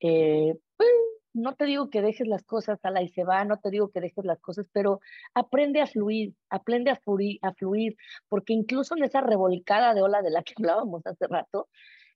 eh, 0.00 0.56
pues, 0.82 1.12
no 1.34 1.54
te 1.54 1.64
digo 1.64 1.90
que 1.90 2.02
dejes 2.02 2.26
las 2.26 2.44
cosas 2.44 2.78
a 2.84 2.90
la 2.90 3.02
y 3.02 3.08
se 3.08 3.24
va, 3.24 3.44
no 3.44 3.58
te 3.58 3.70
digo 3.70 3.90
que 3.90 4.00
dejes 4.00 4.24
las 4.24 4.40
cosas, 4.40 4.66
pero 4.72 5.00
aprende 5.34 5.80
a 5.80 5.86
fluir, 5.86 6.34
aprende 6.50 6.90
a 6.90 6.96
fluir, 6.96 7.38
a 7.42 7.54
fluir, 7.54 7.96
porque 8.28 8.52
incluso 8.52 8.96
en 8.96 9.04
esa 9.04 9.20
revolcada 9.20 9.94
de 9.94 10.02
ola 10.02 10.22
de 10.22 10.30
la 10.30 10.42
que 10.42 10.54
hablábamos 10.58 11.06
hace 11.06 11.26
rato, 11.28 11.68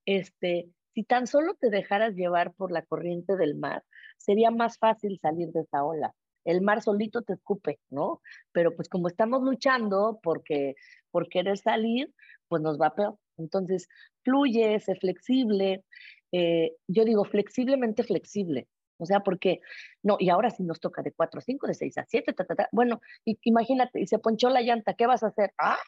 este, 0.05 0.69
si 0.95 1.05
tan 1.05 1.27
solo 1.27 1.55
te 1.55 1.71
dejaras 1.71 2.15
llevar 2.15 2.55
por 2.55 2.73
la 2.73 2.83
corriente 2.83 3.37
del 3.37 3.55
mar, 3.57 3.85
sería 4.17 4.51
más 4.51 4.79
fácil 4.79 5.19
salir 5.21 5.49
de 5.53 5.61
esa 5.61 5.85
ola. 5.85 6.15
El 6.45 6.61
mar 6.63 6.81
solito 6.81 7.23
te 7.23 7.35
escupe, 7.35 7.81
¿no? 7.91 8.21
Pero 8.53 8.75
pues 8.77 8.89
como 8.89 9.09
estamos 9.09 9.43
luchando 9.43 10.21
porque, 10.23 10.75
por 11.11 11.29
querer 11.29 11.59
salir, 11.59 12.13
pues 12.49 12.63
nos 12.63 12.81
va 12.81 12.95
peor. 12.95 13.19
Entonces, 13.37 13.89
fluye, 14.23 14.79
sé 14.81 14.95
flexible, 14.97 15.85
eh, 16.33 16.77
yo 16.89 17.05
digo 17.05 17.25
flexiblemente 17.25 18.03
flexible. 18.05 18.69
O 18.99 19.07
sea, 19.07 19.21
porque, 19.21 19.61
no, 20.03 20.17
y 20.19 20.31
ahora 20.31 20.51
sí 20.51 20.63
nos 20.63 20.81
toca 20.81 21.03
de 21.03 21.13
4 21.13 21.39
a 21.39 21.43
5, 21.43 21.67
de 21.67 21.75
6 21.75 21.99
a 21.99 22.07
7, 22.09 22.33
ta, 22.33 22.45
ta, 22.45 22.55
ta. 22.55 22.69
bueno, 22.73 23.01
imagínate, 23.43 24.01
y 24.01 24.07
se 24.07 24.19
ponchó 24.19 24.49
la 24.49 24.63
llanta, 24.63 24.95
¿qué 24.95 25.07
vas 25.07 25.23
a 25.23 25.29
hacer? 25.29 25.53
Ah, 25.59 25.79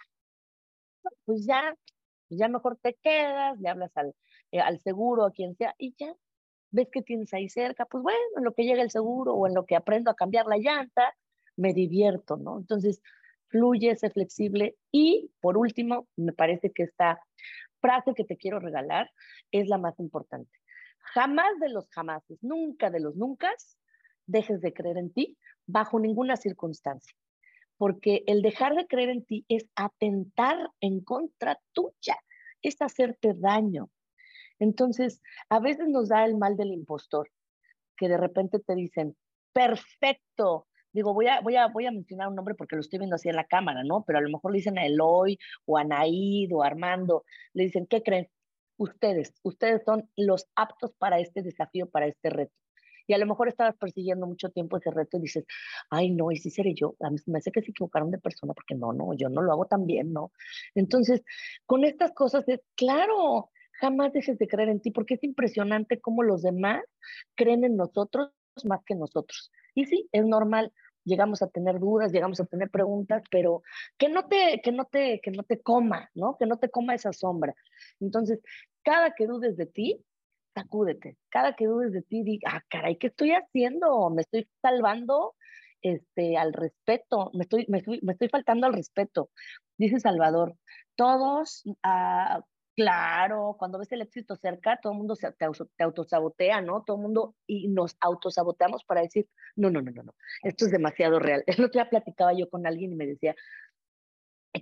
pues 1.24 1.46
ya, 1.46 1.74
ya 2.30 2.48
mejor 2.48 2.78
te 2.82 2.94
quedas, 3.02 3.58
le 3.60 3.68
hablas 3.68 3.96
al, 3.96 4.14
eh, 4.52 4.60
al 4.60 4.78
seguro, 4.80 5.24
a 5.24 5.32
quien 5.32 5.56
sea, 5.56 5.74
y 5.78 5.94
ya, 5.98 6.14
ves 6.70 6.88
que 6.92 7.02
tienes 7.02 7.32
ahí 7.34 7.48
cerca, 7.48 7.86
pues 7.86 8.02
bueno, 8.02 8.18
en 8.36 8.44
lo 8.44 8.54
que 8.54 8.64
llega 8.64 8.82
el 8.82 8.90
seguro 8.90 9.34
o 9.34 9.46
en 9.46 9.54
lo 9.54 9.64
que 9.66 9.76
aprendo 9.76 10.10
a 10.10 10.16
cambiar 10.16 10.46
la 10.46 10.58
llanta, 10.58 11.14
me 11.56 11.72
divierto, 11.72 12.36
¿no? 12.36 12.58
Entonces, 12.58 13.00
fluye, 13.48 13.96
sé 13.96 14.10
flexible. 14.10 14.76
Y 14.92 15.30
por 15.40 15.56
último, 15.56 16.06
me 16.16 16.32
parece 16.32 16.72
que 16.72 16.84
esta 16.84 17.20
frase 17.80 18.14
que 18.14 18.24
te 18.24 18.36
quiero 18.36 18.60
regalar 18.60 19.10
es 19.50 19.68
la 19.68 19.78
más 19.78 19.98
importante. 19.98 20.50
Jamás 21.14 21.58
de 21.60 21.70
los 21.70 21.88
jamases, 21.90 22.38
nunca 22.42 22.90
de 22.90 23.00
los 23.00 23.16
nunca, 23.16 23.50
dejes 24.26 24.60
de 24.60 24.72
creer 24.72 24.98
en 24.98 25.12
ti 25.12 25.38
bajo 25.66 25.98
ninguna 25.98 26.36
circunstancia. 26.36 27.14
Porque 27.76 28.24
el 28.26 28.42
dejar 28.42 28.74
de 28.74 28.86
creer 28.86 29.10
en 29.10 29.24
ti 29.24 29.44
es 29.48 29.66
atentar 29.74 30.70
en 30.80 31.00
contra 31.02 31.58
tuya, 31.72 32.16
es 32.62 32.80
hacerte 32.82 33.34
daño. 33.34 33.90
Entonces, 34.58 35.22
a 35.48 35.60
veces 35.60 35.88
nos 35.88 36.08
da 36.08 36.24
el 36.24 36.36
mal 36.36 36.56
del 36.56 36.72
impostor, 36.72 37.30
que 37.96 38.08
de 38.08 38.16
repente 38.16 38.58
te 38.58 38.74
dicen, 38.74 39.16
perfecto, 39.52 40.67
digo, 40.92 41.14
voy 41.14 41.26
a, 41.26 41.40
voy, 41.40 41.56
a, 41.56 41.66
voy 41.68 41.86
a 41.86 41.90
mencionar 41.90 42.28
un 42.28 42.34
nombre 42.34 42.54
porque 42.54 42.76
lo 42.76 42.80
estoy 42.80 42.98
viendo 42.98 43.16
así 43.16 43.28
en 43.28 43.36
la 43.36 43.46
cámara, 43.46 43.82
¿no? 43.84 44.04
Pero 44.06 44.18
a 44.18 44.22
lo 44.22 44.30
mejor 44.30 44.52
le 44.52 44.58
dicen 44.58 44.78
a 44.78 44.86
Eloy 44.86 45.38
o 45.66 45.78
a 45.78 45.84
Naid 45.84 46.54
o 46.54 46.62
a 46.62 46.66
Armando, 46.66 47.24
le 47.52 47.64
dicen, 47.64 47.86
¿qué 47.86 48.02
creen? 48.02 48.28
Ustedes, 48.76 49.34
ustedes 49.42 49.82
son 49.84 50.08
los 50.16 50.48
aptos 50.54 50.92
para 50.98 51.18
este 51.18 51.42
desafío, 51.42 51.90
para 51.90 52.06
este 52.06 52.30
reto. 52.30 52.54
Y 53.08 53.14
a 53.14 53.18
lo 53.18 53.26
mejor 53.26 53.48
estabas 53.48 53.74
persiguiendo 53.76 54.26
mucho 54.26 54.50
tiempo 54.50 54.76
ese 54.76 54.90
reto 54.90 55.16
y 55.16 55.22
dices, 55.22 55.46
ay, 55.90 56.10
no, 56.10 56.30
y 56.30 56.36
si 56.36 56.50
seré 56.50 56.74
yo. 56.74 56.94
Me 57.26 57.38
hace 57.38 57.50
que 57.50 57.62
se 57.62 57.70
equivocaron 57.70 58.10
de 58.10 58.18
persona 58.18 58.52
porque 58.52 58.74
no, 58.74 58.92
no, 58.92 59.14
yo 59.14 59.30
no 59.30 59.40
lo 59.40 59.50
hago 59.50 59.64
tan 59.64 59.86
bien, 59.86 60.12
¿no? 60.12 60.30
Entonces, 60.74 61.22
con 61.64 61.84
estas 61.84 62.12
cosas 62.12 62.46
es, 62.48 62.60
claro, 62.76 63.50
jamás 63.80 64.12
dejes 64.12 64.38
de 64.38 64.46
creer 64.46 64.68
en 64.68 64.80
ti 64.80 64.90
porque 64.90 65.14
es 65.14 65.24
impresionante 65.24 66.00
cómo 66.00 66.22
los 66.22 66.42
demás 66.42 66.82
creen 67.34 67.64
en 67.64 67.76
nosotros 67.76 68.30
más 68.64 68.84
que 68.84 68.94
nosotros. 68.94 69.50
Y 69.78 69.84
sí, 69.84 70.08
es 70.10 70.24
normal, 70.26 70.72
llegamos 71.04 71.40
a 71.40 71.46
tener 71.46 71.78
dudas, 71.78 72.10
llegamos 72.10 72.40
a 72.40 72.46
tener 72.46 72.68
preguntas, 72.68 73.22
pero 73.30 73.62
que 73.96 74.08
no 74.08 74.26
te, 74.26 74.60
que 74.60 74.72
no 74.72 74.86
te, 74.86 75.20
que 75.22 75.30
no 75.30 75.44
te 75.44 75.60
coma, 75.62 76.10
¿no? 76.14 76.36
Que 76.36 76.46
no 76.46 76.58
te 76.58 76.68
coma 76.68 76.96
esa 76.96 77.12
sombra. 77.12 77.54
Entonces, 78.00 78.40
cada 78.82 79.12
que 79.14 79.28
dudes 79.28 79.56
de 79.56 79.66
ti, 79.66 80.04
sacúdete. 80.52 81.16
Cada 81.28 81.54
que 81.54 81.66
dudes 81.66 81.92
de 81.92 82.02
ti, 82.02 82.24
diga, 82.24 82.50
ah, 82.54 82.64
caray, 82.68 82.96
¿qué 82.96 83.06
estoy 83.06 83.30
haciendo? 83.30 84.10
Me 84.10 84.22
estoy 84.22 84.48
salvando 84.60 85.36
este, 85.80 86.36
al 86.36 86.54
respeto, 86.54 87.30
me 87.34 87.44
estoy, 87.44 87.66
me 87.68 87.78
estoy, 87.78 88.00
me 88.02 88.14
estoy 88.14 88.28
faltando 88.30 88.66
al 88.66 88.72
respeto. 88.72 89.30
Dice 89.76 90.00
Salvador, 90.00 90.56
todos 90.96 91.62
uh, 91.66 92.42
Claro, 92.78 93.56
cuando 93.58 93.76
ves 93.76 93.90
el 93.90 94.02
éxito 94.02 94.36
cerca, 94.36 94.78
todo 94.80 94.92
el 94.92 94.98
mundo 94.98 95.16
se, 95.16 95.32
te, 95.32 95.46
te, 95.76 95.82
autosabotea, 95.82 96.60
¿no? 96.60 96.84
Todo 96.84 96.96
el 96.96 97.02
mundo 97.02 97.34
y 97.44 97.66
nos 97.66 97.96
autosaboteamos 97.98 98.84
para 98.84 99.00
decir, 99.00 99.26
no, 99.56 99.68
no, 99.68 99.82
no, 99.82 99.90
no, 99.90 100.04
no, 100.04 100.14
esto 100.44 100.64
es 100.64 100.70
demasiado 100.70 101.18
real. 101.18 101.42
El 101.48 101.64
otro 101.64 101.80
día 101.80 101.90
platicaba 101.90 102.34
yo 102.34 102.48
con 102.48 102.68
alguien 102.68 102.92
y 102.92 102.94
me 102.94 103.08
decía 103.08 103.34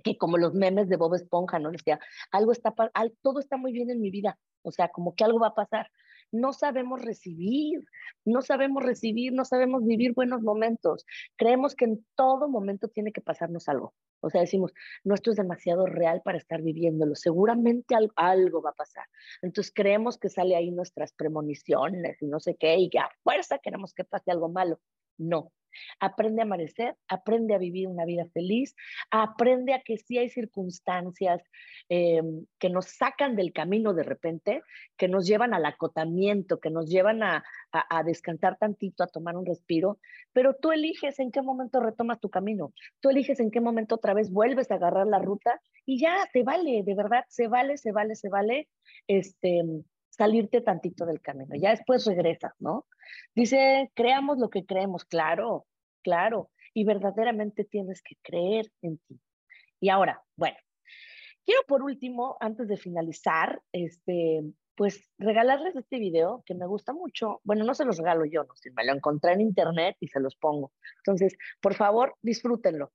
que 0.03 0.17
como 0.17 0.39
los 0.39 0.55
memes 0.55 0.89
de 0.89 0.97
Bob 0.97 1.13
Esponja, 1.13 1.59
¿no? 1.59 1.69
Decía, 1.69 1.99
algo 2.31 2.51
está, 2.53 2.73
todo 3.21 3.39
está 3.39 3.55
muy 3.55 3.71
bien 3.71 3.91
en 3.91 4.01
mi 4.01 4.09
vida, 4.09 4.39
o 4.63 4.71
sea, 4.71 4.87
como 4.87 5.13
que 5.13 5.23
algo 5.23 5.39
va 5.39 5.49
a 5.49 5.55
pasar. 5.55 5.91
No 6.31 6.53
sabemos 6.53 7.01
recibir, 7.01 7.83
no 8.25 8.41
sabemos 8.41 8.83
recibir, 8.83 9.33
no 9.33 9.45
sabemos 9.45 9.85
vivir 9.85 10.13
buenos 10.13 10.41
momentos. 10.41 11.05
Creemos 11.37 11.75
que 11.75 11.85
en 11.85 12.05
todo 12.15 12.49
momento 12.49 12.89
tiene 12.89 13.11
que 13.11 13.21
pasarnos 13.21 13.69
algo. 13.69 13.93
O 14.19 14.29
sea, 14.29 14.41
decimos, 14.41 14.73
no, 15.03 15.13
esto 15.13 15.31
es 15.31 15.37
demasiado 15.37 15.85
real 15.85 16.21
para 16.23 16.37
estar 16.37 16.61
viviéndolo, 16.61 17.15
seguramente 17.15 17.95
algo, 18.15 18.61
va 18.61 18.71
a 18.71 18.73
pasar. 18.73 19.05
Entonces 19.41 19.71
creemos 19.73 20.17
que 20.17 20.29
sale 20.29 20.55
ahí 20.55 20.71
nuestras 20.71 21.13
premoniciones 21.13 22.21
y 22.21 22.27
no 22.27 22.39
sé 22.39 22.55
qué, 22.55 22.77
y 22.77 22.89
a 22.97 23.09
fuerza 23.23 23.59
queremos 23.59 23.93
que 23.93 24.03
pase 24.03 24.31
algo 24.31 24.49
malo. 24.49 24.79
No, 25.17 25.51
aprende 25.99 26.41
a 26.41 26.45
amanecer, 26.45 26.95
aprende 27.07 27.55
a 27.55 27.57
vivir 27.57 27.87
una 27.87 28.05
vida 28.05 28.25
feliz, 28.33 28.75
aprende 29.11 29.73
a 29.73 29.81
que 29.81 29.97
si 29.97 30.17
hay 30.17 30.29
circunstancias 30.29 31.41
eh, 31.89 32.21
que 32.59 32.69
nos 32.69 32.87
sacan 32.87 33.35
del 33.35 33.53
camino 33.53 33.93
de 33.93 34.03
repente, 34.03 34.61
que 34.97 35.07
nos 35.07 35.27
llevan 35.27 35.53
al 35.53 35.65
acotamiento, 35.65 36.59
que 36.59 36.69
nos 36.69 36.89
llevan 36.89 37.23
a, 37.23 37.43
a, 37.71 38.03
descansar 38.03 38.57
tantito, 38.57 39.03
a 39.03 39.07
tomar 39.07 39.37
un 39.37 39.45
respiro, 39.45 39.99
pero 40.33 40.55
tú 40.55 40.71
eliges 40.71 41.19
en 41.19 41.31
qué 41.31 41.41
momento 41.41 41.79
retomas 41.79 42.19
tu 42.19 42.29
camino, 42.29 42.73
tú 42.99 43.09
eliges 43.09 43.39
en 43.39 43.51
qué 43.51 43.61
momento 43.61 43.95
otra 43.95 44.13
vez 44.13 44.31
vuelves 44.31 44.71
a 44.71 44.75
agarrar 44.75 45.07
la 45.07 45.19
ruta 45.19 45.61
y 45.85 45.99
ya 45.99 46.27
se 46.31 46.43
vale, 46.43 46.83
de 46.83 46.95
verdad, 46.95 47.23
se 47.29 47.47
vale, 47.47 47.77
se 47.77 47.91
vale, 47.91 48.15
se 48.15 48.29
vale. 48.29 48.69
Este, 49.07 49.63
salirte 50.17 50.61
tantito 50.61 51.05
del 51.05 51.21
camino. 51.21 51.55
Ya 51.55 51.71
después 51.71 52.05
regresa, 52.05 52.55
¿no? 52.59 52.85
Dice, 53.35 53.91
creamos 53.93 54.37
lo 54.39 54.49
que 54.49 54.65
creemos, 54.65 55.05
claro, 55.05 55.65
claro, 56.03 56.49
y 56.73 56.83
verdaderamente 56.83 57.63
tienes 57.63 58.01
que 58.01 58.15
creer 58.21 58.71
en 58.81 58.97
ti. 58.99 59.19
Y 59.79 59.89
ahora, 59.89 60.23
bueno, 60.35 60.57
quiero 61.45 61.61
por 61.67 61.83
último, 61.83 62.37
antes 62.39 62.67
de 62.67 62.77
finalizar, 62.77 63.61
este, 63.71 64.41
pues 64.75 65.09
regalarles 65.17 65.75
este 65.75 65.99
video 65.99 66.43
que 66.45 66.55
me 66.55 66.67
gusta 66.67 66.93
mucho. 66.93 67.41
Bueno, 67.43 67.63
no 67.63 67.73
se 67.73 67.85
los 67.85 67.97
regalo 67.97 68.25
yo, 68.25 68.43
no, 68.43 68.55
si 68.55 68.71
me 68.71 68.85
lo 68.85 68.93
encontré 68.93 69.33
en 69.33 69.41
internet 69.41 69.97
y 69.99 70.07
se 70.07 70.19
los 70.19 70.35
pongo. 70.35 70.71
Entonces, 70.99 71.37
por 71.61 71.73
favor, 71.75 72.15
disfrútenlo. 72.21 72.91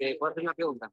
Eh, 0.00 0.16
¿puedo 0.18 0.32
hacer 0.32 0.42
una 0.42 0.54
pregunta? 0.54 0.90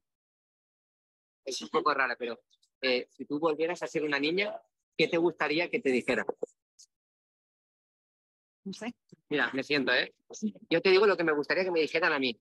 Es 1.46 1.62
un 1.62 1.70
poco 1.70 1.94
rara, 1.94 2.16
pero 2.20 2.42
eh, 2.82 3.08
si 3.10 3.26
tú 3.26 3.40
volvieras 3.40 3.82
a 3.82 3.88
ser 3.88 4.04
una 4.04 4.20
niña, 4.20 4.62
¿qué 4.98 5.08
te 5.08 5.18
gustaría 5.18 5.70
que 5.70 5.80
te 5.80 5.90
dijera? 5.90 6.26
No 8.66 8.74
sé. 8.74 8.94
Mira, 9.30 9.50
me 9.54 9.64
siento, 9.64 9.94
¿eh? 9.94 10.14
Yo 10.70 10.82
te 10.82 10.90
digo 10.90 11.08
lo 11.08 11.16
que 11.16 11.24
me 11.24 11.32
gustaría 11.32 11.64
que 11.64 11.72
me 11.72 11.80
dijeran 11.80 12.12
a 12.12 12.20
mí. 12.20 12.38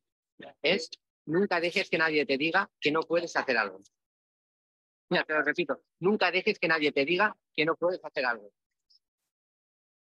Es, 0.61 0.91
nunca 1.27 1.61
dejes 1.61 1.89
que 1.89 1.99
nadie 1.99 2.27
te 2.27 2.37
diga 2.37 2.69
que 2.81 2.91
no 2.91 3.01
puedes 3.03 3.37
hacer 3.37 3.57
algo. 3.57 3.81
Mira, 5.09 5.23
te 5.23 5.35
lo 5.35 5.43
repito, 5.43 5.85
nunca 6.01 6.33
dejes 6.33 6.59
que 6.59 6.67
nadie 6.67 6.91
te 6.91 7.05
diga 7.05 7.37
que 7.55 7.65
no 7.65 7.77
puedes 7.77 8.05
hacer 8.05 8.27
algo. 8.27 8.51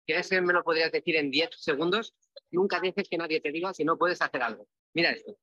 ¿Quieres 0.04 0.28
que 0.28 0.42
me 0.42 0.54
lo 0.54 0.64
podrías 0.64 0.92
decir 0.92 1.16
en 1.16 1.30
10 1.30 1.52
segundos? 1.52 2.16
Nunca 2.50 2.80
dejes 2.80 3.08
que 3.08 3.18
nadie 3.20 3.40
te 3.40 3.52
diga 3.52 3.72
que 3.72 3.86
no 3.86 4.00
puedes 4.00 4.20
hacer 4.20 4.42
algo. 4.42 4.68
Mira 4.96 5.12
esto. 5.12 5.38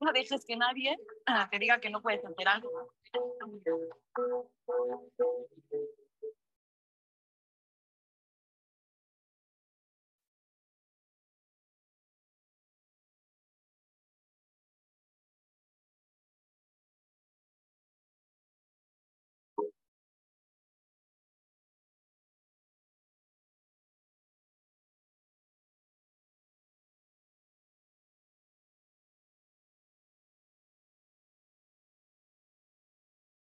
No 0.00 0.12
dejes 0.12 0.44
que 0.44 0.56
nadie 0.56 0.96
ah, 1.26 1.48
te 1.50 1.58
diga 1.58 1.80
que 1.80 1.88
no 1.88 2.02
puedes 2.02 2.22
hacer 2.24 2.48
algo. 2.48 2.90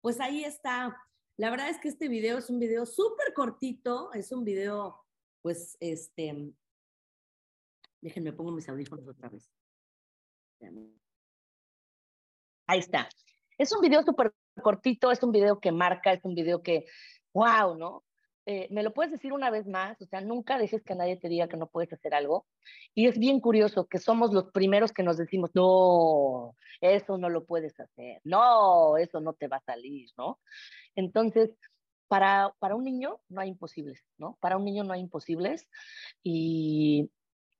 Pues 0.05 0.21
ahí 0.21 0.45
está. 0.45 0.95
La 1.39 1.49
verdad 1.49 1.71
es 1.71 1.79
que 1.79 1.89
este 1.89 2.09
video 2.09 2.37
es 2.37 2.51
un 2.51 2.59
video 2.59 2.85
súper 2.85 3.33
cortito, 3.33 4.13
es 4.13 4.33
un 4.33 4.45
video, 4.45 5.03
pues, 5.41 5.79
este, 5.81 6.53
déjenme 8.03 8.35
pongo 8.35 8.53
mis 8.53 8.69
audífonos 8.69 9.09
otra 9.09 9.31
vez. 9.31 9.51
Ahí 12.67 12.81
está. 12.81 13.09
Es 13.57 13.73
un 13.73 13.81
video 13.81 14.03
súper 14.03 14.35
cortito, 14.63 15.11
es 15.11 15.23
un 15.23 15.33
video 15.33 15.59
que 15.59 15.73
marca, 15.73 16.13
es 16.13 16.23
un 16.23 16.35
video 16.35 16.63
que, 16.63 16.85
wow, 17.33 17.75
¿no? 17.75 18.05
Eh, 18.47 18.69
me 18.71 18.83
lo 18.83 18.93
puedes 18.93 19.11
decir 19.11 19.33
una 19.33 19.51
vez 19.51 19.67
más, 19.67 20.01
o 20.03 20.07
sea, 20.07 20.21
nunca 20.21 20.59
dejes 20.59 20.83
que 20.83 20.95
nadie 20.95 21.17
te 21.17 21.29
diga 21.29 21.49
que 21.49 21.57
no 21.57 21.67
puedes 21.67 21.93
hacer 21.93 22.15
algo. 22.15 22.47
Y 22.95 23.07
es 23.07 23.19
bien 23.19 23.41
curioso 23.41 23.87
que 23.87 23.99
somos 23.99 24.33
los 24.33 24.51
primeros 24.53 24.93
que 24.93 25.03
nos 25.03 25.17
decimos, 25.17 25.51
no, 25.55 26.55
eso 26.81 27.17
no 27.17 27.31
lo 27.31 27.47
puedes 27.47 27.79
hacer, 27.81 28.21
no, 28.25 28.99
eso 28.99 29.21
no 29.21 29.33
te 29.33 29.49
va 29.49 29.57
a 29.59 29.65
salir, 29.65 30.11
¿no? 30.19 30.41
Entonces, 30.95 31.51
para, 32.07 32.55
para 32.59 32.75
un 32.75 32.85
niño 32.85 33.19
no 33.29 33.41
hay 33.41 33.49
imposibles, 33.49 34.05
¿no? 34.19 34.37
Para 34.41 34.59
un 34.59 34.65
niño 34.65 34.85
no 34.85 34.93
hay 34.93 35.01
imposibles 35.01 35.69
y, 36.23 37.11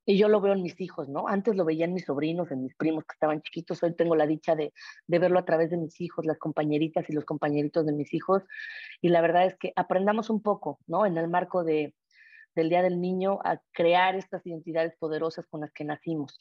y 0.05 0.17
yo 0.17 0.27
lo 0.27 0.39
veo 0.39 0.53
en 0.53 0.61
mis 0.61 0.79
hijos, 0.79 1.09
¿no? 1.09 1.27
Antes 1.27 1.55
lo 1.55 1.65
veía 1.65 1.85
en 1.85 1.93
mis 1.93 2.05
sobrinos, 2.05 2.51
en 2.51 2.63
mis 2.63 2.75
primos 2.75 3.05
que 3.05 3.13
estaban 3.13 3.41
chiquitos, 3.41 3.81
hoy 3.81 3.95
tengo 3.95 4.15
la 4.15 4.27
dicha 4.27 4.55
de, 4.55 4.71
verlo 5.07 5.39
a 5.39 5.45
través 5.45 5.71
de 5.71 5.77
mis 5.77 5.99
hijos, 5.99 6.25
las 6.25 6.37
compañeritas 6.37 7.09
y 7.09 7.13
los 7.13 7.25
compañeritos 7.25 7.85
de 7.85 7.93
mis 7.93 8.13
hijos, 8.13 8.43
y 9.01 9.09
la 9.09 9.21
verdad 9.21 9.45
es 9.45 9.55
que 9.57 9.73
aprendamos 9.75 10.29
un 10.29 10.41
poco, 10.41 10.79
¿no? 10.87 11.05
En 11.05 11.17
el 11.17 11.27
marco 11.27 11.63
de, 11.63 11.95
del 12.55 12.69
Día 12.69 12.83
del 12.83 13.01
Niño 13.01 13.39
a 13.43 13.59
crear 13.71 14.15
estas 14.15 14.45
identidades 14.45 14.95
poderosas 14.97 15.47
con 15.47 15.61
las 15.61 15.71
que 15.71 15.85
nacimos. 15.85 16.39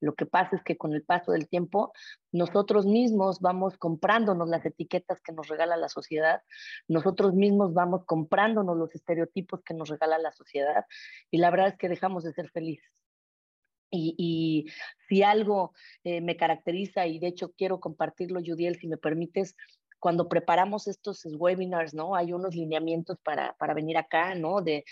Lo 0.00 0.14
que 0.14 0.26
pasa 0.26 0.56
es 0.56 0.62
que 0.62 0.76
con 0.76 0.92
el 0.92 1.02
paso 1.02 1.32
del 1.32 1.48
tiempo, 1.48 1.92
nosotros 2.32 2.86
mismos 2.86 3.40
vamos 3.40 3.78
comprándonos 3.78 4.48
las 4.48 4.64
etiquetas 4.64 5.20
que 5.20 5.32
nos 5.32 5.48
regala 5.48 5.76
la 5.76 5.88
sociedad, 5.88 6.42
nosotros 6.88 7.34
mismos 7.34 7.72
vamos 7.74 8.04
comprándonos 8.04 8.76
los 8.76 8.94
estereotipos 8.94 9.62
que 9.62 9.74
nos 9.74 9.88
regala 9.88 10.18
la 10.18 10.32
sociedad 10.32 10.84
y 11.30 11.38
la 11.38 11.50
verdad 11.50 11.68
es 11.68 11.76
que 11.76 11.88
dejamos 11.88 12.24
de 12.24 12.32
ser 12.32 12.50
felices. 12.50 12.90
Y, 13.90 14.14
y 14.18 14.72
si 15.08 15.22
algo 15.22 15.72
eh, 16.04 16.20
me 16.20 16.36
caracteriza, 16.36 17.06
y 17.06 17.18
de 17.18 17.28
hecho 17.28 17.52
quiero 17.52 17.78
compartirlo, 17.80 18.40
Judiel, 18.44 18.76
si 18.76 18.88
me 18.88 18.96
permites, 18.96 19.54
cuando 20.00 20.28
preparamos 20.28 20.88
estos 20.88 21.24
webinars, 21.36 21.94
¿no? 21.94 22.14
Hay 22.14 22.32
unos 22.32 22.54
lineamientos 22.54 23.18
para, 23.22 23.54
para 23.54 23.74
venir 23.74 23.96
acá, 23.96 24.34
¿no? 24.34 24.60
De 24.60 24.84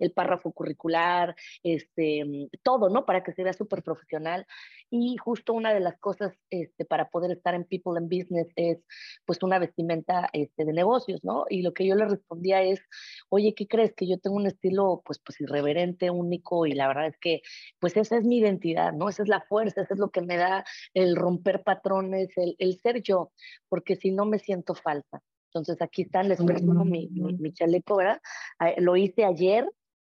el 0.00 0.12
párrafo 0.12 0.52
curricular, 0.52 1.36
este, 1.62 2.24
mm, 2.24 2.48
todo, 2.62 2.88
¿no? 2.88 3.06
Para 3.06 3.22
que 3.22 3.32
se 3.32 3.44
vea 3.44 3.52
súper 3.52 3.82
profesional. 3.82 4.46
Y 4.90 5.16
justo 5.18 5.52
una 5.52 5.72
de 5.72 5.80
las 5.80 5.98
cosas 5.98 6.36
este, 6.50 6.84
para 6.84 7.10
poder 7.10 7.30
estar 7.30 7.54
en 7.54 7.64
People 7.64 7.96
and 7.96 8.10
Business 8.10 8.48
es 8.56 8.78
pues 9.24 9.42
una 9.42 9.58
vestimenta 9.58 10.28
este, 10.32 10.64
de 10.64 10.72
negocios, 10.72 11.22
¿no? 11.22 11.44
Y 11.48 11.62
lo 11.62 11.72
que 11.72 11.86
yo 11.86 11.94
le 11.94 12.06
respondía 12.06 12.62
es, 12.62 12.80
oye, 13.28 13.54
¿qué 13.54 13.68
crees? 13.68 13.94
Que 13.94 14.08
yo 14.08 14.18
tengo 14.18 14.36
un 14.36 14.46
estilo 14.46 15.02
pues, 15.04 15.20
pues 15.24 15.40
irreverente, 15.40 16.10
único 16.10 16.66
y 16.66 16.72
la 16.72 16.88
verdad 16.88 17.06
es 17.06 17.18
que 17.18 17.42
pues 17.78 17.96
esa 17.96 18.16
es 18.16 18.24
mi 18.24 18.38
identidad, 18.38 18.92
¿no? 18.92 19.08
Esa 19.08 19.22
es 19.22 19.28
la 19.28 19.40
fuerza, 19.42 19.82
eso 19.82 19.94
es 19.94 20.00
lo 20.00 20.10
que 20.10 20.22
me 20.22 20.36
da 20.36 20.64
el 20.94 21.16
romper 21.16 21.62
patrones, 21.62 22.36
el, 22.36 22.56
el 22.58 22.78
ser 22.80 23.02
yo, 23.02 23.32
porque 23.68 23.96
si 23.96 24.10
no 24.10 24.24
me 24.24 24.38
siento 24.38 24.74
falsa. 24.74 25.22
Entonces 25.52 25.82
aquí 25.82 26.02
están, 26.02 26.28
les 26.28 26.42
presumo 26.42 26.84
mi, 26.84 27.08
mi, 27.08 27.32
mi, 27.34 27.52
chaleco, 27.52 27.96
¿verdad? 27.96 28.20
Ah, 28.58 28.72
lo 28.78 28.96
hice 28.96 29.24
ayer, 29.24 29.68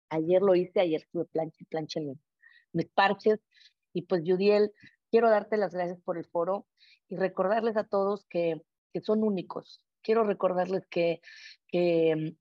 Ayer 0.10 0.41
lo 0.41 0.55
hice, 0.55 0.80
ayer 0.80 1.01
estuve 1.01 1.26
plancha 1.26 1.58
y 1.60 1.66
plancha 1.66 1.99
mis, 2.74 2.88
parches. 2.93 3.39
Y 3.93 4.03
pues, 4.03 4.24
Judiel, 4.26 4.72
quiero 5.12 5.30
darte 5.30 5.58
las 5.58 5.74
gracias 5.74 5.99
por 6.01 6.18
el 6.18 6.26
foro 6.26 6.66
y 7.10 7.16
recordarles 7.16 7.78
a 7.78 7.84
todos 7.84 8.26
que, 8.26 8.62
que 8.93 9.01
son 9.01 9.24
únicos. 9.24 9.84
Quiero 10.01 10.24
recordarles 10.24 10.86
que, 10.88 11.22
que 11.68 12.36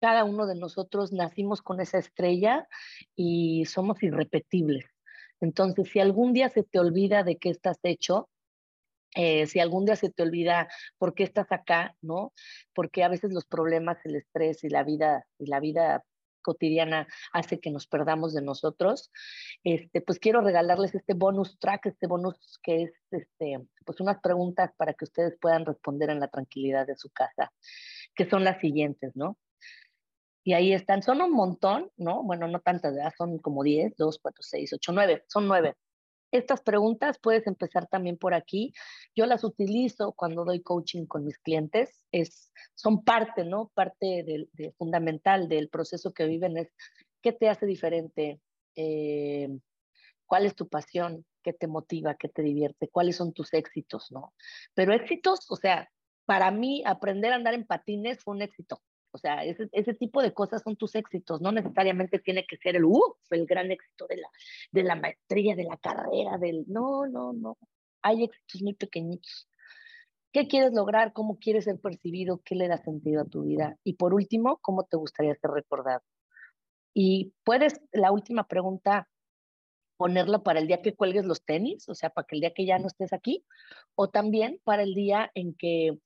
cada 0.00 0.24
uno 0.24 0.46
de 0.46 0.54
nosotros 0.54 1.12
nacimos 1.12 1.62
con 1.62 1.80
esa 1.80 1.98
estrella 1.98 2.68
y 3.16 3.64
somos 3.66 4.02
irrepetibles. 4.02 4.86
Entonces, 5.40 5.88
si 5.90 6.00
algún 6.00 6.32
día 6.32 6.48
se 6.48 6.62
te 6.62 6.78
olvida 6.78 7.22
de 7.22 7.36
qué 7.36 7.50
estás 7.50 7.78
hecho, 7.82 8.28
Eh, 9.16 9.46
si 9.46 9.58
algún 9.58 9.84
día 9.86 9.96
se 9.96 10.10
te 10.10 10.22
olvida 10.22 10.68
por 10.98 11.14
qué 11.14 11.24
estás 11.24 11.50
acá, 11.50 11.96
¿no? 12.02 12.32
Porque 12.74 13.02
a 13.02 13.08
veces 13.08 13.32
los 13.32 13.46
problemas, 13.46 13.96
el 14.04 14.16
estrés 14.16 14.62
y 14.64 14.68
la 14.68 14.84
vida, 14.84 15.24
y 15.38 15.46
la 15.46 15.60
vida 15.60 16.04
cotidiana 16.48 17.06
hace 17.32 17.60
que 17.60 17.70
nos 17.70 17.86
perdamos 17.86 18.32
de 18.32 18.40
nosotros, 18.40 19.10
este, 19.64 20.00
pues 20.00 20.18
quiero 20.18 20.40
regalarles 20.40 20.94
este 20.94 21.12
bonus 21.12 21.58
track, 21.58 21.86
este 21.86 22.06
bonus 22.06 22.58
que 22.62 22.84
es 22.84 22.92
este, 23.10 23.58
pues 23.84 24.00
unas 24.00 24.18
preguntas 24.20 24.70
para 24.78 24.94
que 24.94 25.04
ustedes 25.04 25.36
puedan 25.38 25.66
responder 25.66 26.08
en 26.08 26.20
la 26.20 26.28
tranquilidad 26.28 26.86
de 26.86 26.96
su 26.96 27.10
casa, 27.10 27.52
que 28.14 28.24
son 28.30 28.44
las 28.44 28.58
siguientes, 28.60 29.14
¿no? 29.14 29.36
Y 30.42 30.54
ahí 30.54 30.72
están, 30.72 31.02
son 31.02 31.20
un 31.20 31.32
montón, 31.32 31.90
¿no? 31.98 32.22
Bueno, 32.22 32.48
no 32.48 32.60
tantas, 32.60 32.94
son 33.18 33.38
como 33.38 33.62
10, 33.62 33.94
2, 33.98 34.18
4, 34.22 34.42
6, 34.42 34.72
8, 34.72 34.92
9, 34.92 35.24
son 35.28 35.46
9. 35.46 35.74
Estas 36.30 36.60
preguntas 36.60 37.18
puedes 37.20 37.46
empezar 37.46 37.86
también 37.86 38.18
por 38.18 38.34
aquí. 38.34 38.72
Yo 39.14 39.26
las 39.26 39.44
utilizo 39.44 40.12
cuando 40.12 40.44
doy 40.44 40.62
coaching 40.62 41.06
con 41.06 41.24
mis 41.24 41.38
clientes. 41.38 42.04
Es, 42.12 42.52
son 42.74 43.04
parte, 43.04 43.44
¿no? 43.44 43.70
Parte 43.74 44.24
del, 44.24 44.50
de, 44.52 44.72
fundamental 44.72 45.48
del 45.48 45.68
proceso 45.68 46.12
que 46.12 46.26
viven 46.26 46.58
es 46.58 46.72
qué 47.22 47.32
te 47.32 47.48
hace 47.48 47.66
diferente, 47.66 48.40
eh, 48.76 49.48
cuál 50.26 50.46
es 50.46 50.54
tu 50.54 50.68
pasión, 50.68 51.24
qué 51.42 51.52
te 51.52 51.66
motiva, 51.66 52.14
qué 52.16 52.28
te 52.28 52.42
divierte, 52.42 52.88
cuáles 52.88 53.16
son 53.16 53.32
tus 53.32 53.52
éxitos, 53.54 54.10
¿no? 54.10 54.34
Pero 54.74 54.92
éxitos, 54.92 55.50
o 55.50 55.56
sea, 55.56 55.90
para 56.26 56.50
mí 56.50 56.82
aprender 56.84 57.32
a 57.32 57.36
andar 57.36 57.54
en 57.54 57.66
patines 57.66 58.22
fue 58.22 58.34
un 58.34 58.42
éxito. 58.42 58.82
O 59.10 59.18
sea, 59.18 59.44
ese, 59.44 59.68
ese, 59.72 59.94
tipo 59.94 60.22
de 60.22 60.32
cosas 60.34 60.62
son 60.62 60.76
tus 60.76 60.94
éxitos, 60.94 61.40
no 61.40 61.50
necesariamente 61.52 62.18
tiene 62.18 62.44
que 62.46 62.56
ser 62.58 62.76
el, 62.76 62.84
uh, 62.84 63.14
el 63.30 63.46
gran 63.46 63.70
éxito 63.70 64.06
de 64.06 64.18
la, 64.18 64.28
de 64.72 64.82
la 64.82 64.96
maestría, 64.96 65.56
de 65.56 65.64
la 65.64 65.76
carrera, 65.78 66.38
del... 66.38 66.64
No, 66.68 67.06
no, 67.06 67.32
no. 67.32 67.56
Hay 68.02 68.24
éxitos 68.24 68.62
muy 68.62 68.74
pequeñitos. 68.74 69.48
¿Qué 70.32 70.46
quieres 70.46 70.72
lograr? 70.72 71.12
¿Cómo 71.12 71.38
quieres 71.38 71.64
ser 71.64 71.80
percibido? 71.80 72.42
¿Qué 72.44 72.54
le 72.54 72.68
da 72.68 72.76
sentido 72.76 73.22
a 73.22 73.24
tu 73.24 73.42
vida? 73.44 73.78
Y 73.82 73.94
por 73.94 74.12
último, 74.12 74.58
¿cómo 74.60 74.84
te 74.84 74.96
gustaría 74.96 75.34
ser 75.34 75.50
recordado? 75.50 76.02
Y 76.94 77.32
puedes, 77.44 77.80
la 77.92 78.12
última 78.12 78.46
pregunta, 78.46 79.08
ponerla 79.98 80.38
para 80.38 80.60
el 80.60 80.66
día 80.66 80.80
que 80.80 80.94
cuelgues 80.94 81.26
los 81.26 81.44
tenis, 81.44 81.86
o 81.90 81.94
sea, 81.94 82.08
para 82.08 82.26
que 82.26 82.36
el 82.36 82.40
día 82.40 82.54
que 82.54 82.64
ya 82.64 82.78
no 82.78 82.86
estés 82.86 83.12
aquí, 83.12 83.44
o 83.94 84.08
también 84.08 84.58
para 84.64 84.82
el 84.82 84.94
día 84.94 85.30
en 85.34 85.52
que 85.52 85.98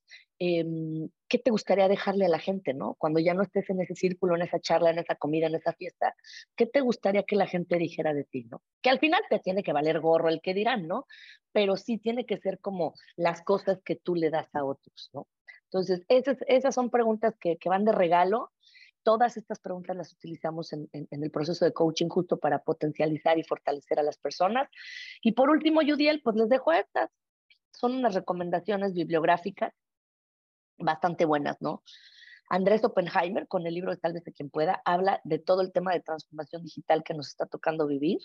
Em, 0.45 1.09
¿qué 1.29 1.39
te 1.39 1.53
gustaría 1.53 1.87
dejarle 1.87 2.25
a 2.25 2.29
la 2.29 2.41
gente, 2.41 2.75
no? 2.75 2.97
Cuando 2.99 3.21
ya 3.21 3.33
no 3.33 3.45
estés 3.45 3.71
en 3.71 3.81
ese 3.81 3.95
círculo, 3.95 4.35
en 4.35 4.43
esa 4.43 4.59
charla, 4.59 4.91
en 4.91 4.99
esa 4.99 5.15
comida, 5.15 5.47
en 5.47 5.55
esa 5.55 5.73
fiesta, 5.73 6.17
¿qué 6.57 6.67
te 6.67 6.81
gustaría 6.81 7.23
que 7.23 7.37
la 7.37 7.47
gente 7.47 7.77
dijera 7.79 8.13
de 8.13 8.25
ti, 8.25 8.43
no? 8.51 8.61
Que 8.81 8.91
al 8.91 8.99
final 8.99 9.23
te 9.31 9.39
tiene 9.39 9.63
que 9.63 9.73
valer 9.73 10.01
gorro 10.01 10.31
el 10.31 10.41
que 10.41 10.53
dirán, 10.53 10.89
¿no? 10.89 11.07
Pero 11.53 11.77
sí 11.77 11.97
tiene 11.97 12.27
que 12.27 12.39
ser 12.39 12.59
como 12.59 12.95
las 13.15 13.43
cosas 13.43 13.83
que 13.85 13.95
tú 13.95 14.17
le 14.17 14.31
das 14.31 14.53
a 14.53 14.65
otros, 14.65 15.11
¿no? 15.13 15.29
Entonces, 15.67 16.03
esas, 16.09 16.39
esas 16.49 16.75
son 16.75 16.91
preguntas 16.91 17.37
que, 17.39 17.57
que 17.57 17.69
van 17.69 17.85
de 17.85 17.93
regalo. 17.93 18.51
Todas 19.03 19.37
estas 19.37 19.59
preguntas 19.59 19.97
las 19.97 20.13
utilizamos 20.13 20.73
en, 20.73 20.89
el 20.93 21.31
proceso 21.31 21.65
de 21.65 21.73
coaching 21.73 22.09
justo 22.09 22.39
para 22.39 22.63
potencializar 22.63 23.39
y 23.39 23.43
fortalecer 23.43 23.99
a 23.99 24.03
las 24.03 24.19
personas. 24.19 24.69
Y 25.23 25.33
por 25.33 25.51
último, 25.51 25.81
Judiel, 25.81 26.21
pues 26.23 26.37
les 26.37 26.49
dejo 26.49 26.73
estas. 26.73 27.11
Son 27.73 27.95
unas 27.95 28.15
recomendaciones 28.15 28.93
bibliográficas 28.95 29.73
bastante 30.79 31.25
buenas, 31.25 31.61
¿no? 31.61 31.83
Andrés 32.49 32.85
Oppenheimer, 32.85 33.49
con 33.49 33.67
el 33.67 33.75
libro 33.75 33.93
de 33.93 33.97
Tal 33.97 34.13
vez 34.13 34.25
de 34.25 34.33
quien 34.33 34.51
pueda, 34.51 34.83
habla 34.85 35.21
de 35.25 35.39
todo 35.39 35.63
el 35.63 35.73
tema 35.73 35.93
de 35.93 36.01
transformación 36.01 36.63
digital 36.63 37.03
que 37.03 37.15
nos 37.15 37.29
está 37.29 37.47
tocando 37.47 37.87
vivir. 37.87 38.19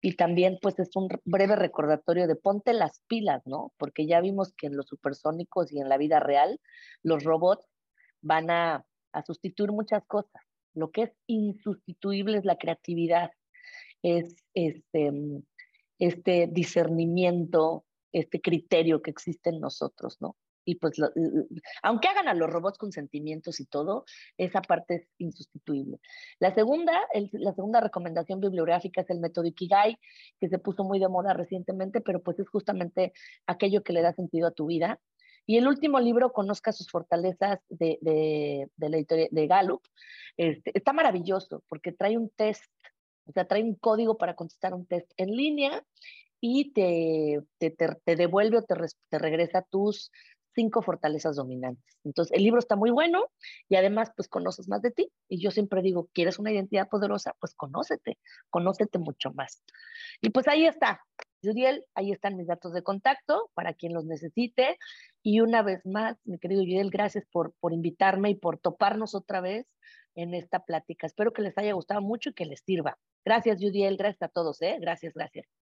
Y 0.00 0.14
también, 0.14 0.58
pues, 0.62 0.78
es 0.78 0.94
un 0.94 1.08
breve 1.24 1.56
recordatorio 1.56 2.28
de 2.28 2.36
ponte 2.36 2.72
las 2.74 3.00
pilas, 3.08 3.42
¿no? 3.44 3.72
Porque 3.76 4.06
ya 4.06 4.20
vimos 4.20 4.52
que 4.54 4.68
en 4.68 4.76
los 4.76 4.86
supersónicos 4.86 5.72
y 5.72 5.80
en 5.80 5.88
la 5.88 5.96
vida 5.96 6.20
real, 6.20 6.60
los 7.02 7.24
robots 7.24 7.66
van 8.20 8.50
a, 8.50 8.84
a 9.18 9.24
sustituir 9.24 9.72
muchas 9.72 10.04
cosas. 10.06 10.42
Lo 10.74 10.90
que 10.90 11.02
es 11.04 11.12
insustituible 11.26 12.38
es 12.38 12.44
la 12.44 12.56
creatividad, 12.56 13.30
es 14.02 14.36
este, 14.54 15.12
este 15.98 16.48
discernimiento, 16.52 17.84
este 18.12 18.40
criterio 18.40 19.02
que 19.02 19.10
existe 19.10 19.50
en 19.50 19.60
nosotros, 19.60 20.18
¿no? 20.20 20.36
y 20.66 20.74
pues 20.74 20.98
lo, 20.98 21.10
aunque 21.82 22.08
hagan 22.08 22.28
a 22.28 22.34
los 22.34 22.50
robots 22.50 22.76
con 22.76 22.92
sentimientos 22.92 23.60
y 23.60 23.66
todo, 23.66 24.04
esa 24.36 24.60
parte 24.60 24.96
es 24.96 25.08
insustituible. 25.16 26.00
La 26.40 26.52
segunda, 26.54 26.92
la 27.32 27.54
segunda 27.54 27.80
recomendación 27.80 28.40
bibliográfica 28.40 29.00
es 29.00 29.10
el 29.10 29.20
método 29.20 29.46
Ikigai, 29.46 29.96
que 30.40 30.48
se 30.48 30.58
puso 30.58 30.84
muy 30.84 30.98
de 30.98 31.08
moda 31.08 31.32
recientemente, 31.32 32.00
pero 32.00 32.22
pues 32.22 32.38
es 32.40 32.48
justamente 32.48 33.12
aquello 33.46 33.82
que 33.82 33.92
le 33.92 34.02
da 34.02 34.12
sentido 34.12 34.48
a 34.48 34.50
tu 34.50 34.66
vida. 34.66 35.00
Y 35.46 35.56
el 35.56 35.68
último 35.68 36.00
libro, 36.00 36.32
Conozca 36.32 36.72
sus 36.72 36.90
fortalezas 36.90 37.60
de, 37.68 37.98
de, 38.00 38.68
de 38.76 38.88
la 38.88 38.96
editorial 38.96 39.28
de 39.30 39.46
Gallup, 39.46 39.82
este, 40.36 40.72
está 40.74 40.92
maravilloso 40.92 41.62
porque 41.68 41.92
trae 41.92 42.18
un 42.18 42.30
test, 42.30 42.70
o 43.26 43.32
sea, 43.32 43.46
trae 43.46 43.62
un 43.62 43.74
código 43.74 44.18
para 44.18 44.34
contestar 44.34 44.74
un 44.74 44.86
test 44.86 45.10
en 45.16 45.30
línea 45.30 45.84
y 46.40 46.72
te, 46.72 47.40
te, 47.58 47.70
te, 47.70 47.88
te 48.04 48.16
devuelve 48.16 48.58
o 48.58 48.62
te, 48.62 48.74
te 49.08 49.18
regresa 49.18 49.62
tus 49.62 50.10
cinco 50.56 50.82
fortalezas 50.82 51.36
dominantes. 51.36 51.96
Entonces, 52.02 52.36
el 52.36 52.42
libro 52.42 52.58
está 52.58 52.74
muy 52.74 52.90
bueno 52.90 53.26
y 53.68 53.76
además, 53.76 54.10
pues 54.16 54.26
conoces 54.26 54.68
más 54.68 54.82
de 54.82 54.90
ti. 54.90 55.12
Y 55.28 55.40
yo 55.40 55.52
siempre 55.52 55.82
digo, 55.82 56.08
¿quieres 56.12 56.40
una 56.40 56.50
identidad 56.50 56.88
poderosa? 56.88 57.36
Pues 57.38 57.54
conócete, 57.54 58.18
conócete 58.50 58.98
mucho 58.98 59.32
más. 59.32 59.62
Y 60.20 60.30
pues 60.30 60.48
ahí 60.48 60.66
está, 60.66 61.02
Judiel, 61.42 61.84
ahí 61.94 62.10
están 62.10 62.36
mis 62.36 62.48
datos 62.48 62.72
de 62.72 62.82
contacto 62.82 63.50
para 63.54 63.74
quien 63.74 63.92
los 63.92 64.04
necesite. 64.04 64.78
Y 65.22 65.40
una 65.40 65.62
vez 65.62 65.86
más, 65.86 66.16
mi 66.24 66.38
querido 66.38 66.62
Judiel, 66.62 66.90
gracias 66.90 67.24
por, 67.30 67.54
por 67.60 67.72
invitarme 67.72 68.30
y 68.30 68.34
por 68.34 68.58
toparnos 68.58 69.14
otra 69.14 69.40
vez 69.40 69.66
en 70.14 70.34
esta 70.34 70.64
plática. 70.64 71.06
Espero 71.06 71.32
que 71.32 71.42
les 71.42 71.56
haya 71.58 71.74
gustado 71.74 72.00
mucho 72.00 72.30
y 72.30 72.34
que 72.34 72.46
les 72.46 72.60
sirva. 72.60 72.98
Gracias, 73.24 73.58
Judiel, 73.60 73.96
gracias 73.96 74.22
a 74.22 74.28
todos, 74.28 74.60
¿eh? 74.62 74.78
Gracias, 74.80 75.14
gracias. 75.14 75.65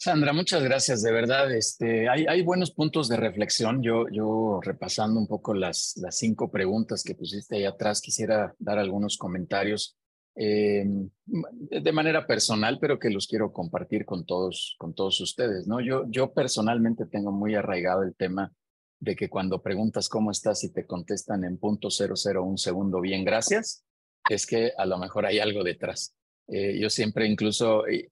Sandra, 0.00 0.32
muchas 0.32 0.62
gracias, 0.62 1.02
de 1.02 1.10
verdad. 1.10 1.52
Este, 1.52 2.08
hay, 2.08 2.42
buenos 2.42 2.70
puntos 2.70 3.08
de 3.08 3.16
reflexión. 3.16 3.82
Yo, 3.82 4.04
yo 4.12 4.60
repasando 4.62 5.18
un 5.18 5.26
poco 5.26 5.54
las, 5.54 5.94
las 5.96 6.16
cinco 6.16 6.52
preguntas 6.52 7.02
que 7.02 7.16
pusiste 7.16 7.56
ahí 7.56 7.64
atrás, 7.64 8.00
quisiera 8.00 8.54
dar 8.60 8.78
algunos 8.78 9.18
comentarios 9.18 9.98
eh, 10.36 10.86
de 11.26 11.92
manera 11.92 12.28
personal, 12.28 12.78
pero 12.80 13.00
que 13.00 13.10
los 13.10 13.26
quiero 13.26 13.52
compartir 13.52 14.04
con 14.04 14.24
todos, 14.24 14.76
con 14.78 14.94
todos 14.94 15.20
ustedes. 15.20 15.66
¿no? 15.66 15.80
Yo, 15.80 16.04
yo 16.08 16.32
personalmente 16.32 17.06
tengo 17.06 17.32
muy 17.32 17.56
arraigado 17.56 18.04
el 18.04 18.14
tema 18.14 18.52
de 19.00 19.16
que 19.16 19.28
cuando 19.28 19.62
preguntas 19.62 20.08
cómo 20.08 20.30
estás 20.30 20.62
y 20.62 20.72
te 20.72 20.86
contestan 20.86 21.42
en 21.42 21.58
punto 21.58 21.90
cero 21.90 22.14
cero 22.14 22.44
un 22.44 22.56
segundo, 22.56 23.00
bien, 23.00 23.24
gracias, 23.24 23.84
es 24.30 24.46
que 24.46 24.70
a 24.78 24.86
lo 24.86 24.96
mejor 24.98 25.26
hay 25.26 25.40
algo 25.40 25.64
detrás. 25.64 26.14
Eh, 26.48 26.78
yo 26.80 26.88
siempre 26.88 27.26
incluso 27.26 27.86
eh, 27.86 28.10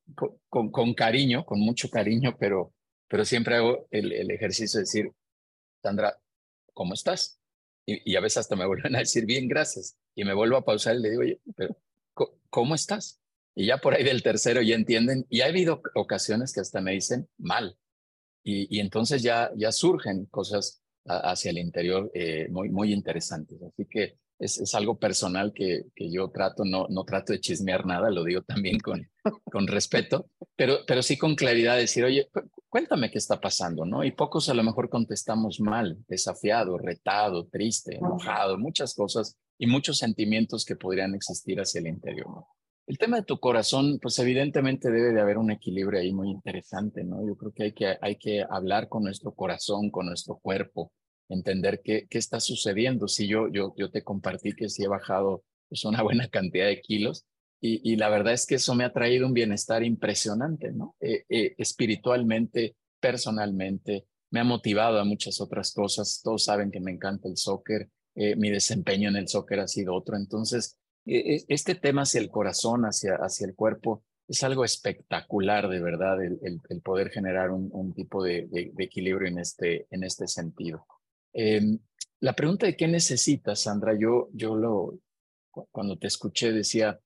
con, 0.48 0.94
cariño, 0.94 1.44
con 1.44 1.58
mucho 1.58 1.88
cariño, 1.88 2.36
pero, 2.38 2.74
pero 3.08 3.24
siempre 3.24 3.56
hago 3.56 3.88
el, 3.90 4.30
ejercicio 4.30 4.78
de 4.78 4.82
decir, 4.82 5.10
Sandra, 5.82 6.18
¿cómo 6.74 6.94
estás? 6.94 7.38
Y, 7.86 8.16
a 8.16 8.20
veces 8.20 8.38
hasta 8.38 8.56
me 8.56 8.66
vuelven 8.66 8.96
a 8.96 9.00
decir, 9.00 9.24
bien, 9.24 9.48
gracias. 9.48 9.96
Y 10.14 10.24
me 10.24 10.34
vuelvo 10.34 10.56
a 10.56 10.64
pausar 10.64 10.96
y 10.96 11.00
le 11.00 11.10
digo, 11.10 11.22
pero 11.56 11.76
¿cómo 12.50 12.74
estás? 12.74 13.20
Y 13.54 13.66
ya 13.66 13.78
por 13.78 13.94
ahí 13.94 14.04
del 14.04 14.22
tercero 14.22 14.60
ya 14.60 14.74
entienden. 14.74 15.26
Y 15.30 15.40
ha 15.40 15.46
habido 15.46 15.82
ocasiones 15.94 16.52
que 16.52 16.60
hasta 16.60 16.80
me 16.80 16.92
dicen 16.92 17.28
mal. 17.38 17.76
Y, 18.42 18.76
y 18.76 18.80
entonces 18.80 19.22
ya, 19.22 19.50
ya 19.56 19.72
surgen 19.72 20.26
cosas 20.26 20.82
hacia 21.08 21.50
el 21.50 21.58
interior 21.58 22.10
eh, 22.14 22.48
muy, 22.50 22.68
muy 22.68 22.92
interesantes. 22.92 23.62
Así 23.62 23.86
que 23.86 24.18
es, 24.38 24.58
es, 24.58 24.74
algo 24.74 24.98
personal 24.98 25.52
que, 25.54 25.84
que 25.94 26.10
yo 26.10 26.30
trato, 26.30 26.64
no, 26.64 26.86
no 26.88 27.04
trato 27.04 27.32
de 27.32 27.40
chismear 27.40 27.86
nada, 27.86 28.10
lo 28.10 28.24
digo 28.24 28.42
también 28.42 28.78
con, 28.78 29.08
con 29.50 29.66
respeto, 29.66 30.28
pero, 30.56 30.78
pero 30.86 31.02
sí 31.02 31.16
con 31.16 31.34
claridad 31.34 31.76
decir, 31.76 32.04
oye, 32.04 32.28
cuéntame 32.68 33.10
qué 33.10 33.18
está 33.18 33.40
pasando, 33.40 33.84
¿no? 33.84 34.04
Y 34.04 34.12
pocos 34.12 34.48
a 34.48 34.54
lo 34.54 34.62
mejor 34.62 34.90
contestamos 34.90 35.60
mal, 35.60 35.98
desafiado, 36.08 36.78
retado, 36.78 37.46
triste, 37.46 37.96
enojado, 37.96 38.58
muchas 38.58 38.94
cosas 38.94 39.36
y 39.58 39.66
muchos 39.66 39.98
sentimientos 39.98 40.64
que 40.64 40.76
podrían 40.76 41.14
existir 41.14 41.58
hacia 41.58 41.80
el 41.80 41.86
interior, 41.86 42.28
¿no? 42.28 42.48
El 42.86 42.98
tema 42.98 43.16
de 43.16 43.24
tu 43.24 43.40
corazón, 43.40 43.98
pues 44.00 44.16
evidentemente 44.20 44.92
debe 44.92 45.12
de 45.12 45.20
haber 45.20 45.38
un 45.38 45.50
equilibrio 45.50 45.98
ahí 45.98 46.12
muy 46.12 46.30
interesante, 46.30 47.02
¿no? 47.02 47.26
Yo 47.26 47.34
creo 47.36 47.52
que 47.52 47.62
hay 47.64 47.72
que, 47.72 47.96
hay 48.00 48.16
que 48.16 48.44
hablar 48.48 48.88
con 48.88 49.02
nuestro 49.02 49.32
corazón, 49.34 49.90
con 49.90 50.06
nuestro 50.06 50.36
cuerpo, 50.36 50.92
entender 51.28 51.80
qué, 51.84 52.06
qué 52.08 52.18
está 52.18 52.40
sucediendo. 52.40 53.08
Si 53.08 53.28
yo, 53.28 53.48
yo, 53.48 53.74
yo 53.76 53.90
te 53.90 54.02
compartí 54.02 54.52
que 54.52 54.68
sí 54.68 54.84
he 54.84 54.88
bajado 54.88 55.44
pues, 55.68 55.84
una 55.84 56.02
buena 56.02 56.28
cantidad 56.28 56.66
de 56.66 56.80
kilos 56.80 57.26
y, 57.60 57.80
y, 57.90 57.96
la 57.96 58.10
verdad 58.10 58.34
es 58.34 58.46
que 58.46 58.56
eso 58.56 58.74
me 58.74 58.84
ha 58.84 58.92
traído 58.92 59.26
un 59.26 59.32
bienestar 59.32 59.82
impresionante, 59.82 60.72
¿no? 60.72 60.94
Eh, 61.00 61.24
eh, 61.28 61.54
espiritualmente, 61.56 62.76
personalmente, 63.00 64.06
me 64.30 64.40
ha 64.40 64.44
motivado 64.44 65.00
a 65.00 65.04
muchas 65.04 65.40
otras 65.40 65.72
cosas. 65.72 66.20
Todos 66.22 66.44
saben 66.44 66.70
que 66.70 66.80
me 66.80 66.92
encanta 66.92 67.28
el 67.28 67.36
soccer, 67.36 67.88
eh, 68.14 68.36
mi 68.36 68.50
desempeño 68.50 69.08
en 69.08 69.16
el 69.16 69.28
soccer 69.28 69.60
ha 69.60 69.68
sido 69.68 69.94
otro. 69.94 70.16
Entonces, 70.16 70.78
este 71.04 71.76
tema 71.76 72.02
hacia 72.02 72.20
el 72.20 72.30
corazón, 72.30 72.82
hacia, 72.82 73.14
hacia 73.14 73.46
el 73.46 73.54
cuerpo, 73.54 74.02
es 74.28 74.42
algo 74.42 74.64
espectacular, 74.64 75.68
de 75.68 75.80
verdad, 75.80 76.22
el, 76.22 76.38
el, 76.42 76.80
poder 76.80 77.10
generar 77.10 77.52
un, 77.52 77.68
un 77.72 77.94
tipo 77.94 78.24
de, 78.24 78.48
de, 78.48 78.72
equilibrio 78.84 79.28
en 79.28 79.38
este, 79.38 79.86
en 79.90 80.02
este 80.02 80.26
sentido. 80.26 80.84
Em, 81.38 81.78
la 82.20 82.34
pregunta 82.34 82.64
de 82.64 82.78
qué 82.78 82.88
necesitas, 82.88 83.60
Sandra, 83.60 83.92
yo, 83.94 84.30
yo 84.32 84.56
lo, 84.56 84.98
cuando 85.70 85.98
te 85.98 86.06
escuché 86.06 86.50
decía 86.50 86.98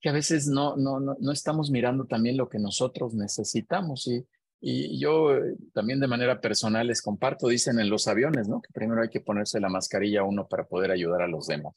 que 0.00 0.08
a 0.08 0.12
veces 0.12 0.48
no, 0.48 0.76
no, 0.76 0.98
no, 0.98 1.16
no 1.20 1.30
estamos 1.30 1.70
mirando 1.70 2.04
también 2.04 2.36
lo 2.36 2.48
que 2.48 2.58
nosotros 2.58 3.14
necesitamos 3.14 4.08
y, 4.08 4.26
y 4.60 4.98
yo 4.98 5.32
eh, 5.32 5.56
también 5.72 6.00
de 6.00 6.08
manera 6.08 6.40
personal 6.40 6.88
les 6.88 7.02
comparto, 7.02 7.46
dicen 7.46 7.78
en 7.78 7.88
los 7.88 8.08
aviones, 8.08 8.48
¿no? 8.48 8.60
Que 8.60 8.72
primero 8.72 9.00
hay 9.00 9.10
que 9.10 9.20
ponerse 9.20 9.60
la 9.60 9.68
mascarilla 9.68 10.24
uno 10.24 10.48
para 10.48 10.66
poder 10.66 10.90
ayudar 10.90 11.22
a 11.22 11.28
los 11.28 11.46
demás. 11.46 11.72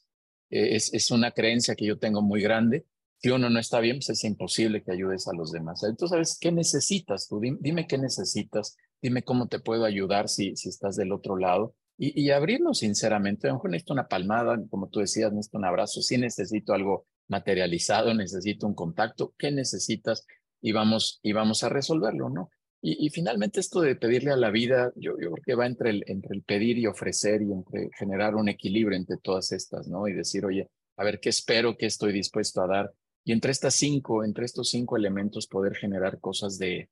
Eh, 0.50 0.74
es, 0.74 0.92
es 0.92 1.12
una 1.12 1.30
creencia 1.30 1.76
que 1.76 1.86
yo 1.86 2.00
tengo 2.00 2.20
muy 2.20 2.42
grande 2.42 2.84
si 3.18 3.30
uno 3.30 3.48
no 3.48 3.60
está 3.60 3.78
bien, 3.78 3.98
pues 3.98 4.10
es 4.10 4.24
imposible 4.24 4.82
que 4.82 4.90
ayudes 4.90 5.28
a 5.28 5.32
los 5.32 5.52
demás. 5.52 5.84
Entonces, 5.84 6.10
¿sabes 6.10 6.38
qué 6.40 6.50
necesitas 6.50 7.28
tú? 7.28 7.38
Dime, 7.38 7.86
qué 7.86 7.96
necesitas, 7.96 8.76
dime 9.00 9.22
cómo 9.22 9.46
te 9.46 9.60
puedo 9.60 9.84
ayudar 9.84 10.28
si, 10.28 10.56
si 10.56 10.68
estás 10.68 10.96
del 10.96 11.12
otro 11.12 11.36
lado 11.36 11.76
y, 12.02 12.20
y 12.20 12.30
abrirnos 12.30 12.78
sinceramente. 12.78 13.46
A 13.46 13.50
lo 13.50 13.56
mejor 13.56 13.70
necesito 13.70 13.92
una 13.92 14.08
palmada, 14.08 14.60
como 14.70 14.88
tú 14.88 15.00
decías, 15.00 15.32
necesito 15.32 15.58
un 15.58 15.66
abrazo, 15.66 16.02
sí 16.02 16.18
necesito 16.18 16.72
algo 16.72 17.06
materializado, 17.28 18.14
necesito 18.14 18.66
un 18.66 18.74
contacto, 18.74 19.34
¿qué 19.38 19.50
necesitas? 19.52 20.26
Y 20.60 20.72
vamos, 20.72 21.20
y 21.22 21.32
vamos 21.32 21.62
a 21.62 21.68
resolverlo, 21.68 22.28
¿no? 22.28 22.50
Y, 22.84 23.10
finalmente 23.10 23.60
esto 23.60 23.80
de 23.80 23.94
pedirle 23.94 24.32
a 24.32 24.36
la 24.36 24.50
vida, 24.50 24.90
yo, 24.96 25.12
yo 25.12 25.30
creo 25.30 25.44
que 25.44 25.54
va 25.54 25.66
entre 25.66 25.90
el, 25.90 26.02
entre 26.08 26.34
el 26.34 26.42
pedir 26.42 26.78
y 26.78 26.88
ofrecer 26.88 27.40
y 27.40 27.52
entre 27.52 27.90
generar 27.96 28.34
un 28.34 28.48
equilibrio 28.48 28.98
entre 28.98 29.18
todas 29.18 29.52
estas, 29.52 29.86
¿no? 29.86 30.08
Y 30.08 30.14
decir, 30.14 30.44
oye, 30.44 30.68
a 30.96 31.04
ver, 31.04 31.20
¿qué 31.20 31.28
espero, 31.28 31.76
qué 31.76 31.86
estoy 31.86 32.12
dispuesto 32.12 32.60
a 32.60 32.66
dar? 32.66 32.92
y 33.24 33.32
entre 33.32 33.52
estas 33.52 33.74
cinco, 33.74 34.24
entre 34.24 34.44
estos 34.44 34.70
cinco 34.70 34.96
elementos 34.96 35.46
poder 35.46 35.76
generar 35.76 36.18
cosas 36.20 36.58
de, 36.58 36.88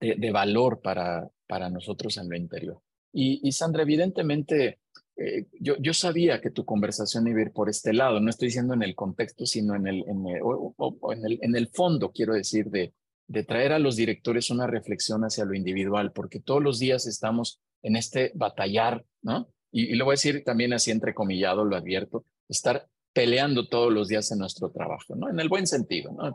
de, 0.00 0.30
valor 0.30 0.80
para, 0.80 1.28
para 1.46 1.68
nosotros 1.70 2.16
en 2.16 2.28
lo 2.28 2.36
interior. 2.36 2.80
Y, 3.16 3.52
Sandra, 3.52 3.82
evidentemente, 3.82 4.80
eh, 5.16 5.46
yo, 5.60 5.76
yo 5.78 5.94
sabía 5.94 6.40
que 6.40 6.50
tu 6.50 6.64
conversación 6.64 7.28
iba 7.28 7.38
a 7.38 7.42
ir 7.42 7.52
por 7.52 7.70
este 7.70 7.92
lado, 7.92 8.18
no 8.18 8.28
estoy 8.28 8.48
diciendo 8.48 8.74
en 8.74 8.82
el 8.82 8.96
contexto, 8.96 9.46
sino 9.46 9.76
en 9.76 9.86
el, 9.86 10.04
en 10.08 10.26
el, 10.26 11.38
en 11.40 11.54
el, 11.54 11.68
fondo, 11.68 12.10
quiero 12.10 12.34
decir, 12.34 12.66
de, 12.70 12.92
de 13.28 13.44
traer 13.44 13.72
a 13.72 13.78
los 13.78 13.94
directores 13.94 14.50
una 14.50 14.66
reflexión 14.66 15.22
hacia 15.22 15.44
lo 15.44 15.54
individual, 15.54 16.10
porque 16.10 16.40
todos 16.40 16.60
los 16.60 16.80
días 16.80 17.06
estamos 17.06 17.60
en 17.82 17.94
este 17.94 18.32
batallar, 18.34 19.04
¿no? 19.22 19.48
Y, 19.70 19.92
y 19.92 19.94
lo 19.94 20.06
voy 20.06 20.14
a 20.14 20.18
decir 20.18 20.42
también 20.44 20.72
así 20.72 20.90
entrecomillado, 20.90 21.64
lo 21.64 21.76
advierto, 21.76 22.24
estar 22.48 22.88
peleando 23.12 23.68
todos 23.68 23.92
los 23.92 24.08
días 24.08 24.32
en 24.32 24.38
nuestro 24.40 24.70
trabajo, 24.70 25.14
¿no? 25.14 25.30
En 25.30 25.38
el 25.38 25.48
buen 25.48 25.68
sentido, 25.68 26.12
¿no? 26.12 26.34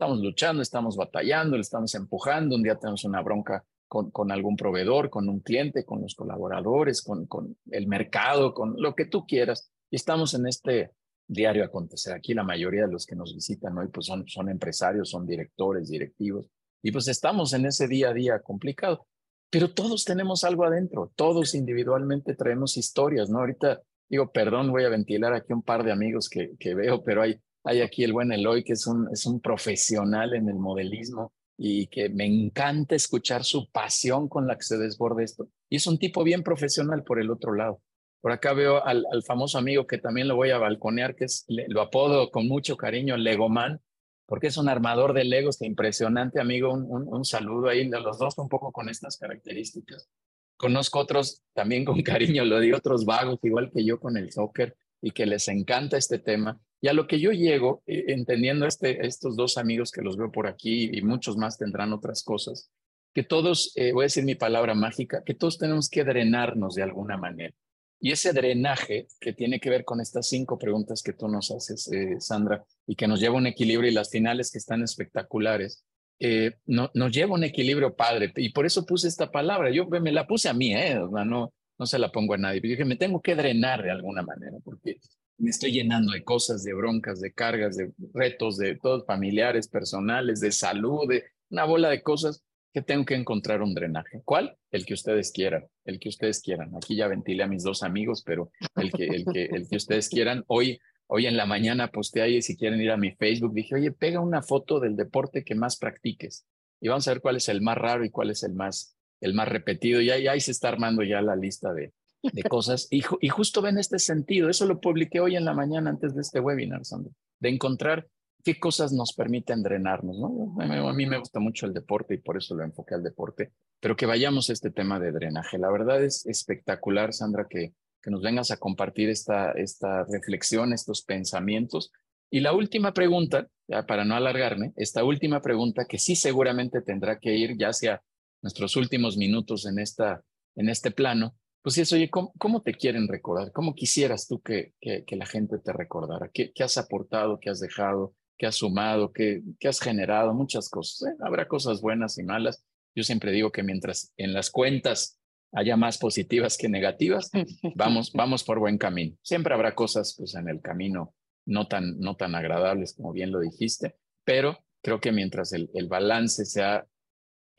Estamos 0.00 0.20
luchando, 0.20 0.62
estamos 0.62 0.96
batallando, 0.96 1.56
le 1.56 1.62
estamos 1.62 1.92
empujando, 1.96 2.54
un 2.54 2.62
día 2.62 2.78
tenemos 2.78 3.04
una 3.04 3.20
bronca 3.20 3.64
con, 3.90 4.12
con 4.12 4.30
algún 4.30 4.56
proveedor, 4.56 5.10
con 5.10 5.28
un 5.28 5.40
cliente, 5.40 5.84
con 5.84 6.00
los 6.00 6.14
colaboradores, 6.14 7.02
con, 7.02 7.26
con 7.26 7.56
el 7.72 7.88
mercado, 7.88 8.54
con 8.54 8.80
lo 8.80 8.94
que 8.94 9.04
tú 9.04 9.26
quieras. 9.26 9.72
Y 9.90 9.96
estamos 9.96 10.32
en 10.34 10.46
este 10.46 10.92
diario 11.26 11.64
acontecer. 11.64 12.14
Aquí 12.14 12.32
la 12.32 12.44
mayoría 12.44 12.86
de 12.86 12.92
los 12.92 13.04
que 13.04 13.16
nos 13.16 13.34
visitan 13.34 13.76
hoy 13.76 13.88
pues 13.88 14.06
son, 14.06 14.28
son 14.28 14.48
empresarios, 14.48 15.10
son 15.10 15.26
directores, 15.26 15.88
directivos, 15.88 16.46
y 16.84 16.92
pues 16.92 17.08
estamos 17.08 17.52
en 17.52 17.66
ese 17.66 17.88
día 17.88 18.10
a 18.10 18.14
día 18.14 18.38
complicado. 18.38 19.08
Pero 19.50 19.74
todos 19.74 20.04
tenemos 20.04 20.44
algo 20.44 20.64
adentro, 20.64 21.10
todos 21.16 21.56
individualmente 21.56 22.36
traemos 22.36 22.76
historias, 22.76 23.28
¿no? 23.28 23.40
Ahorita 23.40 23.82
digo, 24.08 24.30
perdón, 24.30 24.70
voy 24.70 24.84
a 24.84 24.88
ventilar 24.88 25.34
aquí 25.34 25.52
un 25.52 25.62
par 25.62 25.82
de 25.82 25.90
amigos 25.90 26.28
que, 26.28 26.52
que 26.60 26.76
veo, 26.76 27.02
pero 27.02 27.22
hay, 27.22 27.40
hay 27.64 27.80
aquí 27.80 28.04
el 28.04 28.12
buen 28.12 28.30
Eloy, 28.30 28.62
que 28.62 28.74
es 28.74 28.86
un, 28.86 29.08
es 29.12 29.26
un 29.26 29.40
profesional 29.40 30.34
en 30.34 30.48
el 30.48 30.60
modelismo 30.60 31.32
y 31.62 31.88
que 31.88 32.08
me 32.08 32.24
encanta 32.24 32.94
escuchar 32.94 33.44
su 33.44 33.70
pasión 33.70 34.30
con 34.30 34.46
la 34.46 34.56
que 34.56 34.62
se 34.62 34.78
desborde 34.78 35.24
esto. 35.24 35.50
Y 35.68 35.76
es 35.76 35.86
un 35.86 35.98
tipo 35.98 36.24
bien 36.24 36.42
profesional 36.42 37.04
por 37.04 37.20
el 37.20 37.30
otro 37.30 37.52
lado. 37.52 37.82
Por 38.22 38.32
acá 38.32 38.54
veo 38.54 38.82
al, 38.82 39.04
al 39.12 39.22
famoso 39.22 39.58
amigo 39.58 39.86
que 39.86 39.98
también 39.98 40.26
lo 40.26 40.36
voy 40.36 40.52
a 40.52 40.58
balconear, 40.58 41.14
que 41.14 41.26
es, 41.26 41.44
lo 41.48 41.82
apodo 41.82 42.30
con 42.30 42.48
mucho 42.48 42.78
cariño, 42.78 43.18
Legoman, 43.18 43.78
porque 44.24 44.46
es 44.46 44.56
un 44.56 44.70
armador 44.70 45.12
de 45.12 45.24
Legos 45.24 45.58
que 45.58 45.66
impresionante, 45.66 46.40
amigo. 46.40 46.72
Un, 46.72 46.86
un, 46.88 47.06
un 47.06 47.24
saludo 47.26 47.68
ahí 47.68 47.86
de 47.86 48.00
los 48.00 48.18
dos 48.18 48.38
un 48.38 48.48
poco 48.48 48.72
con 48.72 48.88
estas 48.88 49.18
características. 49.18 50.08
Conozco 50.56 50.98
otros 50.98 51.42
también 51.52 51.84
con 51.84 52.00
cariño, 52.02 52.42
lo 52.46 52.58
de 52.58 52.72
otros 52.72 53.04
vagos, 53.04 53.38
igual 53.42 53.70
que 53.70 53.84
yo 53.84 54.00
con 54.00 54.16
el 54.16 54.32
soccer, 54.32 54.74
y 55.02 55.12
que 55.12 55.26
les 55.26 55.48
encanta 55.48 55.96
este 55.96 56.18
tema. 56.18 56.60
Y 56.80 56.88
a 56.88 56.92
lo 56.92 57.06
que 57.06 57.20
yo 57.20 57.32
llego, 57.32 57.82
eh, 57.86 58.04
entendiendo 58.08 58.66
este, 58.66 59.06
estos 59.06 59.36
dos 59.36 59.58
amigos 59.58 59.90
que 59.90 60.02
los 60.02 60.16
veo 60.16 60.30
por 60.30 60.46
aquí 60.46 60.90
y 60.92 61.02
muchos 61.02 61.36
más 61.36 61.58
tendrán 61.58 61.92
otras 61.92 62.22
cosas, 62.22 62.70
que 63.14 63.22
todos, 63.22 63.72
eh, 63.76 63.92
voy 63.92 64.04
a 64.04 64.06
decir 64.06 64.24
mi 64.24 64.34
palabra 64.34 64.74
mágica, 64.74 65.22
que 65.24 65.34
todos 65.34 65.58
tenemos 65.58 65.88
que 65.88 66.04
drenarnos 66.04 66.74
de 66.74 66.82
alguna 66.82 67.16
manera. 67.16 67.54
Y 68.02 68.12
ese 68.12 68.32
drenaje 68.32 69.08
que 69.20 69.34
tiene 69.34 69.60
que 69.60 69.68
ver 69.68 69.84
con 69.84 70.00
estas 70.00 70.26
cinco 70.26 70.58
preguntas 70.58 71.02
que 71.02 71.12
tú 71.12 71.28
nos 71.28 71.50
haces, 71.50 71.92
eh, 71.92 72.16
Sandra, 72.18 72.64
y 72.86 72.96
que 72.96 73.06
nos 73.06 73.20
lleva 73.20 73.34
a 73.34 73.38
un 73.38 73.46
equilibrio 73.46 73.90
y 73.90 73.94
las 73.94 74.10
finales 74.10 74.50
que 74.50 74.56
están 74.56 74.82
espectaculares, 74.82 75.84
eh, 76.18 76.52
no, 76.64 76.90
nos 76.94 77.12
lleva 77.12 77.34
un 77.34 77.44
equilibrio 77.44 77.94
padre. 77.94 78.32
Y 78.36 78.50
por 78.50 78.64
eso 78.64 78.86
puse 78.86 79.06
esta 79.06 79.30
palabra. 79.30 79.70
Yo 79.70 79.86
me 79.86 80.12
la 80.12 80.26
puse 80.26 80.48
a 80.48 80.54
mí, 80.54 80.74
¿eh? 80.74 80.98
no, 81.26 81.52
no 81.80 81.86
se 81.86 81.98
la 81.98 82.12
pongo 82.12 82.34
a 82.34 82.38
nadie. 82.38 82.60
Pero 82.60 82.72
dije, 82.72 82.84
me 82.84 82.96
tengo 82.96 83.22
que 83.22 83.34
drenar 83.34 83.82
de 83.82 83.90
alguna 83.90 84.22
manera, 84.22 84.58
porque 84.62 84.98
me 85.38 85.48
estoy 85.48 85.72
llenando 85.72 86.12
de 86.12 86.22
cosas, 86.22 86.62
de 86.62 86.74
broncas, 86.74 87.20
de 87.20 87.32
cargas, 87.32 87.74
de 87.76 87.90
retos, 88.12 88.58
de 88.58 88.76
todos 88.76 89.06
familiares, 89.06 89.66
personales, 89.66 90.40
de 90.40 90.52
salud, 90.52 91.08
de 91.08 91.24
una 91.48 91.64
bola 91.64 91.88
de 91.88 92.02
cosas 92.02 92.44
que 92.72 92.82
tengo 92.82 93.06
que 93.06 93.14
encontrar 93.14 93.62
un 93.62 93.72
drenaje. 93.72 94.20
¿Cuál? 94.26 94.58
El 94.70 94.84
que 94.84 94.92
ustedes 94.92 95.32
quieran, 95.32 95.66
el 95.86 95.98
que 95.98 96.10
ustedes 96.10 96.42
quieran. 96.42 96.76
Aquí 96.76 96.94
ya 96.96 97.08
ventilé 97.08 97.44
a 97.44 97.48
mis 97.48 97.64
dos 97.64 97.82
amigos, 97.82 98.22
pero 98.24 98.52
el 98.76 98.92
que, 98.92 99.06
el 99.06 99.24
que, 99.24 99.46
el 99.46 99.66
que 99.66 99.76
ustedes 99.76 100.08
quieran. 100.08 100.44
Hoy 100.46 100.78
Hoy 101.12 101.26
en 101.26 101.36
la 101.36 101.44
mañana 101.44 101.90
posteé 101.90 102.22
ahí, 102.22 102.40
si 102.40 102.56
quieren 102.56 102.80
ir 102.80 102.92
a 102.92 102.96
mi 102.96 103.10
Facebook, 103.10 103.52
dije, 103.52 103.74
oye, 103.74 103.90
pega 103.90 104.20
una 104.20 104.42
foto 104.42 104.78
del 104.78 104.94
deporte 104.94 105.42
que 105.42 105.56
más 105.56 105.76
practiques 105.76 106.46
y 106.80 106.88
vamos 106.88 107.06
a 107.06 107.12
ver 107.12 107.20
cuál 107.20 107.36
es 107.36 107.48
el 107.48 107.60
más 107.60 107.76
raro 107.76 108.04
y 108.04 108.10
cuál 108.10 108.30
es 108.30 108.42
el 108.42 108.54
más, 108.54 108.96
el 109.20 109.34
más 109.34 109.48
repetido. 109.48 110.00
Y 110.00 110.10
ahí, 110.10 110.26
ahí 110.26 110.40
se 110.40 110.50
está 110.50 110.68
armando 110.68 111.02
ya 111.02 111.20
la 111.22 111.36
lista 111.36 111.72
de, 111.72 111.92
de 112.22 112.42
cosas. 112.48 112.88
Y, 112.90 113.02
y 113.20 113.28
justo 113.28 113.62
ven 113.62 113.78
este 113.78 113.98
sentido, 113.98 114.48
eso 114.48 114.66
lo 114.66 114.80
publiqué 114.80 115.20
hoy 115.20 115.36
en 115.36 115.44
la 115.44 115.54
mañana 115.54 115.90
antes 115.90 116.14
de 116.14 116.22
este 116.22 116.40
webinar, 116.40 116.84
Sandro, 116.84 117.12
de 117.38 117.48
encontrar 117.48 118.08
qué 118.42 118.58
cosas 118.58 118.92
nos 118.92 119.12
permiten 119.12 119.62
drenarnos. 119.62 120.18
¿no? 120.18 120.56
A 120.60 120.92
mí 120.92 121.06
me 121.06 121.18
gusta 121.18 121.40
mucho 121.40 121.66
el 121.66 121.74
deporte 121.74 122.14
y 122.14 122.18
por 122.18 122.36
eso 122.36 122.54
lo 122.54 122.64
enfoqué 122.64 122.94
al 122.94 123.02
deporte, 123.02 123.52
pero 123.80 123.96
que 123.96 124.06
vayamos 124.06 124.48
a 124.48 124.54
este 124.54 124.70
tema 124.70 124.98
de 124.98 125.12
drenaje. 125.12 125.58
La 125.58 125.70
verdad 125.70 126.02
es 126.02 126.24
espectacular, 126.26 127.12
Sandra, 127.12 127.46
que 127.48 127.74
que 128.02 128.10
nos 128.10 128.22
vengas 128.22 128.50
a 128.50 128.56
compartir 128.56 129.10
esta, 129.10 129.52
esta 129.52 130.04
reflexión, 130.04 130.72
estos 130.72 131.02
pensamientos. 131.02 131.92
Y 132.30 132.40
la 132.40 132.52
última 132.52 132.92
pregunta, 132.92 133.48
ya 133.68 133.86
para 133.86 134.04
no 134.04 134.14
alargarme, 134.14 134.72
esta 134.76 135.04
última 135.04 135.40
pregunta 135.40 135.84
que 135.84 135.98
sí 135.98 136.16
seguramente 136.16 136.80
tendrá 136.80 137.18
que 137.18 137.34
ir 137.34 137.56
ya 137.58 137.68
hacia 137.68 138.02
nuestros 138.42 138.76
últimos 138.76 139.16
minutos 139.16 139.66
en, 139.66 139.78
esta, 139.78 140.22
en 140.56 140.68
este 140.68 140.90
plano, 140.90 141.36
pues 141.62 141.76
es, 141.78 141.92
oye, 141.92 142.08
¿cómo, 142.08 142.32
¿cómo, 142.38 142.62
te 142.62 142.74
quieren 142.74 143.06
recordar? 143.06 143.52
¿Cómo 143.52 143.74
quisieras 143.74 144.26
tú 144.26 144.40
que, 144.40 144.72
que, 144.80 145.04
que 145.04 145.16
la 145.16 145.26
gente 145.26 145.58
te 145.58 145.72
recordara? 145.72 146.30
¿Qué, 146.32 146.52
¿Qué, 146.52 146.62
has 146.62 146.78
aportado? 146.78 147.38
¿Qué 147.38 147.50
has 147.50 147.60
dejado? 147.60 148.14
¿Qué 148.38 148.46
has 148.46 148.56
sumado? 148.56 149.12
¿Qué, 149.12 149.42
qué 149.58 149.68
has 149.68 149.80
generado? 149.80 150.32
Muchas 150.32 150.70
cosas. 150.70 151.10
¿eh? 151.10 151.16
Habrá 151.20 151.46
cosas 151.46 151.82
buenas 151.82 152.18
y 152.18 152.22
malas. 152.22 152.64
Yo 152.94 153.02
siempre 153.02 153.30
digo 153.32 153.52
que 153.52 153.62
mientras 153.62 154.12
en 154.16 154.32
las 154.32 154.50
cuentas 154.50 155.18
haya 155.52 155.76
más 155.76 155.98
positivas 155.98 156.56
que 156.56 156.68
negativas, 156.68 157.30
vamos, 157.74 158.12
vamos 158.14 158.42
por 158.42 158.58
buen 158.58 158.78
camino. 158.78 159.16
Siempre 159.22 159.52
habrá 159.52 159.74
cosas 159.74 160.14
pues, 160.16 160.34
en 160.34 160.48
el 160.48 160.62
camino 160.62 161.14
no 161.44 161.68
tan, 161.68 161.98
no 161.98 162.16
tan 162.16 162.34
agradables, 162.34 162.94
como 162.94 163.12
bien 163.12 163.32
lo 163.32 163.40
dijiste, 163.40 163.96
pero 164.24 164.64
creo 164.82 165.00
que 165.00 165.12
mientras 165.12 165.52
el, 165.52 165.70
el 165.74 165.88
balance 165.88 166.44
sea 166.46 166.86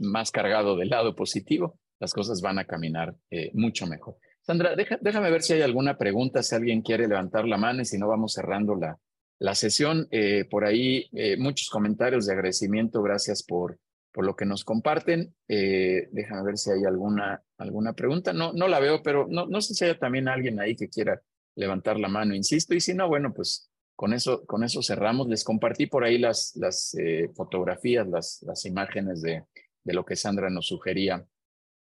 más 0.02 0.32
cargado 0.32 0.76
del 0.76 0.90
lado 0.90 1.16
positivo, 1.16 1.80
las 2.02 2.14
cosas 2.14 2.42
van 2.42 2.60
a 2.60 2.66
caminar 2.66 3.16
eh, 3.30 3.52
mucho 3.54 3.86
mejor. 3.86 4.18
Sandra, 4.42 4.76
déjame 4.76 5.30
ver 5.30 5.44
si 5.44 5.54
hay 5.54 5.62
alguna 5.62 5.98
pregunta, 5.98 6.42
si 6.42 6.56
alguien 6.56 6.82
quiere 6.82 7.08
levantar 7.08 7.46
la 7.48 7.58
mano 7.58 7.82
y 7.82 7.86
si 7.86 8.00
no, 8.00 8.08
vamos 8.08 8.34
cerrando 8.34 8.76
la, 8.76 8.98
la 9.38 9.54
sesión. 9.54 10.08
Eh, 10.10 10.46
por 10.50 10.66
ahí, 10.66 11.08
eh, 11.14 11.38
muchos 11.38 11.70
comentarios 11.70 12.26
de 12.26 12.34
agradecimiento. 12.34 13.04
Gracias 13.04 13.44
por, 13.44 13.78
por 14.12 14.26
lo 14.26 14.36
que 14.36 14.46
nos 14.46 14.66
comparten. 14.66 15.36
Déjame 15.48 16.44
ver 16.44 16.58
si 16.58 16.72
hay 16.72 16.86
alguna, 16.86 17.44
alguna 17.60 17.94
pregunta. 17.94 18.34
No, 18.34 18.52
no 18.52 18.68
la 18.68 18.80
veo, 18.80 19.04
pero 19.04 19.28
no, 19.30 19.46
no 19.46 19.62
sé 19.62 19.76
si 19.76 19.86
hay 19.86 19.96
también 20.00 20.28
alguien 20.28 20.60
ahí 20.60 20.76
que 20.76 20.90
quiera 20.90 21.22
levantar 21.56 22.00
la 22.00 22.08
mano, 22.08 22.34
insisto. 22.34 22.74
Y 22.74 22.82
si 22.82 22.96
no, 22.96 23.08
bueno, 23.08 23.32
pues 23.36 23.70
con 23.96 24.14
eso, 24.14 24.44
con 24.48 24.64
eso 24.64 24.82
cerramos. 24.82 25.28
Les 25.28 25.44
compartí 25.44 25.86
por 25.86 26.04
ahí 26.04 26.18
las, 26.18 26.56
las 26.56 26.98
fotografías, 27.36 28.08
las, 28.08 28.42
las 28.42 28.66
imágenes 28.66 29.22
de, 29.22 29.44
de 29.84 29.94
lo 29.94 30.06
que 30.06 30.16
Sandra 30.16 30.50
nos 30.50 30.68
sugería 30.68 31.26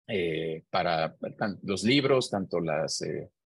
eh, 0.07 0.65
para 0.71 1.17
los 1.63 1.85
libros, 1.85 2.31
tanto 2.31 2.61
las, 2.61 3.05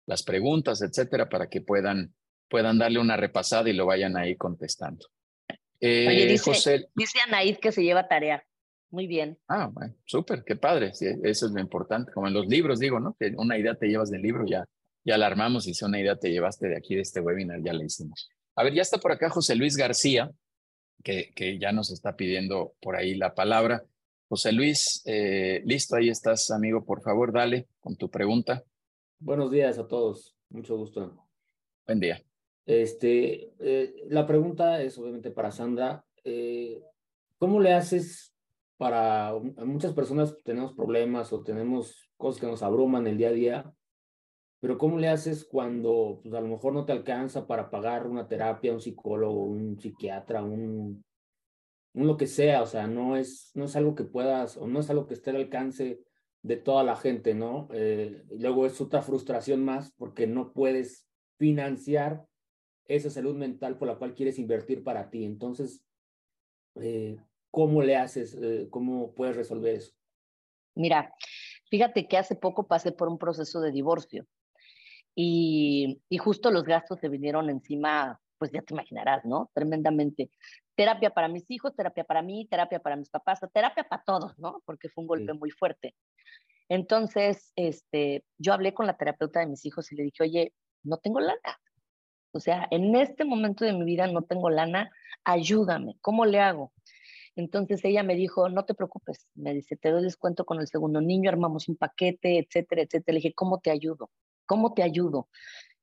las 0.06 0.24
preguntas, 0.24 0.82
etcétera, 0.82 1.28
para 1.28 1.48
que 1.48 1.62
puedan, 1.62 2.14
puedan 2.50 2.78
darle 2.78 3.00
una 3.00 3.18
repasada 3.18 3.70
y 3.70 3.74
lo 3.74 3.86
vayan 3.86 4.18
ahí 4.18 4.36
contestando. 4.36 5.08
Eh, 5.80 6.08
Oye, 6.08 6.26
dice, 6.28 6.52
José, 6.52 6.88
dice 6.96 7.20
Anaid 7.28 7.58
que 7.58 7.72
se 7.72 7.84
lleva 7.84 8.08
tarea. 8.08 8.44
Muy 8.92 9.08
bien. 9.08 9.38
ah, 9.50 9.70
bueno, 9.74 9.94
súper, 10.06 10.44
qué 10.46 10.56
padre, 10.56 10.94
sí, 10.94 11.08
eso 11.24 11.48
es 11.48 11.52
lo 11.52 11.60
importante, 11.60 12.14
como 12.14 12.28
en 12.28 12.34
los 12.34 12.48
libros 12.48 12.80
digo, 12.80 13.00
¿no? 13.00 13.16
Que 13.20 13.34
una 13.36 13.58
idea 13.58 13.76
te 13.76 13.88
llevas 13.88 14.10
del 14.10 14.22
libro, 14.22 14.46
ya, 14.46 14.64
ya 15.04 15.18
la 15.18 15.28
armamos 15.28 15.68
y 15.68 15.74
si 15.74 15.84
una 15.84 16.00
idea 16.00 16.16
te 16.16 16.32
llevaste 16.32 16.70
de 16.70 16.78
aquí, 16.78 16.96
de 16.96 17.02
este 17.02 17.20
webinar, 17.20 17.60
ya 17.62 17.74
la 17.74 17.84
hicimos. 17.84 18.30
A 18.56 18.64
ver, 18.64 18.74
ya 18.74 18.84
está 18.84 18.98
por 19.00 19.12
acá 19.12 19.30
José 19.30 19.56
Luis 19.56 19.76
García, 19.76 20.32
que, 21.04 21.32
que 21.36 21.60
ya 21.60 21.74
nos 21.74 21.92
está 21.92 22.16
pidiendo 22.16 22.76
por 22.80 22.96
ahí 22.96 23.16
la 23.16 23.36
palabra. 23.36 23.84
José 24.28 24.52
Luis, 24.52 25.04
eh, 25.06 25.62
listo, 25.66 25.96
ahí 25.96 26.10
estás, 26.10 26.50
amigo, 26.50 26.84
por 26.84 27.02
favor, 27.02 27.32
dale 27.32 27.68
con 27.80 27.96
tu 27.96 28.10
pregunta. 28.10 28.64
Buenos 29.20 29.52
días 29.52 29.78
a 29.78 29.88
todos, 29.88 30.36
mucho 30.50 30.76
gusto. 30.78 31.28
Buen 31.86 32.00
día. 32.00 32.20
Este, 32.66 33.54
eh, 33.60 34.08
la 34.10 34.26
pregunta 34.26 34.82
es 34.82 34.98
obviamente 34.98 35.30
para 35.30 35.52
Sandra. 35.52 36.04
eh, 36.24 36.82
¿Cómo 37.38 37.60
le 37.60 37.74
haces 37.74 38.34
para 38.78 39.28
a 39.28 39.40
muchas 39.40 39.94
personas 39.94 40.36
tenemos 40.44 40.74
problemas 40.74 41.32
o 41.32 41.44
tenemos 41.44 42.10
cosas 42.18 42.42
que 42.42 42.48
nos 42.48 42.64
abruman 42.64 43.06
el 43.06 43.18
día 43.18 43.30
a 43.30 43.34
día? 43.34 43.74
Pero 44.60 44.80
¿cómo 44.80 44.98
le 44.98 45.10
haces 45.10 45.46
cuando 45.46 46.20
pues, 46.24 46.34
a 46.34 46.42
lo 46.42 46.48
mejor 46.48 46.74
no 46.74 46.86
te 46.86 46.94
alcanza 46.94 47.46
para 47.46 47.70
pagar 47.70 48.08
una 48.08 48.28
terapia, 48.28 48.74
un 48.74 48.82
psicólogo, 48.82 49.44
un 49.44 49.80
psiquiatra, 49.80 50.44
un 50.44 51.06
lo 52.04 52.18
que 52.18 52.28
sea? 52.28 52.62
O 52.62 52.66
sea, 52.66 52.88
no 52.88 53.16
es, 53.16 53.52
no 53.54 53.66
es 53.66 53.76
algo 53.76 53.96
que 53.96 54.04
puedas 54.04 54.58
o 54.58 54.68
no 54.68 54.80
es 54.80 54.90
algo 54.90 55.08
que 55.08 55.14
esté 55.14 55.30
al 55.30 55.38
alcance 55.38 56.02
de 56.42 56.58
toda 56.58 56.84
la 56.84 56.96
gente, 56.96 57.34
¿no? 57.34 57.68
Eh, 57.74 58.24
y 58.30 58.40
luego 58.40 58.66
es 58.66 58.80
otra 58.80 59.02
frustración 59.02 59.64
más 59.64 59.92
porque 59.94 60.28
no 60.28 60.54
puedes 60.54 61.08
financiar 61.38 62.26
esa 62.88 63.10
salud 63.10 63.36
mental 63.36 63.78
por 63.78 63.88
la 63.88 63.96
cual 63.96 64.14
quieres 64.14 64.38
invertir 64.38 64.84
para 64.84 65.10
ti. 65.10 65.26
Entonces, 65.26 65.84
eh, 66.76 67.18
¿cómo 67.50 67.82
le 67.82 67.96
haces? 67.96 68.38
Eh, 68.40 68.68
¿Cómo 68.70 69.14
puedes 69.14 69.36
resolver 69.36 69.76
eso? 69.76 69.94
Mira, 70.76 71.16
fíjate 71.70 72.08
que 72.08 72.18
hace 72.18 72.36
poco 72.36 72.68
pasé 72.68 72.92
por 72.92 73.08
un 73.08 73.18
proceso 73.18 73.62
de 73.62 73.72
divorcio 73.72 74.28
y, 75.16 76.02
y 76.10 76.18
justo 76.18 76.52
los 76.52 76.64
gastos 76.64 77.00
se 77.00 77.10
vinieron 77.10 77.50
encima, 77.50 78.22
pues 78.38 78.52
ya 78.52 78.62
te 78.62 78.74
imaginarás, 78.74 79.26
¿no? 79.26 79.50
Tremendamente. 79.54 80.30
Terapia 80.76 81.10
para 81.12 81.28
mis 81.28 81.50
hijos, 81.52 81.76
terapia 81.76 82.04
para 82.04 82.22
mí, 82.22 82.48
terapia 82.48 82.80
para 82.80 82.96
mis 82.96 83.10
papás, 83.10 83.40
terapia 83.54 83.84
para 83.88 84.04
todos, 84.04 84.38
¿no? 84.38 84.62
Porque 84.66 84.90
fue 84.90 85.04
un 85.04 85.08
golpe 85.08 85.32
Sí. 85.32 85.38
muy 85.38 85.52
fuerte. 85.52 85.96
Entonces, 86.70 87.52
este, 87.56 88.26
yo 88.38 88.54
hablé 88.54 88.74
con 88.74 88.88
la 88.88 88.98
terapeuta 88.98 89.40
de 89.40 89.48
mis 89.48 89.66
hijos 89.66 89.92
y 89.92 89.96
le 89.96 90.04
dije, 90.04 90.24
oye, 90.24 90.54
no 90.84 90.98
tengo 90.98 91.20
lana. 91.20 91.60
O 92.32 92.40
sea, 92.40 92.68
en 92.72 92.96
este 92.96 93.24
momento 93.24 93.64
de 93.64 93.74
mi 93.74 93.86
vida 93.86 94.08
no 94.08 94.24
tengo 94.24 94.50
lana, 94.50 94.92
ayúdame, 95.24 95.98
¿cómo 96.02 96.26
le 96.26 96.40
hago? 96.42 96.74
Entonces 97.36 97.84
ella 97.86 98.04
me 98.04 98.16
dijo, 98.16 98.50
no 98.50 98.66
te 98.66 98.74
preocupes, 98.74 99.28
me 99.36 99.54
dice, 99.54 99.76
te 99.78 99.92
doy 99.92 100.04
descuento 100.04 100.46
con 100.46 100.60
el 100.60 100.68
segundo 100.68 101.02
niño, 101.02 101.30
armamos 101.30 101.68
un 101.70 101.78
paquete, 101.78 102.40
etcétera, 102.40 102.82
etcétera. 102.84 103.14
Le 103.14 103.20
dije, 103.20 103.34
¿cómo 103.34 103.60
te 103.60 103.72
ayudo? 103.72 104.10
¿Cómo 104.46 104.74
te 104.74 104.84
ayudo? 104.84 105.30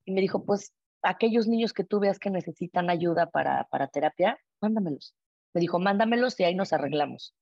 Y 0.04 0.12
me 0.12 0.20
dijo, 0.20 0.44
pues 0.44 0.72
aquellos 1.02 1.48
niños 1.48 1.72
que 1.72 1.84
tú 1.84 2.00
veas 2.00 2.18
que 2.18 2.30
necesitan 2.30 2.90
ayuda 2.90 3.30
para, 3.30 3.64
para 3.64 3.88
terapia, 3.88 4.38
mándamelos. 4.60 5.14
Me 5.54 5.60
dijo, 5.60 5.78
mándamelos 5.78 6.38
y 6.40 6.44
ahí 6.44 6.54
nos 6.54 6.72
arreglamos. 6.72 7.34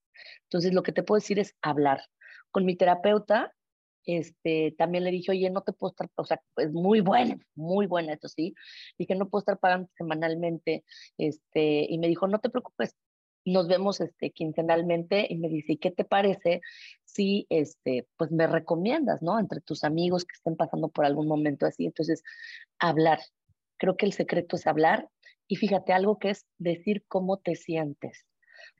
Entonces 0.44 0.72
lo 0.72 0.82
que 0.82 0.92
te 0.92 1.02
puedo 1.02 1.20
decir 1.20 1.38
es 1.38 1.54
hablar. 1.62 2.02
Con 2.50 2.64
mi 2.64 2.76
terapeuta, 2.76 3.52
este, 4.04 4.74
también 4.76 5.04
le 5.04 5.11
dije, 5.11 5.30
oye, 5.30 5.50
no 5.50 5.62
te 5.62 5.72
puedo 5.72 5.90
estar, 5.90 6.08
o 6.16 6.24
sea, 6.24 6.42
es 6.56 6.72
muy 6.72 7.00
buena, 7.00 7.38
muy 7.54 7.86
buena, 7.86 8.14
eso 8.14 8.28
sí. 8.28 8.54
Dije, 8.98 9.14
no 9.14 9.28
puedo 9.28 9.40
estar 9.40 9.58
pagando 9.58 9.88
semanalmente, 9.96 10.84
este, 11.18 11.86
y 11.88 11.98
me 11.98 12.08
dijo, 12.08 12.26
no 12.26 12.40
te 12.40 12.50
preocupes, 12.50 12.96
nos 13.44 13.68
vemos 13.68 14.00
este, 14.00 14.30
quincenalmente 14.30 15.26
y 15.28 15.38
me 15.38 15.48
dice, 15.48 15.72
¿y 15.74 15.76
qué 15.78 15.90
te 15.90 16.04
parece 16.04 16.61
si 17.04 17.46
este, 17.48 18.06
pues 18.16 18.30
me 18.30 18.46
recomiendas, 18.46 19.22
¿no? 19.22 19.38
Entre 19.38 19.61
tus 19.61 19.84
amigos 19.84 20.24
que 20.24 20.34
estén 20.34 20.56
pasando 20.56 20.88
por 20.88 21.04
algún 21.04 21.26
momento 21.26 21.66
así. 21.66 21.86
Entonces, 21.86 22.22
hablar. 22.78 23.20
Creo 23.81 23.97
que 23.97 24.05
el 24.05 24.12
secreto 24.12 24.57
es 24.57 24.66
hablar 24.66 25.09
y 25.49 25.57
fíjate 25.57 25.95
algo 25.95 26.18
que 26.18 26.28
es 26.28 26.47
decir 26.59 27.03
cómo 27.09 27.39
te 27.39 27.57
sientes. 27.57 28.26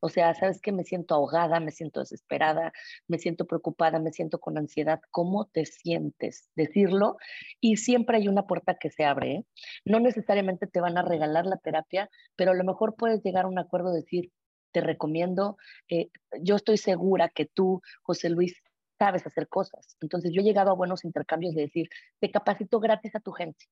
O 0.01 0.11
sea, 0.11 0.35
sabes 0.35 0.61
que 0.61 0.73
me 0.73 0.85
siento 0.85 1.15
ahogada, 1.15 1.59
me 1.59 1.71
siento 1.71 2.01
desesperada, 2.01 2.71
me 3.09 3.19
siento 3.19 3.47
preocupada, 3.47 3.99
me 3.99 4.13
siento 4.13 4.41
con 4.41 4.59
ansiedad. 4.59 5.01
¿Cómo 5.11 5.47
te 5.47 5.65
sientes? 5.65 6.51
Decirlo 6.55 7.17
y 7.61 7.79
siempre 7.79 8.19
hay 8.19 8.29
una 8.29 8.47
puerta 8.47 8.75
que 8.75 8.91
se 8.91 9.05
abre. 9.05 9.33
¿eh? 9.37 9.45
No 9.87 10.01
necesariamente 10.01 10.67
te 10.67 10.83
van 10.83 10.99
a 10.99 11.03
regalar 11.03 11.47
la 11.47 11.57
terapia, 11.57 12.11
pero 12.37 12.51
a 12.51 12.55
lo 12.55 12.65
mejor 12.65 12.95
puedes 12.95 13.23
llegar 13.23 13.47
a 13.47 13.49
un 13.49 13.59
acuerdo, 13.59 13.95
decir, 13.95 14.31
te 14.73 14.83
recomiendo, 14.83 15.57
eh, 15.89 16.11
yo 16.43 16.57
estoy 16.57 16.77
segura 16.77 17.31
que 17.31 17.47
tú, 17.47 17.81
José 18.03 18.29
Luis, 18.29 18.55
sabes 18.99 19.27
hacer 19.27 19.49
cosas. 19.49 19.97
Entonces 20.03 20.31
yo 20.35 20.43
he 20.43 20.45
llegado 20.45 20.71
a 20.71 20.75
buenos 20.75 21.07
intercambios 21.07 21.55
de 21.55 21.63
decir, 21.63 21.89
te 22.21 22.31
capacito 22.31 22.81
gratis 22.81 23.15
a 23.17 23.21
tu 23.21 23.33
gente, 23.33 23.65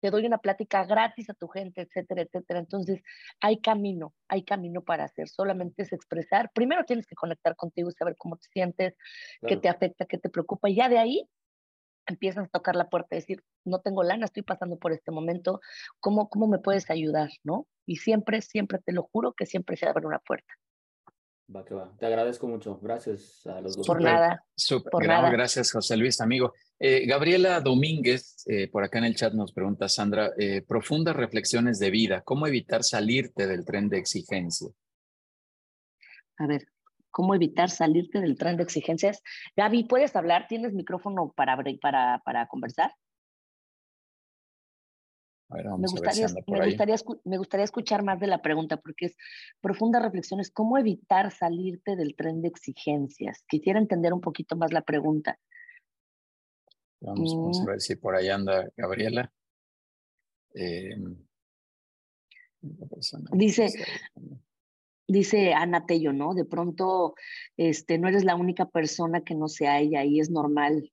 te 0.00 0.10
doy 0.10 0.26
una 0.26 0.38
plática 0.38 0.84
gratis 0.84 1.30
a 1.30 1.34
tu 1.34 1.48
gente, 1.48 1.82
etcétera, 1.82 2.22
etcétera. 2.22 2.60
Entonces 2.60 3.02
hay 3.40 3.60
camino, 3.60 4.14
hay 4.28 4.44
camino 4.44 4.82
para 4.82 5.04
hacer, 5.04 5.28
solamente 5.28 5.82
es 5.82 5.92
expresar. 5.92 6.50
Primero 6.54 6.84
tienes 6.84 7.06
que 7.06 7.14
conectar 7.14 7.56
contigo 7.56 7.88
y 7.88 7.92
saber 7.92 8.16
cómo 8.16 8.36
te 8.36 8.48
sientes, 8.52 8.94
qué 9.46 9.56
te 9.56 9.68
afecta, 9.68 10.06
qué 10.06 10.18
te 10.18 10.28
preocupa, 10.28 10.68
y 10.68 10.76
ya 10.76 10.88
de 10.88 10.98
ahí 10.98 11.28
empiezas 12.06 12.46
a 12.46 12.48
tocar 12.48 12.76
la 12.76 12.88
puerta 12.88 13.16
y 13.16 13.18
decir, 13.18 13.42
no 13.64 13.80
tengo 13.80 14.02
lana, 14.02 14.26
estoy 14.26 14.42
pasando 14.42 14.78
por 14.78 14.92
este 14.92 15.10
momento, 15.10 15.60
¿cómo, 16.00 16.28
cómo 16.28 16.46
me 16.46 16.58
puedes 16.58 16.88
ayudar? 16.90 17.30
¿no? 17.42 17.66
Y 17.84 17.96
siempre, 17.96 18.40
siempre, 18.42 18.78
te 18.78 18.92
lo 18.92 19.02
juro 19.02 19.32
que 19.32 19.46
siempre 19.46 19.76
se 19.76 19.86
abre 19.86 20.06
una 20.06 20.20
puerta. 20.20 20.54
Va 21.54 21.64
que 21.64 21.74
va. 21.74 21.96
Te 21.96 22.06
agradezco 22.06 22.48
mucho. 22.48 22.78
Gracias 22.82 23.46
a 23.46 23.60
los 23.60 23.76
dos. 23.76 23.86
Por 23.86 24.02
nada. 24.02 24.44
Por 24.90 25.06
nada. 25.06 25.30
Gracias, 25.30 25.70
José 25.70 25.96
Luis, 25.96 26.20
amigo. 26.20 26.52
Eh, 26.78 27.06
Gabriela 27.06 27.60
Domínguez, 27.60 28.42
eh, 28.46 28.68
por 28.68 28.82
acá 28.82 28.98
en 28.98 29.04
el 29.04 29.14
chat 29.14 29.32
nos 29.32 29.52
pregunta, 29.52 29.88
Sandra, 29.88 30.32
eh, 30.38 30.62
profundas 30.62 31.14
reflexiones 31.14 31.78
de 31.78 31.90
vida, 31.90 32.22
¿cómo 32.22 32.48
evitar 32.48 32.82
salirte 32.82 33.46
del 33.46 33.64
tren 33.64 33.88
de 33.88 33.98
exigencia? 33.98 34.68
A 36.38 36.46
ver, 36.48 36.66
¿cómo 37.12 37.34
evitar 37.34 37.70
salirte 37.70 38.20
del 38.20 38.36
tren 38.36 38.56
de 38.56 38.64
exigencias? 38.64 39.22
Gaby, 39.56 39.84
¿puedes 39.84 40.16
hablar? 40.16 40.46
¿Tienes 40.48 40.74
micrófono 40.74 41.32
para, 41.36 41.56
abrir- 41.56 41.78
para, 41.80 42.20
para 42.24 42.46
conversar? 42.48 42.92
A 45.48 45.56
ver, 45.56 45.64
Me 45.66 45.70
vamos 45.70 45.92
a 45.92 46.00
ver 46.00 46.12
si 46.12 46.22
gustaría, 46.22 46.42
me, 47.24 47.38
me 47.38 47.64
escuchar 47.64 48.02
más 48.02 48.18
de 48.18 48.26
la 48.26 48.42
pregunta 48.42 48.78
porque 48.78 49.06
es 49.06 49.16
profundas 49.60 50.02
reflexiones. 50.02 50.50
¿Cómo 50.50 50.76
evitar 50.76 51.30
salirte 51.30 51.94
del 51.94 52.16
tren 52.16 52.42
de 52.42 52.48
exigencias? 52.48 53.44
Quisiera 53.48 53.78
entender 53.78 54.12
un 54.12 54.20
poquito 54.20 54.56
más 54.56 54.72
la 54.72 54.82
pregunta. 54.82 55.38
Vamos, 57.00 57.32
vamos 57.36 57.60
a 57.60 57.62
Mm. 57.62 57.66
ver 57.66 57.80
si 57.80 57.94
por 57.94 58.16
ahí 58.16 58.28
anda 58.28 58.68
Gabriela. 58.76 59.32
Eh, 60.54 60.96
Dice-. 63.32 63.72
Dice 65.08 65.54
Ana 65.54 65.86
Tello, 65.86 66.12
¿no? 66.12 66.34
De 66.34 66.44
pronto, 66.44 67.14
este, 67.56 67.98
no 67.98 68.08
eres 68.08 68.24
la 68.24 68.34
única 68.34 68.66
persona 68.68 69.20
que 69.22 69.36
no 69.36 69.46
sea 69.46 69.78
ella 69.78 70.02
y 70.04 70.18
es 70.18 70.30
normal. 70.30 70.92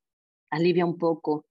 Alivia 0.51 0.85
un 0.85 0.99
poco. 0.99 1.47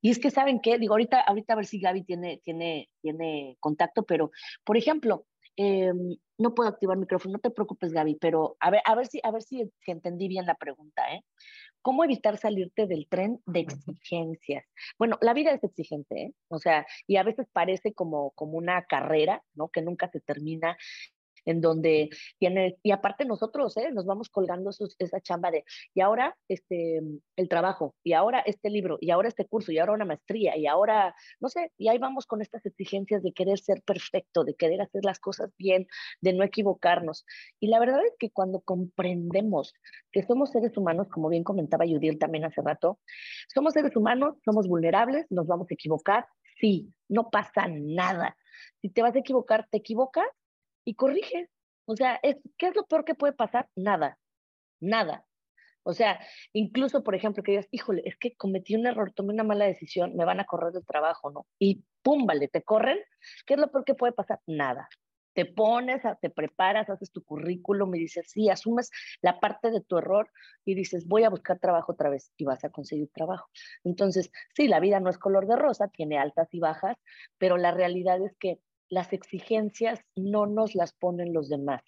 Y 0.00 0.10
es 0.10 0.18
que, 0.18 0.30
¿saben 0.30 0.60
qué? 0.60 0.78
Digo, 0.78 0.94
ahorita, 0.94 1.20
ahorita 1.20 1.52
a 1.52 1.56
ver 1.56 1.66
si 1.66 1.80
Gaby 1.80 2.04
tiene, 2.04 2.40
tiene, 2.44 2.88
tiene 3.00 3.56
contacto, 3.60 4.04
pero, 4.04 4.30
por 4.64 4.76
ejemplo, 4.76 5.26
em, 5.56 6.16
no 6.38 6.54
puedo 6.54 6.68
activar 6.68 6.96
micrófono, 6.96 7.32
no 7.32 7.38
te 7.40 7.50
preocupes, 7.50 7.92
Gaby, 7.92 8.16
pero 8.20 8.56
a 8.60 8.70
ver, 8.70 8.80
a 8.84 8.94
ver 8.94 9.06
si, 9.06 9.20
a 9.24 9.30
ver 9.30 9.42
si, 9.42 9.70
si 9.80 9.90
entendí 9.90 10.28
bien 10.28 10.46
la 10.46 10.54
pregunta, 10.54 11.02
¿eh? 11.12 11.24
¿Cómo 11.82 12.04
evitar 12.04 12.36
salirte 12.38 12.86
del 12.86 13.08
tren 13.08 13.40
de 13.46 13.60
exigencias? 13.60 14.64
Bueno, 14.98 15.16
la 15.20 15.32
vida 15.32 15.52
es 15.52 15.62
exigente, 15.64 16.22
¿eh? 16.22 16.34
O 16.48 16.58
sea, 16.58 16.86
y 17.06 17.16
a 17.16 17.22
veces 17.22 17.46
parece 17.52 17.94
como, 17.94 18.32
como 18.32 18.58
una 18.58 18.84
carrera, 18.84 19.42
¿no? 19.54 19.68
Que 19.68 19.82
nunca 19.82 20.08
se 20.08 20.20
termina 20.20 20.76
en 21.48 21.60
donde 21.60 22.10
tienes, 22.38 22.74
y 22.82 22.90
aparte 22.92 23.24
nosotros, 23.24 23.76
¿eh? 23.76 23.90
nos 23.92 24.06
vamos 24.06 24.28
colgando 24.28 24.70
esos- 24.70 24.96
esa 24.98 25.20
chamba 25.20 25.50
de, 25.50 25.64
y 25.94 26.00
ahora 26.00 26.36
este, 26.48 27.00
el 27.36 27.48
trabajo, 27.48 27.94
y 28.04 28.12
ahora 28.12 28.40
este 28.40 28.70
libro, 28.70 28.98
y 29.00 29.10
ahora 29.10 29.28
este 29.28 29.46
curso, 29.46 29.72
y 29.72 29.78
ahora 29.78 29.92
una 29.94 30.04
maestría, 30.04 30.56
y 30.56 30.66
ahora, 30.66 31.14
no 31.40 31.48
sé, 31.48 31.72
y 31.78 31.88
ahí 31.88 31.98
vamos 31.98 32.26
con 32.26 32.42
estas 32.42 32.64
exigencias 32.66 33.22
de 33.22 33.32
querer 33.32 33.58
ser 33.58 33.82
perfecto, 33.82 34.44
de 34.44 34.54
querer 34.54 34.80
hacer 34.82 35.04
las 35.04 35.18
cosas 35.18 35.50
bien, 35.58 35.86
de 36.20 36.32
no 36.32 36.44
equivocarnos. 36.44 37.24
Y 37.60 37.68
la 37.68 37.80
verdad 37.80 38.04
es 38.04 38.14
que 38.18 38.30
cuando 38.30 38.60
comprendemos 38.60 39.72
que 40.12 40.22
somos 40.22 40.50
seres 40.50 40.76
humanos, 40.76 41.08
como 41.08 41.28
bien 41.28 41.44
comentaba 41.44 41.86
Judith 41.86 42.18
también 42.18 42.44
hace 42.44 42.60
rato, 42.62 42.98
somos 43.52 43.72
seres 43.72 43.96
humanos, 43.96 44.36
somos 44.44 44.68
vulnerables, 44.68 45.26
nos 45.30 45.46
vamos 45.46 45.68
a 45.70 45.74
equivocar, 45.74 46.26
sí, 46.60 46.92
no 47.08 47.30
pasa 47.30 47.66
nada. 47.68 48.36
Si 48.82 48.88
te 48.90 49.02
vas 49.02 49.14
a 49.14 49.20
equivocar, 49.20 49.66
te 49.70 49.78
equivocas 49.78 50.26
y 50.84 50.94
corriges. 50.94 51.48
O 51.86 51.96
sea, 51.96 52.18
es, 52.22 52.36
¿qué 52.58 52.68
es 52.68 52.76
lo 52.76 52.86
peor 52.86 53.04
que 53.04 53.14
puede 53.14 53.32
pasar? 53.34 53.68
Nada, 53.76 54.18
nada. 54.80 55.26
O 55.84 55.94
sea, 55.94 56.20
incluso, 56.52 57.02
por 57.04 57.14
ejemplo, 57.14 57.42
que 57.42 57.52
digas, 57.52 57.68
híjole, 57.70 58.02
es 58.04 58.16
que 58.18 58.36
cometí 58.36 58.76
un 58.76 58.86
error, 58.86 59.12
tomé 59.14 59.32
una 59.34 59.44
mala 59.44 59.64
decisión, 59.66 60.16
me 60.16 60.24
van 60.26 60.40
a 60.40 60.44
correr 60.46 60.72
del 60.72 60.84
trabajo, 60.86 61.30
¿no? 61.30 61.46
Y 61.58 61.84
pum, 62.02 62.26
vale, 62.26 62.48
te 62.48 62.62
corren. 62.62 62.98
¿Qué 63.46 63.54
es 63.54 63.60
lo 63.60 63.70
peor 63.70 63.84
que 63.84 63.94
puede 63.94 64.12
pasar? 64.12 64.40
Nada. 64.46 64.88
te 65.34 65.44
pones, 65.46 66.02
te 66.20 66.30
preparas, 66.30 66.90
haces 66.90 67.12
tu 67.12 67.22
currículum 67.22 67.94
y 67.94 68.00
dices, 68.00 68.26
sí, 68.28 68.48
asumes 68.50 68.90
la 69.22 69.38
parte 69.38 69.70
de 69.70 69.80
tu 69.80 69.98
error 69.98 70.30
y 70.64 70.74
dices, 70.74 71.06
voy 71.06 71.22
a 71.24 71.30
buscar 71.30 71.60
trabajo 71.60 71.92
otra 71.92 72.10
vez 72.10 72.32
y 72.36 72.44
vas 72.44 72.64
a 72.64 72.70
conseguir 72.70 73.08
trabajo. 73.14 73.48
Entonces, 73.84 74.32
sí, 74.56 74.66
la 74.66 74.80
vida 74.80 74.98
no 74.98 75.10
es 75.10 75.18
color 75.18 75.46
de 75.46 75.54
rosa, 75.56 75.88
tiene 75.88 76.18
altas 76.18 76.48
y 76.52 76.58
bajas, 76.60 76.96
pero 77.38 77.56
la 77.56 77.70
realidad 77.70 78.20
es 78.24 78.36
que 78.40 78.58
las 78.88 79.12
exigencias 79.12 80.00
no 80.16 80.46
nos 80.46 80.74
las 80.74 80.92
ponen 80.92 81.32
los 81.32 81.48
demás. 81.48 81.82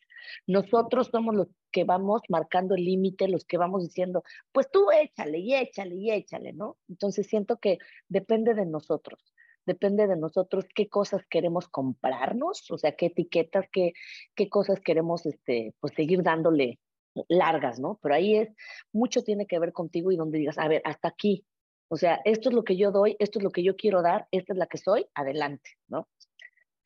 Nosotros 0.47 1.09
somos 1.11 1.35
los 1.35 1.49
que 1.71 1.85
vamos 1.85 2.23
marcando 2.29 2.75
el 2.75 2.85
límite, 2.85 3.29
los 3.29 3.45
que 3.45 3.57
vamos 3.57 3.83
diciendo, 3.83 4.23
pues 4.53 4.71
tú 4.71 4.91
échale 4.91 5.39
y 5.39 5.55
échale 5.55 5.95
y 5.95 6.11
échale, 6.11 6.53
¿no? 6.53 6.77
Entonces 6.89 7.27
siento 7.27 7.59
que 7.59 7.79
depende 8.09 8.55
de 8.55 8.67
nosotros 8.67 9.33
depende 9.67 10.07
de 10.07 10.17
nosotros 10.17 10.67
qué 10.75 10.89
cosas 10.89 11.25
queremos 11.29 11.69
comprarnos, 11.69 12.69
o 12.71 12.79
sea, 12.79 12.97
qué 12.97 13.07
etiquetas, 13.07 13.67
qué, 13.71 13.93
qué 14.35 14.49
cosas 14.49 14.81
queremos 14.81 15.27
este, 15.27 15.75
pues, 15.81 15.93
seguir 15.95 16.23
dándole 16.23 16.81
largas, 17.29 17.79
¿no? 17.79 17.99
Pero 18.03 18.15
ahí 18.15 18.37
es, 18.37 18.49
mucho 18.93 19.23
tiene 19.23 19.47
que 19.47 19.59
ver 19.59 19.73
contigo 19.73 20.11
y 20.11 20.17
donde 20.17 20.39
digas, 20.39 20.59
a 20.59 20.69
ver, 20.69 20.83
hasta 20.85 21.09
aquí, 21.09 21.45
o 21.89 21.97
sea, 21.97 22.21
esto 22.25 22.49
es 22.49 22.55
lo 22.55 22.65
que 22.65 22.77
yo 22.77 22.91
doy, 22.93 23.17
esto 23.19 23.39
es 23.39 23.43
lo 23.43 23.51
que 23.51 23.63
yo 23.63 23.77
quiero 23.77 24.03
dar, 24.03 24.27
esta 24.31 24.53
es 24.53 24.59
la 24.59 24.67
que 24.67 24.79
soy, 24.79 25.07
adelante, 25.15 25.71
¿no? 25.89 26.09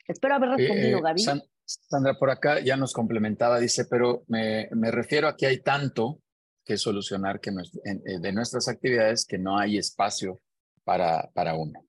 Espero 0.07 0.35
haber 0.35 0.51
respondido, 0.51 0.99
eh, 0.99 1.03
Gaby. 1.03 1.23
Sandra, 1.67 2.19
por 2.19 2.31
acá 2.31 2.61
ya 2.61 2.77
nos 2.77 2.93
complementaba, 2.93 3.59
dice, 3.59 3.87
pero 3.87 4.25
me, 4.29 4.69
me 4.73 4.91
refiero 4.91 5.29
a 5.29 5.37
que 5.37 5.47
hay 5.47 5.63
tanto 5.63 6.21
que 6.65 6.77
solucionar 6.77 7.41
que 7.41 7.51
eh, 7.51 8.19
de 8.21 8.33
nuestras 8.33 8.69
actividades 8.69 9.25
que 9.27 9.39
no 9.39 9.59
hay 9.59 9.79
espacio 9.79 10.41
para, 10.83 11.31
para 11.35 11.55
uno. 11.55 11.85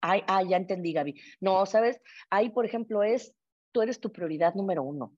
Ay, 0.00 0.22
ah, 0.26 0.42
ya 0.42 0.56
entendí, 0.56 0.92
Gaby. 0.92 1.20
No, 1.40 1.64
sabes, 1.66 2.00
ahí, 2.30 2.50
por 2.50 2.66
ejemplo, 2.66 3.02
es, 3.02 3.34
tú 3.72 3.82
eres 3.82 4.00
tu 4.00 4.12
prioridad 4.12 4.54
número 4.54 4.82
uno. 4.82 5.16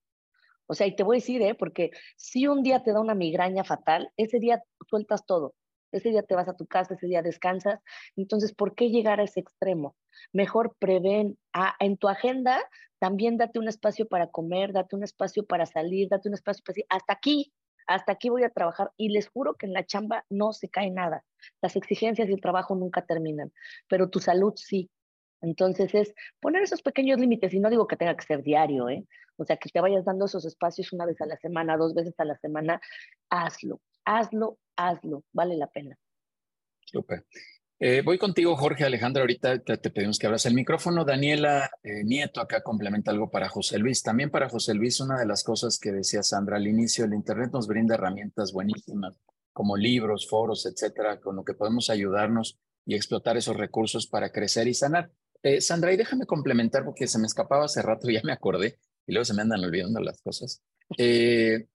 O 0.66 0.74
sea, 0.74 0.86
y 0.86 0.94
te 0.94 1.02
voy 1.02 1.16
a 1.16 1.20
decir, 1.20 1.42
¿eh? 1.42 1.54
Porque 1.54 1.90
si 2.16 2.46
un 2.46 2.62
día 2.62 2.82
te 2.82 2.92
da 2.92 3.00
una 3.00 3.14
migraña 3.14 3.64
fatal, 3.64 4.10
ese 4.16 4.38
día 4.38 4.62
sueltas 4.88 5.24
todo. 5.26 5.54
Ese 5.96 6.10
día 6.10 6.22
te 6.22 6.34
vas 6.34 6.48
a 6.48 6.56
tu 6.56 6.66
casa, 6.66 6.94
ese 6.94 7.06
día 7.06 7.22
descansas. 7.22 7.80
Entonces, 8.16 8.54
¿por 8.54 8.74
qué 8.74 8.90
llegar 8.90 9.20
a 9.20 9.24
ese 9.24 9.40
extremo? 9.40 9.96
Mejor 10.32 10.76
prevén. 10.78 11.38
Ah, 11.52 11.74
en 11.78 11.96
tu 11.96 12.08
agenda 12.08 12.62
también 12.98 13.36
date 13.36 13.58
un 13.58 13.68
espacio 13.68 14.08
para 14.08 14.28
comer, 14.28 14.72
date 14.72 14.96
un 14.96 15.04
espacio 15.04 15.44
para 15.44 15.66
salir, 15.66 16.08
date 16.08 16.28
un 16.28 16.34
espacio 16.34 16.62
para 16.64 16.74
decir, 16.74 16.86
hasta 16.88 17.12
aquí, 17.12 17.52
hasta 17.86 18.12
aquí 18.12 18.28
voy 18.28 18.44
a 18.44 18.50
trabajar 18.50 18.90
y 18.96 19.10
les 19.10 19.28
juro 19.28 19.54
que 19.54 19.66
en 19.66 19.72
la 19.72 19.84
chamba 19.84 20.24
no 20.30 20.52
se 20.52 20.68
cae 20.68 20.90
nada. 20.90 21.24
Las 21.60 21.76
exigencias 21.76 22.28
y 22.28 22.32
el 22.32 22.40
trabajo 22.40 22.74
nunca 22.74 23.04
terminan, 23.04 23.52
pero 23.88 24.08
tu 24.08 24.20
salud 24.20 24.54
sí. 24.56 24.90
Entonces 25.42 25.94
es 25.94 26.14
poner 26.40 26.62
esos 26.62 26.82
pequeños 26.82 27.20
límites 27.20 27.52
y 27.52 27.60
no 27.60 27.70
digo 27.70 27.86
que 27.86 27.96
tenga 27.96 28.16
que 28.16 28.24
ser 28.24 28.42
diario, 28.42 28.88
¿eh? 28.88 29.06
O 29.36 29.44
sea, 29.44 29.58
que 29.58 29.68
te 29.68 29.80
vayas 29.80 30.04
dando 30.04 30.24
esos 30.24 30.46
espacios 30.46 30.92
una 30.92 31.04
vez 31.04 31.20
a 31.20 31.26
la 31.26 31.36
semana, 31.36 31.76
dos 31.76 31.94
veces 31.94 32.14
a 32.18 32.24
la 32.24 32.36
semana, 32.38 32.80
hazlo, 33.28 33.80
hazlo, 34.06 34.58
hazlo, 34.76 35.24
vale 35.32 35.56
la 35.56 35.66
pena. 35.66 35.98
Súper. 36.80 37.26
Eh, 37.78 38.00
voy 38.02 38.16
contigo, 38.16 38.56
Jorge 38.56 38.84
Alejandra. 38.84 39.20
Ahorita 39.22 39.58
te, 39.58 39.90
pedimos 39.90 40.18
que 40.18 40.26
abras 40.26 40.46
el 40.46 40.54
micrófono. 40.54 41.04
Daniela 41.04 41.70
eh, 41.82 42.04
Nieto 42.04 42.40
acá 42.40 42.62
complementa 42.62 43.10
algo 43.10 43.30
para 43.30 43.50
José 43.50 43.78
Luis. 43.78 44.02
También 44.02 44.30
para 44.30 44.48
José 44.48 44.72
Luis, 44.72 44.98
una 45.00 45.18
de 45.18 45.26
las 45.26 45.44
cosas 45.44 45.78
que 45.78 45.92
decía 45.92 46.22
Sandra 46.22 46.56
al 46.56 46.66
inicio, 46.66 47.04
el 47.04 47.12
Internet 47.12 47.50
nos 47.52 47.66
brinda 47.66 47.94
herramientas 47.94 48.52
buenísimas 48.52 49.20
como 49.52 49.76
libros, 49.76 50.28
foros, 50.28 50.66
etcétera, 50.66 51.20
con 51.20 51.36
lo 51.36 51.44
que 51.44 51.54
podemos 51.54 51.90
ayudarnos 51.90 52.58
y 52.86 52.94
explotar 52.94 53.36
esos 53.36 53.56
recursos 53.56 54.06
para 54.06 54.30
crecer 54.30 54.68
y 54.68 54.74
sanar. 54.74 55.10
Eh, 55.42 55.60
Sandra, 55.60 55.92
y 55.92 55.96
déjame 55.96 56.26
complementar 56.26 56.84
porque 56.84 57.06
se 57.06 57.18
me 57.18 57.26
escapaba 57.26 57.64
hace 57.64 57.82
rato, 57.82 58.08
ya 58.10 58.20
me 58.22 58.32
acordé, 58.32 58.78
y 59.06 59.12
luego 59.12 59.24
se 59.24 59.34
me 59.34 59.42
andan 59.42 59.64
olvidando 59.64 60.00
las 60.00 60.20
cosas. 60.20 60.62
Eh, 60.96 61.66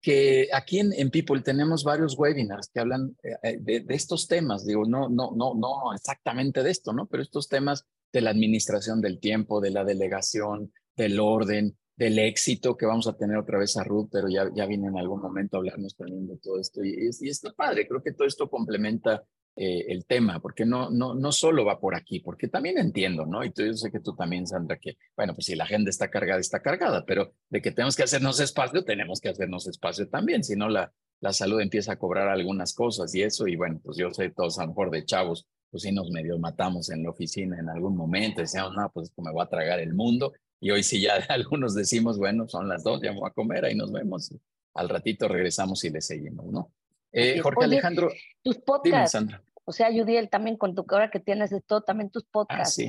que 0.00 0.48
aquí 0.52 0.78
en, 0.78 1.10
People 1.10 1.42
tenemos 1.42 1.84
varios 1.84 2.18
webinars 2.18 2.68
que 2.68 2.80
hablan 2.80 3.16
eh, 3.22 3.36
eh, 3.42 3.58
de, 3.60 3.94
estos 3.94 4.28
temas, 4.28 4.64
digo, 4.64 4.84
no, 4.86 5.08
no, 5.08 5.32
no, 5.36 5.54
no 5.54 5.92
exactamente 5.94 6.62
de 6.62 6.70
esto, 6.70 6.92
¿no? 6.92 7.06
Pero 7.06 7.22
estos 7.22 7.48
temas 7.48 7.86
de 8.12 8.22
la 8.22 8.30
administración 8.30 9.00
del 9.00 9.20
tiempo, 9.20 9.60
de 9.60 9.70
la 9.70 9.84
delegación, 9.84 10.72
del 10.96 11.20
orden, 11.20 11.76
del 11.96 12.18
éxito, 12.18 12.76
que 12.76 12.86
vamos 12.86 13.06
a 13.06 13.16
tener 13.16 13.36
otra 13.36 13.58
vez 13.58 13.76
a 13.76 13.84
Ruth, 13.84 14.08
pero 14.10 14.28
ya, 14.28 14.50
ya 14.54 14.66
viene 14.66 14.88
en 14.88 14.96
algún 14.96 15.20
momento 15.20 15.56
a 15.56 15.58
hablarnos 15.58 15.94
también 15.94 16.26
de 16.26 16.38
todo 16.38 16.58
esto. 16.58 16.82
Y, 16.82 16.90
y, 16.90 17.10
y 17.20 17.28
está 17.28 17.52
padre, 17.52 17.86
creo 17.86 18.02
que 18.02 18.12
todo 18.12 18.26
esto 18.26 18.48
complementa 18.48 19.22
eh, 19.62 19.92
el 19.92 20.06
tema, 20.06 20.40
porque 20.40 20.64
no, 20.64 20.88
no, 20.88 21.12
no 21.12 21.32
solo 21.32 21.66
va 21.66 21.78
por 21.78 21.94
aquí, 21.94 22.20
porque 22.20 22.48
también 22.48 22.78
entiendo, 22.78 23.26
¿no? 23.26 23.44
Y 23.44 23.50
tú, 23.50 23.62
yo 23.62 23.74
sé 23.74 23.92
que 23.92 24.00
tú 24.00 24.16
también, 24.16 24.46
Sandra, 24.46 24.78
que, 24.78 24.96
bueno, 25.14 25.34
pues 25.34 25.44
si 25.44 25.54
la 25.54 25.64
agenda 25.64 25.90
está 25.90 26.08
cargada, 26.08 26.40
está 26.40 26.62
cargada, 26.62 27.04
pero 27.04 27.34
de 27.50 27.60
que 27.60 27.70
tenemos 27.70 27.94
que 27.94 28.04
hacernos 28.04 28.40
espacio, 28.40 28.86
tenemos 28.86 29.20
que 29.20 29.28
hacernos 29.28 29.66
espacio 29.66 30.08
también, 30.08 30.44
si 30.44 30.56
no 30.56 30.70
la, 30.70 30.94
la 31.20 31.34
salud 31.34 31.60
empieza 31.60 31.92
a 31.92 31.98
cobrar 31.98 32.28
algunas 32.28 32.72
cosas 32.72 33.14
y 33.14 33.20
eso, 33.20 33.46
y 33.48 33.56
bueno, 33.56 33.82
pues 33.84 33.98
yo 33.98 34.10
sé, 34.12 34.30
todos 34.30 34.58
a 34.58 34.62
lo 34.62 34.68
mejor 34.68 34.90
de 34.90 35.04
chavos, 35.04 35.46
pues 35.70 35.82
sí 35.82 35.92
nos 35.92 36.10
medio 36.10 36.38
matamos 36.38 36.88
en 36.88 37.02
la 37.02 37.10
oficina 37.10 37.58
en 37.58 37.68
algún 37.68 37.94
momento, 37.98 38.40
decíamos, 38.40 38.72
no, 38.74 38.90
pues 38.90 39.12
me 39.18 39.30
voy 39.30 39.42
a 39.42 39.50
tragar 39.50 39.78
el 39.78 39.92
mundo, 39.92 40.32
y 40.58 40.70
hoy 40.70 40.82
sí 40.82 41.02
ya 41.02 41.16
algunos 41.28 41.74
decimos, 41.74 42.16
bueno, 42.16 42.48
son 42.48 42.66
las 42.66 42.82
dos, 42.82 43.02
ya 43.02 43.12
voy 43.12 43.28
a 43.28 43.34
comer, 43.34 43.66
ahí 43.66 43.74
nos 43.74 43.92
vemos, 43.92 44.34
al 44.72 44.88
ratito 44.88 45.28
regresamos 45.28 45.84
y 45.84 45.90
le 45.90 46.00
seguimos, 46.00 46.46
¿no? 46.46 46.72
Eh, 47.12 47.40
Jorge 47.40 47.64
Alejandro. 47.64 48.10
Tus 48.42 48.58
podcasts. 48.58 49.18
O 49.64 49.72
sea, 49.72 49.92
Judiel, 49.92 50.28
también 50.30 50.56
con 50.56 50.74
tu 50.74 50.84
hora 50.90 51.10
que 51.10 51.20
tienes 51.20 51.52
esto, 51.52 51.82
también 51.82 52.10
tus 52.10 52.24
ah, 52.24 52.28
podcasts. 52.32 52.82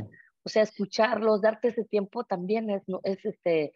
O 0.44 0.50
sea, 0.50 0.64
escucharlos, 0.64 1.42
darte 1.42 1.68
ese 1.68 1.86
tiempo 1.86 2.24
también 2.24 2.70
es, 2.70 2.84
es 3.04 3.24
este 3.26 3.74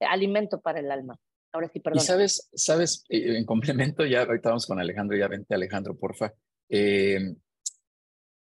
alimento 0.00 0.60
para 0.60 0.80
el 0.80 0.90
alma. 0.90 1.18
Ahora 1.52 1.68
sí, 1.72 1.80
perdón. 1.80 1.98
Y 1.98 2.04
sabes, 2.04 2.50
sabes, 2.54 3.04
eh, 3.08 3.36
en 3.36 3.44
complemento, 3.44 4.04
ya 4.04 4.22
ahorita 4.22 4.50
vamos 4.50 4.66
con 4.66 4.78
Alejandro, 4.78 5.16
ya 5.16 5.28
vente 5.28 5.54
Alejandro, 5.54 5.96
porfa. 5.96 6.34
Eh, 6.68 7.34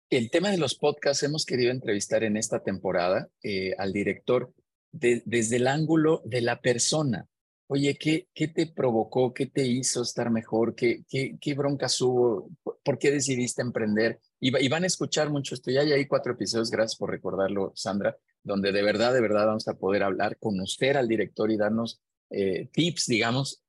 el 0.08 0.30
tema 0.30 0.50
de 0.50 0.58
los 0.58 0.76
podcasts, 0.76 1.22
hemos 1.24 1.44
querido 1.44 1.72
entrevistar 1.72 2.22
en 2.24 2.36
esta 2.36 2.62
temporada 2.62 3.28
eh, 3.42 3.74
al 3.76 3.92
director 3.92 4.52
desde 4.92 5.56
el 5.56 5.66
ángulo 5.66 6.22
de 6.24 6.40
la 6.40 6.60
persona. 6.60 7.26
Oye, 7.68 7.96
¿qué, 7.98 8.28
¿qué 8.32 8.46
te 8.46 8.66
provocó? 8.68 9.34
¿Qué 9.34 9.46
te 9.46 9.66
hizo 9.66 10.02
estar 10.02 10.30
mejor? 10.30 10.76
¿Qué, 10.76 11.04
qué, 11.08 11.54
broncas 11.54 12.00
hubo? 12.00 12.48
¿Por 12.84 12.98
qué 12.98 13.10
decidiste 13.10 13.60
emprender? 13.60 14.20
Y, 14.38 14.68
van 14.68 14.84
a 14.84 14.86
escuchar 14.86 15.30
mucho 15.30 15.54
esto. 15.54 15.72
Ya 15.72 15.80
hay 15.80 16.06
cuatro 16.06 16.34
episodios, 16.34 16.70
gracias 16.70 16.96
por 16.96 17.10
recordarlo, 17.10 17.72
Sandra, 17.74 18.16
donde 18.44 18.70
de 18.70 18.82
verdad, 18.82 19.12
de 19.12 19.20
verdad 19.20 19.46
vamos 19.46 19.66
a 19.66 19.74
poder 19.74 20.04
hablar, 20.04 20.38
conocer 20.38 20.96
al 20.96 21.08
director 21.08 21.50
y 21.50 21.56
darnos 21.56 22.00
eh, 22.30 22.68
tips, 22.72 23.06
digamos, 23.06 23.62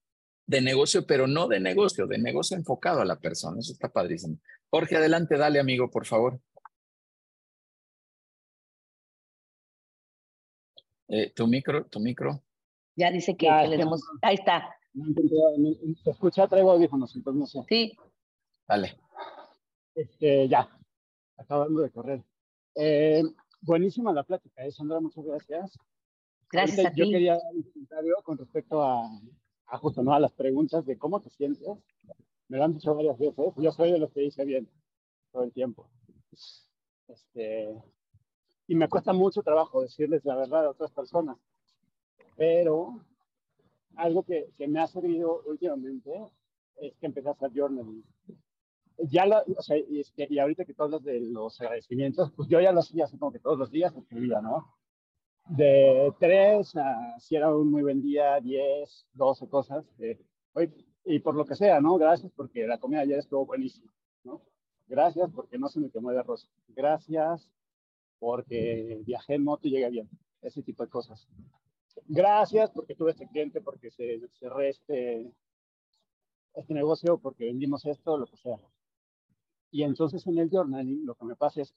de 0.45 0.61
negocio, 0.61 1.07
pero 1.07 1.25
no 1.27 1.47
de 1.47 1.59
negocio, 1.59 2.05
de 2.05 2.19
negocio 2.19 2.55
enfocado 2.55 3.01
a 3.01 3.05
la 3.05 3.19
persona. 3.19 3.59
Eso 3.59 3.73
está 3.73 3.89
padrísimo. 3.89 4.37
Jorge, 4.69 4.97
adelante, 4.97 5.37
dale, 5.37 5.59
amigo, 5.59 5.89
por 5.89 6.05
favor. 6.05 6.39
Eh, 11.09 11.31
tu 11.35 11.47
micro, 11.47 11.85
tu 11.87 11.99
micro. 11.99 12.43
Ya 12.97 13.11
dice 13.11 13.37
que, 13.37 13.47
le 13.69 13.77
demos. 13.77 14.01
Ahí 14.23 14.35
está. 14.35 14.75
Se 16.03 16.09
escucha, 16.09 16.47
traigo 16.47 16.71
audífonos, 16.71 17.15
entonces 17.15 17.39
no 17.39 17.45
sé. 17.45 17.59
Sí. 17.69 17.97
Vale. 18.67 18.97
Este, 19.93 20.47
ya. 20.49 20.67
Acabando 21.37 21.81
de 21.81 21.91
correr. 21.91 22.23
Eh, 22.73 23.23
buenísima 23.61 24.11
la 24.11 24.23
plática, 24.23 24.65
¿eh, 24.65 24.71
Sandra? 24.71 24.99
Muchas 24.99 25.23
gracias. 25.23 25.77
Gracias 26.51 26.87
a 26.87 26.91
ti. 26.91 27.01
Yo 27.01 27.05
quería 27.05 27.33
dar 27.33 27.53
un 27.53 27.63
comentario 27.63 28.15
con 28.23 28.37
respecto 28.39 28.81
a, 28.81 29.07
a, 29.67 29.77
justo 29.77 30.01
¿no? 30.01 30.13
a 30.13 30.19
las 30.19 30.31
preguntas 30.31 30.83
de 30.85 30.97
cómo 30.97 31.21
te 31.21 31.29
sientes. 31.29 31.67
Me 32.47 32.57
lo 32.57 32.63
han 32.63 32.73
dicho 32.73 32.95
varias 32.95 33.19
veces. 33.19 33.53
Yo 33.57 33.71
soy 33.71 33.91
de 33.91 33.99
los 33.99 34.11
que 34.11 34.21
dice 34.21 34.43
bien 34.43 34.67
todo 35.31 35.43
el 35.43 35.53
tiempo. 35.53 35.87
Este, 37.07 37.75
y 38.67 38.75
me 38.75 38.89
cuesta 38.89 39.13
mucho 39.13 39.43
trabajo 39.43 39.83
decirles 39.83 40.25
la 40.25 40.35
verdad 40.35 40.65
a 40.65 40.71
otras 40.71 40.91
personas. 40.91 41.37
Pero 42.35 43.01
algo 43.95 44.23
que, 44.23 44.51
que 44.57 44.67
me 44.67 44.79
ha 44.79 44.87
servido 44.87 45.41
últimamente 45.45 46.11
es 46.77 46.95
que 46.97 47.07
empecé 47.07 47.29
a 47.29 47.31
hacer 47.31 47.51
journaling. 47.53 48.03
Ya 48.99 49.25
lo, 49.25 49.43
o 49.55 49.61
sea, 49.61 49.77
y, 49.77 50.01
y, 50.15 50.39
ahorita 50.39 50.65
que 50.65 50.73
todos 50.73 51.03
de 51.03 51.19
los 51.19 51.59
agradecimientos, 51.61 52.31
pues 52.35 52.49
yo 52.49 52.59
ya 52.59 52.71
lo 52.71 52.79
hacía 52.79 53.07
como 53.19 53.31
que 53.31 53.39
todos 53.39 53.57
los 53.57 53.71
días 53.71 53.95
escribía, 53.95 54.41
¿no? 54.41 54.73
De 55.49 56.11
tres 56.19 56.75
a 56.75 57.19
si 57.19 57.35
era 57.35 57.55
un 57.55 57.69
muy 57.69 57.83
buen 57.83 58.01
día, 58.01 58.39
diez, 58.39 59.07
doce 59.13 59.47
cosas. 59.47 59.85
Eh, 59.99 60.19
y 61.05 61.19
por 61.19 61.35
lo 61.35 61.45
que 61.45 61.55
sea, 61.55 61.79
¿no? 61.79 61.97
Gracias 61.97 62.31
porque 62.35 62.65
la 62.65 62.79
comida 62.79 63.01
ayer 63.01 63.19
estuvo 63.19 63.45
buenísima, 63.45 63.91
¿no? 64.23 64.41
Gracias 64.87 65.29
porque 65.33 65.57
no 65.57 65.69
se 65.69 65.79
me 65.79 65.89
quemó 65.89 66.11
de 66.11 66.19
arroz. 66.19 66.49
Gracias 66.69 67.49
porque 68.19 69.01
viajé 69.05 69.35
en 69.35 69.43
moto 69.43 69.67
y 69.67 69.71
llegué 69.71 69.89
bien. 69.89 70.09
Ese 70.41 70.63
tipo 70.63 70.83
de 70.83 70.89
cosas 70.89 71.27
gracias 72.05 72.69
porque 72.71 72.95
tuve 72.95 73.11
este 73.11 73.27
cliente, 73.27 73.61
porque 73.61 73.91
se 73.91 74.19
cerré 74.39 74.69
este, 74.69 75.31
este 76.53 76.73
negocio, 76.73 77.17
porque 77.17 77.45
vendimos 77.45 77.85
esto, 77.85 78.17
lo 78.17 78.25
que 78.27 78.37
sea. 78.37 78.57
Y 79.71 79.83
entonces 79.83 80.25
en 80.27 80.37
el 80.37 80.49
journaling 80.49 81.05
lo 81.05 81.15
que 81.15 81.25
me 81.25 81.35
pasa 81.35 81.61
es, 81.61 81.73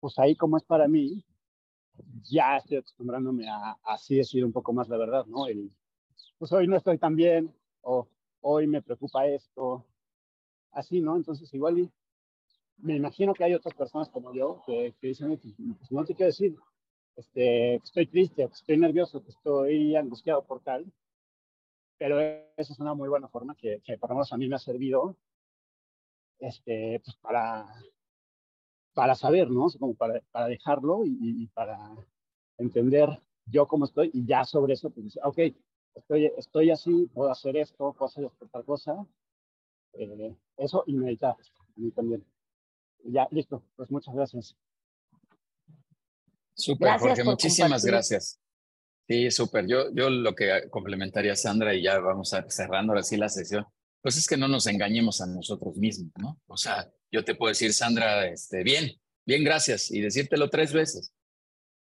pues 0.00 0.18
ahí 0.18 0.34
como 0.36 0.56
es 0.56 0.64
para 0.64 0.88
mí, 0.88 1.24
ya 2.22 2.56
estoy 2.56 2.78
acostumbrándome 2.78 3.48
a, 3.48 3.76
así 3.84 4.16
decir 4.16 4.44
un 4.44 4.52
poco 4.52 4.72
más 4.72 4.88
la 4.88 4.96
verdad, 4.96 5.26
¿no? 5.26 5.46
Pues 6.38 6.52
hoy 6.52 6.66
no 6.66 6.76
estoy 6.76 6.98
tan 6.98 7.14
bien, 7.14 7.54
o 7.82 8.08
hoy 8.40 8.66
me 8.66 8.82
preocupa 8.82 9.26
esto, 9.26 9.84
así, 10.72 11.00
¿no? 11.00 11.16
Entonces 11.16 11.52
igual 11.54 11.90
me 12.78 12.96
imagino 12.96 13.34
que 13.34 13.44
hay 13.44 13.54
otras 13.54 13.74
personas 13.74 14.08
como 14.08 14.34
yo 14.34 14.62
que, 14.66 14.94
que 15.00 15.08
dicen, 15.08 15.38
pues, 15.38 15.54
pues 15.78 15.92
no 15.92 16.04
te 16.04 16.14
quiero 16.14 16.26
decir, 16.26 16.56
este, 17.16 17.78
que 17.78 17.80
estoy 17.84 18.06
triste, 18.06 18.46
que 18.46 18.52
estoy 18.52 18.76
nervioso, 18.76 19.22
que 19.22 19.30
estoy 19.30 19.96
angustiado 19.96 20.44
por 20.44 20.60
tal, 20.60 20.92
pero 21.98 22.20
esa 22.20 22.72
es 22.72 22.78
una 22.80 22.94
muy 22.94 23.08
buena 23.08 23.28
forma 23.28 23.54
que, 23.54 23.80
que 23.84 23.98
por 23.98 24.10
lo 24.10 24.16
menos 24.16 24.32
a 24.32 24.36
mí 24.36 24.48
me 24.48 24.56
ha 24.56 24.58
servido 24.58 25.16
este, 26.38 27.00
pues 27.04 27.16
para, 27.16 27.66
para 28.92 29.14
saber, 29.14 29.50
¿no? 29.50 29.66
como 29.78 29.94
para, 29.94 30.20
para 30.30 30.46
dejarlo 30.46 31.04
y, 31.04 31.16
y, 31.20 31.46
para 31.48 31.78
entender 32.58 33.08
yo 33.46 33.66
cómo 33.66 33.84
estoy 33.84 34.10
y 34.12 34.26
ya 34.26 34.44
sobre 34.44 34.74
eso, 34.74 34.90
pues, 34.90 35.18
ok, 35.22 35.38
estoy, 35.94 36.26
estoy 36.36 36.70
así, 36.70 37.08
puedo 37.12 37.30
hacer 37.30 37.56
esto, 37.56 37.92
puedo 37.92 38.06
hacer 38.06 38.24
otra 38.24 38.62
cosa. 38.62 39.06
Eh, 39.94 40.34
eso 40.56 40.82
y 40.86 40.94
meditar, 40.94 41.34
a 41.34 41.80
mí 41.80 41.90
también. 41.92 42.24
Ya, 43.04 43.28
listo, 43.30 43.62
pues 43.76 43.90
muchas 43.90 44.14
gracias. 44.14 44.56
Súper, 46.54 46.98
Jorge, 46.98 47.24
muchísimas 47.24 47.84
gracias. 47.84 48.38
Sí, 49.06 49.30
súper. 49.30 49.66
Yo, 49.66 49.92
yo 49.92 50.08
lo 50.08 50.34
que 50.34 50.68
complementaría 50.70 51.32
a 51.32 51.36
Sandra 51.36 51.74
y 51.74 51.82
ya 51.82 51.98
vamos 51.98 52.32
a 52.32 52.48
cerrando 52.48 52.92
ahora 52.92 53.02
sí 53.02 53.16
la 53.16 53.28
sesión, 53.28 53.66
pues 54.00 54.16
es 54.16 54.26
que 54.26 54.36
no 54.36 54.48
nos 54.48 54.66
engañemos 54.66 55.20
a 55.20 55.26
nosotros 55.26 55.76
mismos, 55.76 56.12
¿no? 56.18 56.40
O 56.46 56.56
sea, 56.56 56.90
yo 57.10 57.24
te 57.24 57.34
puedo 57.34 57.50
decir, 57.50 57.72
Sandra, 57.72 58.26
este, 58.26 58.62
bien, 58.62 58.92
bien, 59.26 59.44
gracias, 59.44 59.90
y 59.90 60.00
decírtelo 60.00 60.48
tres 60.48 60.72
veces, 60.72 61.12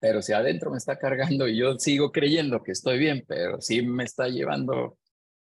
pero 0.01 0.20
si 0.20 0.33
adentro 0.33 0.70
me 0.70 0.79
está 0.79 0.99
cargando 0.99 1.47
y 1.47 1.57
yo 1.57 1.79
sigo 1.79 2.11
creyendo 2.11 2.62
que 2.62 2.73
estoy 2.73 2.99
bien, 2.99 3.25
pero 3.27 3.61
sí 3.61 3.83
me 3.83 4.05
está 4.05 4.29
llevando 4.29 4.99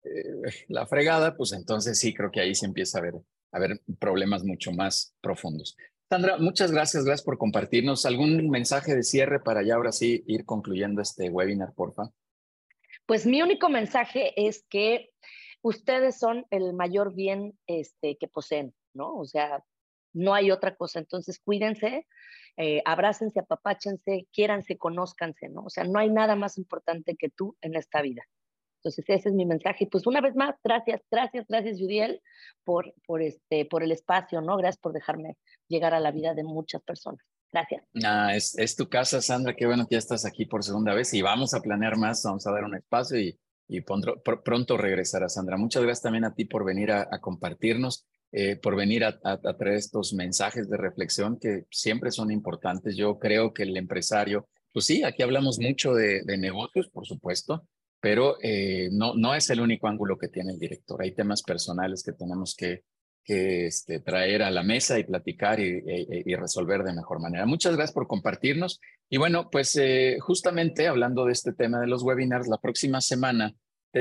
eh, 0.02 0.64
la 0.68 0.86
fregada, 0.86 1.36
pues 1.36 1.52
entonces 1.52 1.98
sí 1.98 2.14
creo 2.14 2.30
que 2.30 2.40
ahí 2.40 2.54
se 2.54 2.66
empieza 2.66 2.98
a 2.98 3.02
ver, 3.02 3.14
a 3.52 3.58
ver 3.58 3.82
problemas 3.98 4.44
mucho 4.44 4.72
más 4.72 5.14
profundos. 5.20 5.76
Sandra, 6.08 6.38
muchas 6.38 6.70
gracias, 6.70 7.04
gracias 7.04 7.24
por 7.24 7.36
compartirnos. 7.36 8.06
¿Algún 8.06 8.48
mensaje 8.48 8.94
de 8.94 9.02
cierre 9.02 9.40
para 9.40 9.64
ya 9.64 9.74
ahora 9.74 9.90
sí 9.90 10.22
ir 10.28 10.44
concluyendo 10.44 11.02
este 11.02 11.30
webinar, 11.30 11.74
porfa? 11.74 12.12
Pues 13.06 13.26
mi 13.26 13.42
único 13.42 13.68
mensaje 13.68 14.32
es 14.36 14.64
que 14.68 15.10
ustedes 15.62 16.16
son 16.18 16.46
el 16.50 16.74
mayor 16.74 17.12
bien 17.12 17.58
este, 17.66 18.16
que 18.18 18.28
poseen, 18.28 18.72
¿no? 18.94 19.16
O 19.16 19.24
sea, 19.24 19.64
no 20.12 20.32
hay 20.32 20.52
otra 20.52 20.76
cosa. 20.76 21.00
Entonces, 21.00 21.40
cuídense, 21.40 22.06
eh, 22.56 22.82
abrácense, 22.84 23.40
apapáchense, 23.40 24.28
quiéranse, 24.32 24.78
conózcanse, 24.78 25.48
¿no? 25.48 25.64
O 25.64 25.70
sea, 25.70 25.82
no 25.82 25.98
hay 25.98 26.10
nada 26.10 26.36
más 26.36 26.56
importante 26.56 27.16
que 27.16 27.30
tú 27.30 27.56
en 27.60 27.74
esta 27.74 28.00
vida. 28.00 28.22
Entonces, 28.86 29.04
ese 29.08 29.30
es 29.30 29.34
mi 29.34 29.46
mensaje. 29.46 29.84
Y 29.84 29.86
pues 29.88 30.06
una 30.06 30.20
vez 30.20 30.36
más, 30.36 30.54
gracias, 30.62 31.00
gracias, 31.10 31.44
gracias, 31.48 31.80
Judiel, 31.80 32.22
por, 32.62 32.94
por, 33.04 33.20
este, 33.20 33.64
por 33.64 33.82
el 33.82 33.90
espacio, 33.90 34.40
¿no? 34.40 34.56
Gracias 34.56 34.80
por 34.80 34.92
dejarme 34.92 35.36
llegar 35.66 35.92
a 35.92 35.98
la 35.98 36.12
vida 36.12 36.34
de 36.34 36.44
muchas 36.44 36.82
personas. 36.82 37.20
Gracias. 37.52 37.82
Ah, 38.04 38.36
es, 38.36 38.56
es 38.56 38.76
tu 38.76 38.88
casa, 38.88 39.20
Sandra. 39.20 39.56
Qué 39.56 39.66
bueno 39.66 39.88
que 39.88 39.96
ya 39.96 39.98
estás 39.98 40.24
aquí 40.24 40.46
por 40.46 40.62
segunda 40.62 40.94
vez 40.94 41.12
y 41.14 41.22
vamos 41.22 41.52
a 41.52 41.60
planear 41.60 41.96
más, 41.96 42.22
vamos 42.22 42.46
a 42.46 42.52
dar 42.52 42.62
un 42.62 42.76
espacio 42.76 43.18
y, 43.18 43.36
y 43.66 43.80
pronto, 43.80 44.22
pronto 44.22 44.76
regresará, 44.76 45.28
Sandra. 45.28 45.56
Muchas 45.56 45.82
gracias 45.82 46.02
también 46.02 46.24
a 46.24 46.34
ti 46.34 46.44
por 46.44 46.64
venir 46.64 46.92
a, 46.92 47.08
compartirnos, 47.20 48.06
eh, 48.30 48.54
por 48.54 48.76
venir 48.76 49.04
a, 49.04 49.18
a, 49.24 49.56
traer 49.56 49.78
estos 49.78 50.12
mensajes 50.14 50.70
de 50.70 50.76
reflexión 50.76 51.40
que 51.40 51.64
siempre 51.72 52.12
son 52.12 52.30
importantes. 52.30 52.94
Yo 52.94 53.18
creo 53.18 53.52
que 53.52 53.64
el 53.64 53.76
empresario, 53.76 54.48
pues 54.72 54.84
sí, 54.84 55.02
aquí 55.02 55.24
hablamos 55.24 55.58
mucho 55.58 55.92
de, 55.92 56.22
de 56.22 56.38
negocios, 56.38 56.88
por 56.88 57.04
supuesto, 57.04 57.66
pero 58.00 58.36
eh, 58.42 58.88
no, 58.92 59.14
no 59.14 59.34
es 59.34 59.50
el 59.50 59.60
único 59.60 59.88
ángulo 59.88 60.16
que 60.16 60.28
tiene 60.28 60.52
el 60.52 60.58
director. 60.58 61.02
Hay 61.02 61.14
temas 61.14 61.42
personales 61.42 62.02
que 62.02 62.12
tenemos 62.12 62.54
que, 62.54 62.84
que 63.24 63.66
este, 63.66 64.00
traer 64.00 64.42
a 64.42 64.50
la 64.50 64.62
mesa 64.62 64.98
y 64.98 65.04
platicar 65.04 65.60
y, 65.60 65.82
y, 65.84 66.34
resolver 66.34 66.82
de 66.82 66.94
mejor 66.94 67.20
manera. 67.20 67.46
Muchas 67.46 67.74
gracias 67.74 67.94
por 67.94 68.06
compartirnos. 68.06 68.80
Y 69.08 69.16
bueno, 69.16 69.50
pues 69.50 69.76
eh, 69.76 70.18
justamente 70.20 70.86
hablando 70.86 71.24
de 71.24 71.32
este 71.32 71.52
tema 71.52 71.80
de 71.80 71.86
los 71.86 72.02
webinars, 72.02 72.48
la 72.48 72.58
próxima 72.58 73.00
semana... 73.00 73.54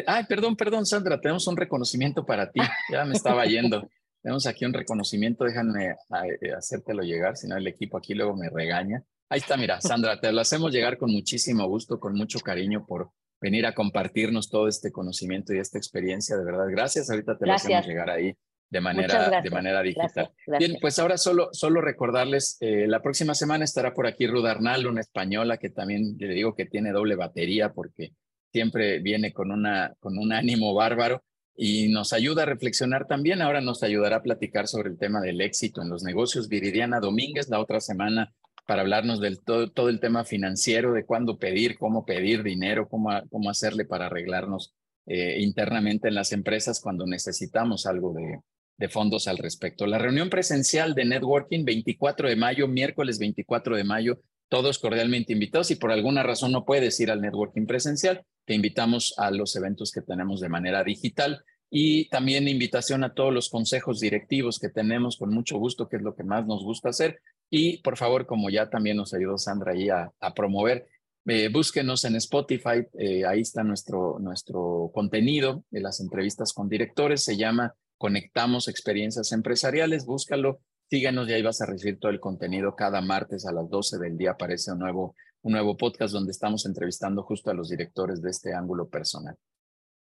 ay, 0.06 0.26
perdón, 0.26 0.56
perdón, 0.56 0.86
Sandra, 0.86 1.20
tenemos 1.20 1.48
un 1.48 1.58
reconocimiento 1.58 2.26
para 2.26 2.52
ti. 2.52 2.62
Ya 2.92 3.06
me 3.06 3.14
estaba 3.14 3.46
yendo. 3.46 3.90
tenemos 4.26 4.48
aquí 4.48 4.66
un 4.66 4.74
reconocimiento, 4.74 5.44
déjame 5.44 5.90
eh, 5.90 6.52
hacértelo 6.58 7.04
llegar, 7.04 7.38
si 7.38 7.48
no 7.48 7.58
el 7.58 7.68
equipo 7.68 7.96
aquí 7.96 8.16
luego 8.16 8.36
me 8.36 8.50
regaña. 8.50 9.04
Ahí 9.30 9.38
está, 9.38 9.56
mira, 9.56 9.80
Sandra, 9.82 10.20
te 10.20 10.32
lo 10.32 10.42
hacemos 10.42 10.72
llegar 10.72 10.98
con 10.98 11.12
muchísimo 11.12 11.68
gusto, 11.68 12.00
con 12.00 12.16
mucho 12.16 12.40
cariño 12.40 12.88
por 12.88 13.12
venir 13.42 13.66
a 13.66 13.74
compartirnos 13.74 14.50
todo 14.50 14.68
este 14.68 14.92
conocimiento 14.92 15.54
y 15.54 15.60
esta 15.60 15.78
experiencia, 15.78 16.38
de 16.38 16.46
verdad. 16.46 16.66
Gracias, 16.70 17.10
ahorita 17.10 17.38
te 17.38 17.46
lo 17.46 17.54
hacemos 17.54 17.88
llegar 17.88 18.10
ahí 18.10 18.36
de 18.70 18.82
manera, 18.82 19.42
de 19.42 19.50
manera 19.50 19.82
digital. 19.82 20.32
Bien, 20.60 20.78
pues 20.82 21.00
ahora 21.00 21.18
solo, 21.18 21.50
solo 21.52 21.82
recordarles, 21.82 22.58
eh, 22.60 22.88
la 22.88 23.02
próxima 23.02 23.34
semana 23.36 23.64
estará 23.64 23.94
por 23.94 24.08
aquí 24.08 24.28
Ruth 24.28 24.46
Arnal, 24.46 24.88
una 24.88 25.02
española 25.02 25.58
que 25.58 25.70
también 25.70 26.16
le 26.18 26.34
digo 26.34 26.56
que 26.56 26.66
tiene 26.66 26.92
doble 26.92 27.16
batería 27.16 27.72
porque 27.72 28.12
siempre 28.52 29.00
viene 29.00 29.34
con, 29.34 29.52
una, 29.52 29.94
con 30.00 30.18
un 30.18 30.34
ánimo 30.34 30.74
bárbaro 30.74 31.24
y 31.56 31.90
nos 31.90 32.12
ayuda 32.12 32.44
a 32.44 32.48
reflexionar 32.48 33.08
también. 33.08 33.42
Ahora 33.42 33.62
nos 33.62 33.84
ayudará 33.84 34.18
a 34.18 34.24
platicar 34.24 34.68
sobre 34.68 34.90
el 34.90 34.98
tema 34.98 35.22
del 35.22 35.42
éxito 35.42 35.82
en 35.82 35.90
los 35.90 36.04
negocios. 36.04 36.50
Viridiana 36.50 37.00
Domínguez 37.00 37.50
la 37.50 37.60
otra 37.60 37.80
semana 37.80 38.34
para 38.66 38.82
hablarnos 38.82 39.20
del 39.20 39.42
todo, 39.42 39.72
todo 39.72 39.90
el 39.90 40.00
tema 40.00 40.26
financiero, 40.26 40.94
de 40.94 41.06
cuándo 41.06 41.38
pedir, 41.38 41.78
cómo 41.78 42.06
pedir 42.06 42.44
dinero, 42.44 42.88
cómo, 42.90 43.10
cómo 43.30 43.50
hacerle 43.50 43.86
para 43.86 44.08
arreglarnos 44.08 44.74
eh, 45.06 45.38
internamente 45.40 46.08
en 46.08 46.16
las 46.16 46.32
empresas 46.32 46.82
cuando 46.82 47.06
necesitamos 47.06 47.86
algo 47.86 48.14
de, 48.14 48.40
de 48.78 48.90
fondos 48.90 49.28
al 49.28 49.38
respecto. 49.38 49.86
La 49.86 50.00
reunión 50.00 50.30
presencial 50.30 50.96
de 50.96 51.06
networking, 51.06 51.64
24 51.64 52.30
de 52.30 52.36
mayo, 52.36 52.68
miércoles 52.68 53.20
24 53.20 53.78
de 53.78 53.84
mayo, 53.84 54.20
todos 54.50 54.80
cordialmente 54.80 55.34
invitados. 55.34 55.68
Si 55.68 55.76
por 55.76 55.92
alguna 55.92 56.24
razón 56.24 56.52
no 56.52 56.66
puedes 56.66 57.00
ir 57.00 57.12
al 57.12 57.22
networking 57.22 57.66
presencial, 57.66 58.24
te 58.46 58.54
invitamos 58.54 59.14
a 59.18 59.32
los 59.32 59.56
eventos 59.56 59.92
que 59.92 60.02
tenemos 60.02 60.40
de 60.40 60.50
manera 60.50 60.84
digital 60.84 61.44
y 61.70 62.08
también 62.10 62.48
invitación 62.48 63.04
a 63.04 63.14
todos 63.14 63.34
los 63.34 63.50
consejos 63.50 64.00
directivos 64.00 64.60
que 64.60 64.70
tenemos 64.70 65.18
con 65.18 65.34
mucho 65.34 65.58
gusto, 65.58 65.90
que 65.90 65.98
es 65.98 66.02
lo 66.02 66.16
que 66.16 66.24
más 66.24 66.46
nos 66.46 66.64
gusta 66.64 66.90
hacer. 66.90 67.20
Y 67.50 67.78
por 67.82 67.98
favor, 67.98 68.26
como 68.26 68.50
ya 68.50 68.70
también 68.70 68.98
nos 68.98 69.14
ayudó 69.14 69.38
Sandra 69.38 69.74
ahí 69.74 69.90
a, 69.90 70.12
promover, 70.36 70.88
eh, 71.26 71.50
búsquenos 71.50 72.04
en 72.06 72.16
Spotify, 72.16 72.86
eh, 73.00 73.26
ahí 73.26 73.42
está 73.42 73.64
nuestro, 73.64 74.20
nuestro 74.20 74.92
contenido 74.94 75.64
de 75.70 75.82
las 75.82 76.00
entrevistas 76.00 76.54
con 76.54 76.70
directores, 76.70 77.24
se 77.24 77.38
llama 77.38 77.74
Conectamos 77.98 78.68
Experiencias 78.68 79.32
Empresariales, 79.32 80.06
búscalo, 80.06 80.60
síganos 80.90 81.28
y 81.30 81.34
ahí 81.34 81.42
vas 81.42 81.62
a 81.62 81.66
recibir 81.66 82.00
todo 82.00 82.12
el 82.12 82.20
contenido. 82.20 82.76
Cada 82.76 83.02
martes 83.02 83.46
a 83.46 83.54
las 83.54 83.70
12 83.70 83.98
del 84.00 84.18
día 84.18 84.32
aparece 84.32 84.72
un 84.72 84.80
nuevo, 84.80 85.16
un 85.42 85.54
nuevo 85.54 85.78
podcast 85.78 86.14
donde 86.14 86.32
estamos 86.32 86.66
entrevistando 86.66 87.24
justo 87.24 87.50
a 87.50 87.54
los 87.54 87.70
directores 87.70 88.22
de 88.22 88.30
este 88.30 88.54
ángulo 88.54 88.90
personal. 88.90 89.36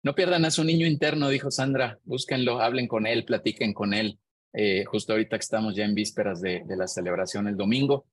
No 0.02 0.14
pierdan 0.14 0.44
a 0.44 0.50
su 0.50 0.64
niño 0.64 0.86
interno, 0.86 1.30
dijo 1.30 1.50
Sandra, 1.50 1.98
búsquenlo, 2.04 2.60
hablen 2.60 2.88
con 2.88 3.06
él, 3.06 3.24
platiquen 3.24 3.72
con 3.72 3.94
él, 3.94 4.18
eh, 4.54 4.84
justo 4.84 5.12
ahorita 5.12 5.36
que 5.36 5.42
estamos 5.42 5.74
ya 5.74 5.84
en 5.84 5.94
vísperas 5.94 6.40
de, 6.40 6.62
la 6.68 6.86
celebración 6.86 7.48
el 7.48 7.56
domingo, 7.56 8.06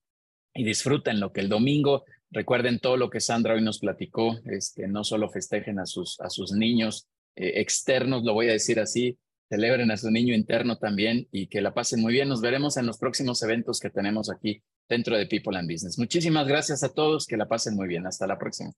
y 0.53 0.65
disfruten 0.65 1.19
lo 1.19 1.31
que 1.31 1.39
el 1.39 1.49
domingo, 1.49 2.03
recuerden 2.29 2.79
todo 2.79 2.97
lo 2.97 3.09
que 3.09 3.21
Sandra 3.21 3.53
hoy 3.53 3.61
nos 3.61 3.79
platicó, 3.79 4.37
este, 4.45 4.87
no 4.87 5.03
solo 5.03 5.29
festejen 5.29 5.79
a 5.79 5.85
sus, 5.85 6.19
a 6.19 6.29
sus 6.29 6.51
niños 6.51 7.07
eh, 7.35 7.61
externos, 7.61 8.23
lo 8.23 8.33
voy 8.33 8.49
a 8.49 8.53
decir 8.53 8.79
así, 8.79 9.17
celebren 9.51 9.91
a 9.91 9.97
su 9.97 10.09
niño 10.09 10.33
interno 10.33 10.77
también 10.77 11.27
y 11.31 11.47
que 11.47 11.61
la 11.61 11.73
pasen 11.73 12.01
muy 12.01 12.13
bien. 12.13 12.29
Nos 12.29 12.41
veremos 12.41 12.77
en 12.77 12.85
los 12.85 12.97
próximos 12.97 13.43
eventos 13.43 13.79
que 13.79 13.89
tenemos 13.89 14.29
aquí 14.29 14.63
dentro 14.87 15.17
de 15.17 15.25
People 15.25 15.57
and 15.57 15.69
Business. 15.69 15.97
Muchísimas 15.99 16.47
gracias 16.47 16.83
a 16.83 16.93
todos, 16.93 17.27
que 17.27 17.37
la 17.37 17.47
pasen 17.47 17.75
muy 17.75 17.87
bien. 17.87 18.07
Hasta 18.07 18.27
la 18.27 18.37
próxima. 18.37 18.71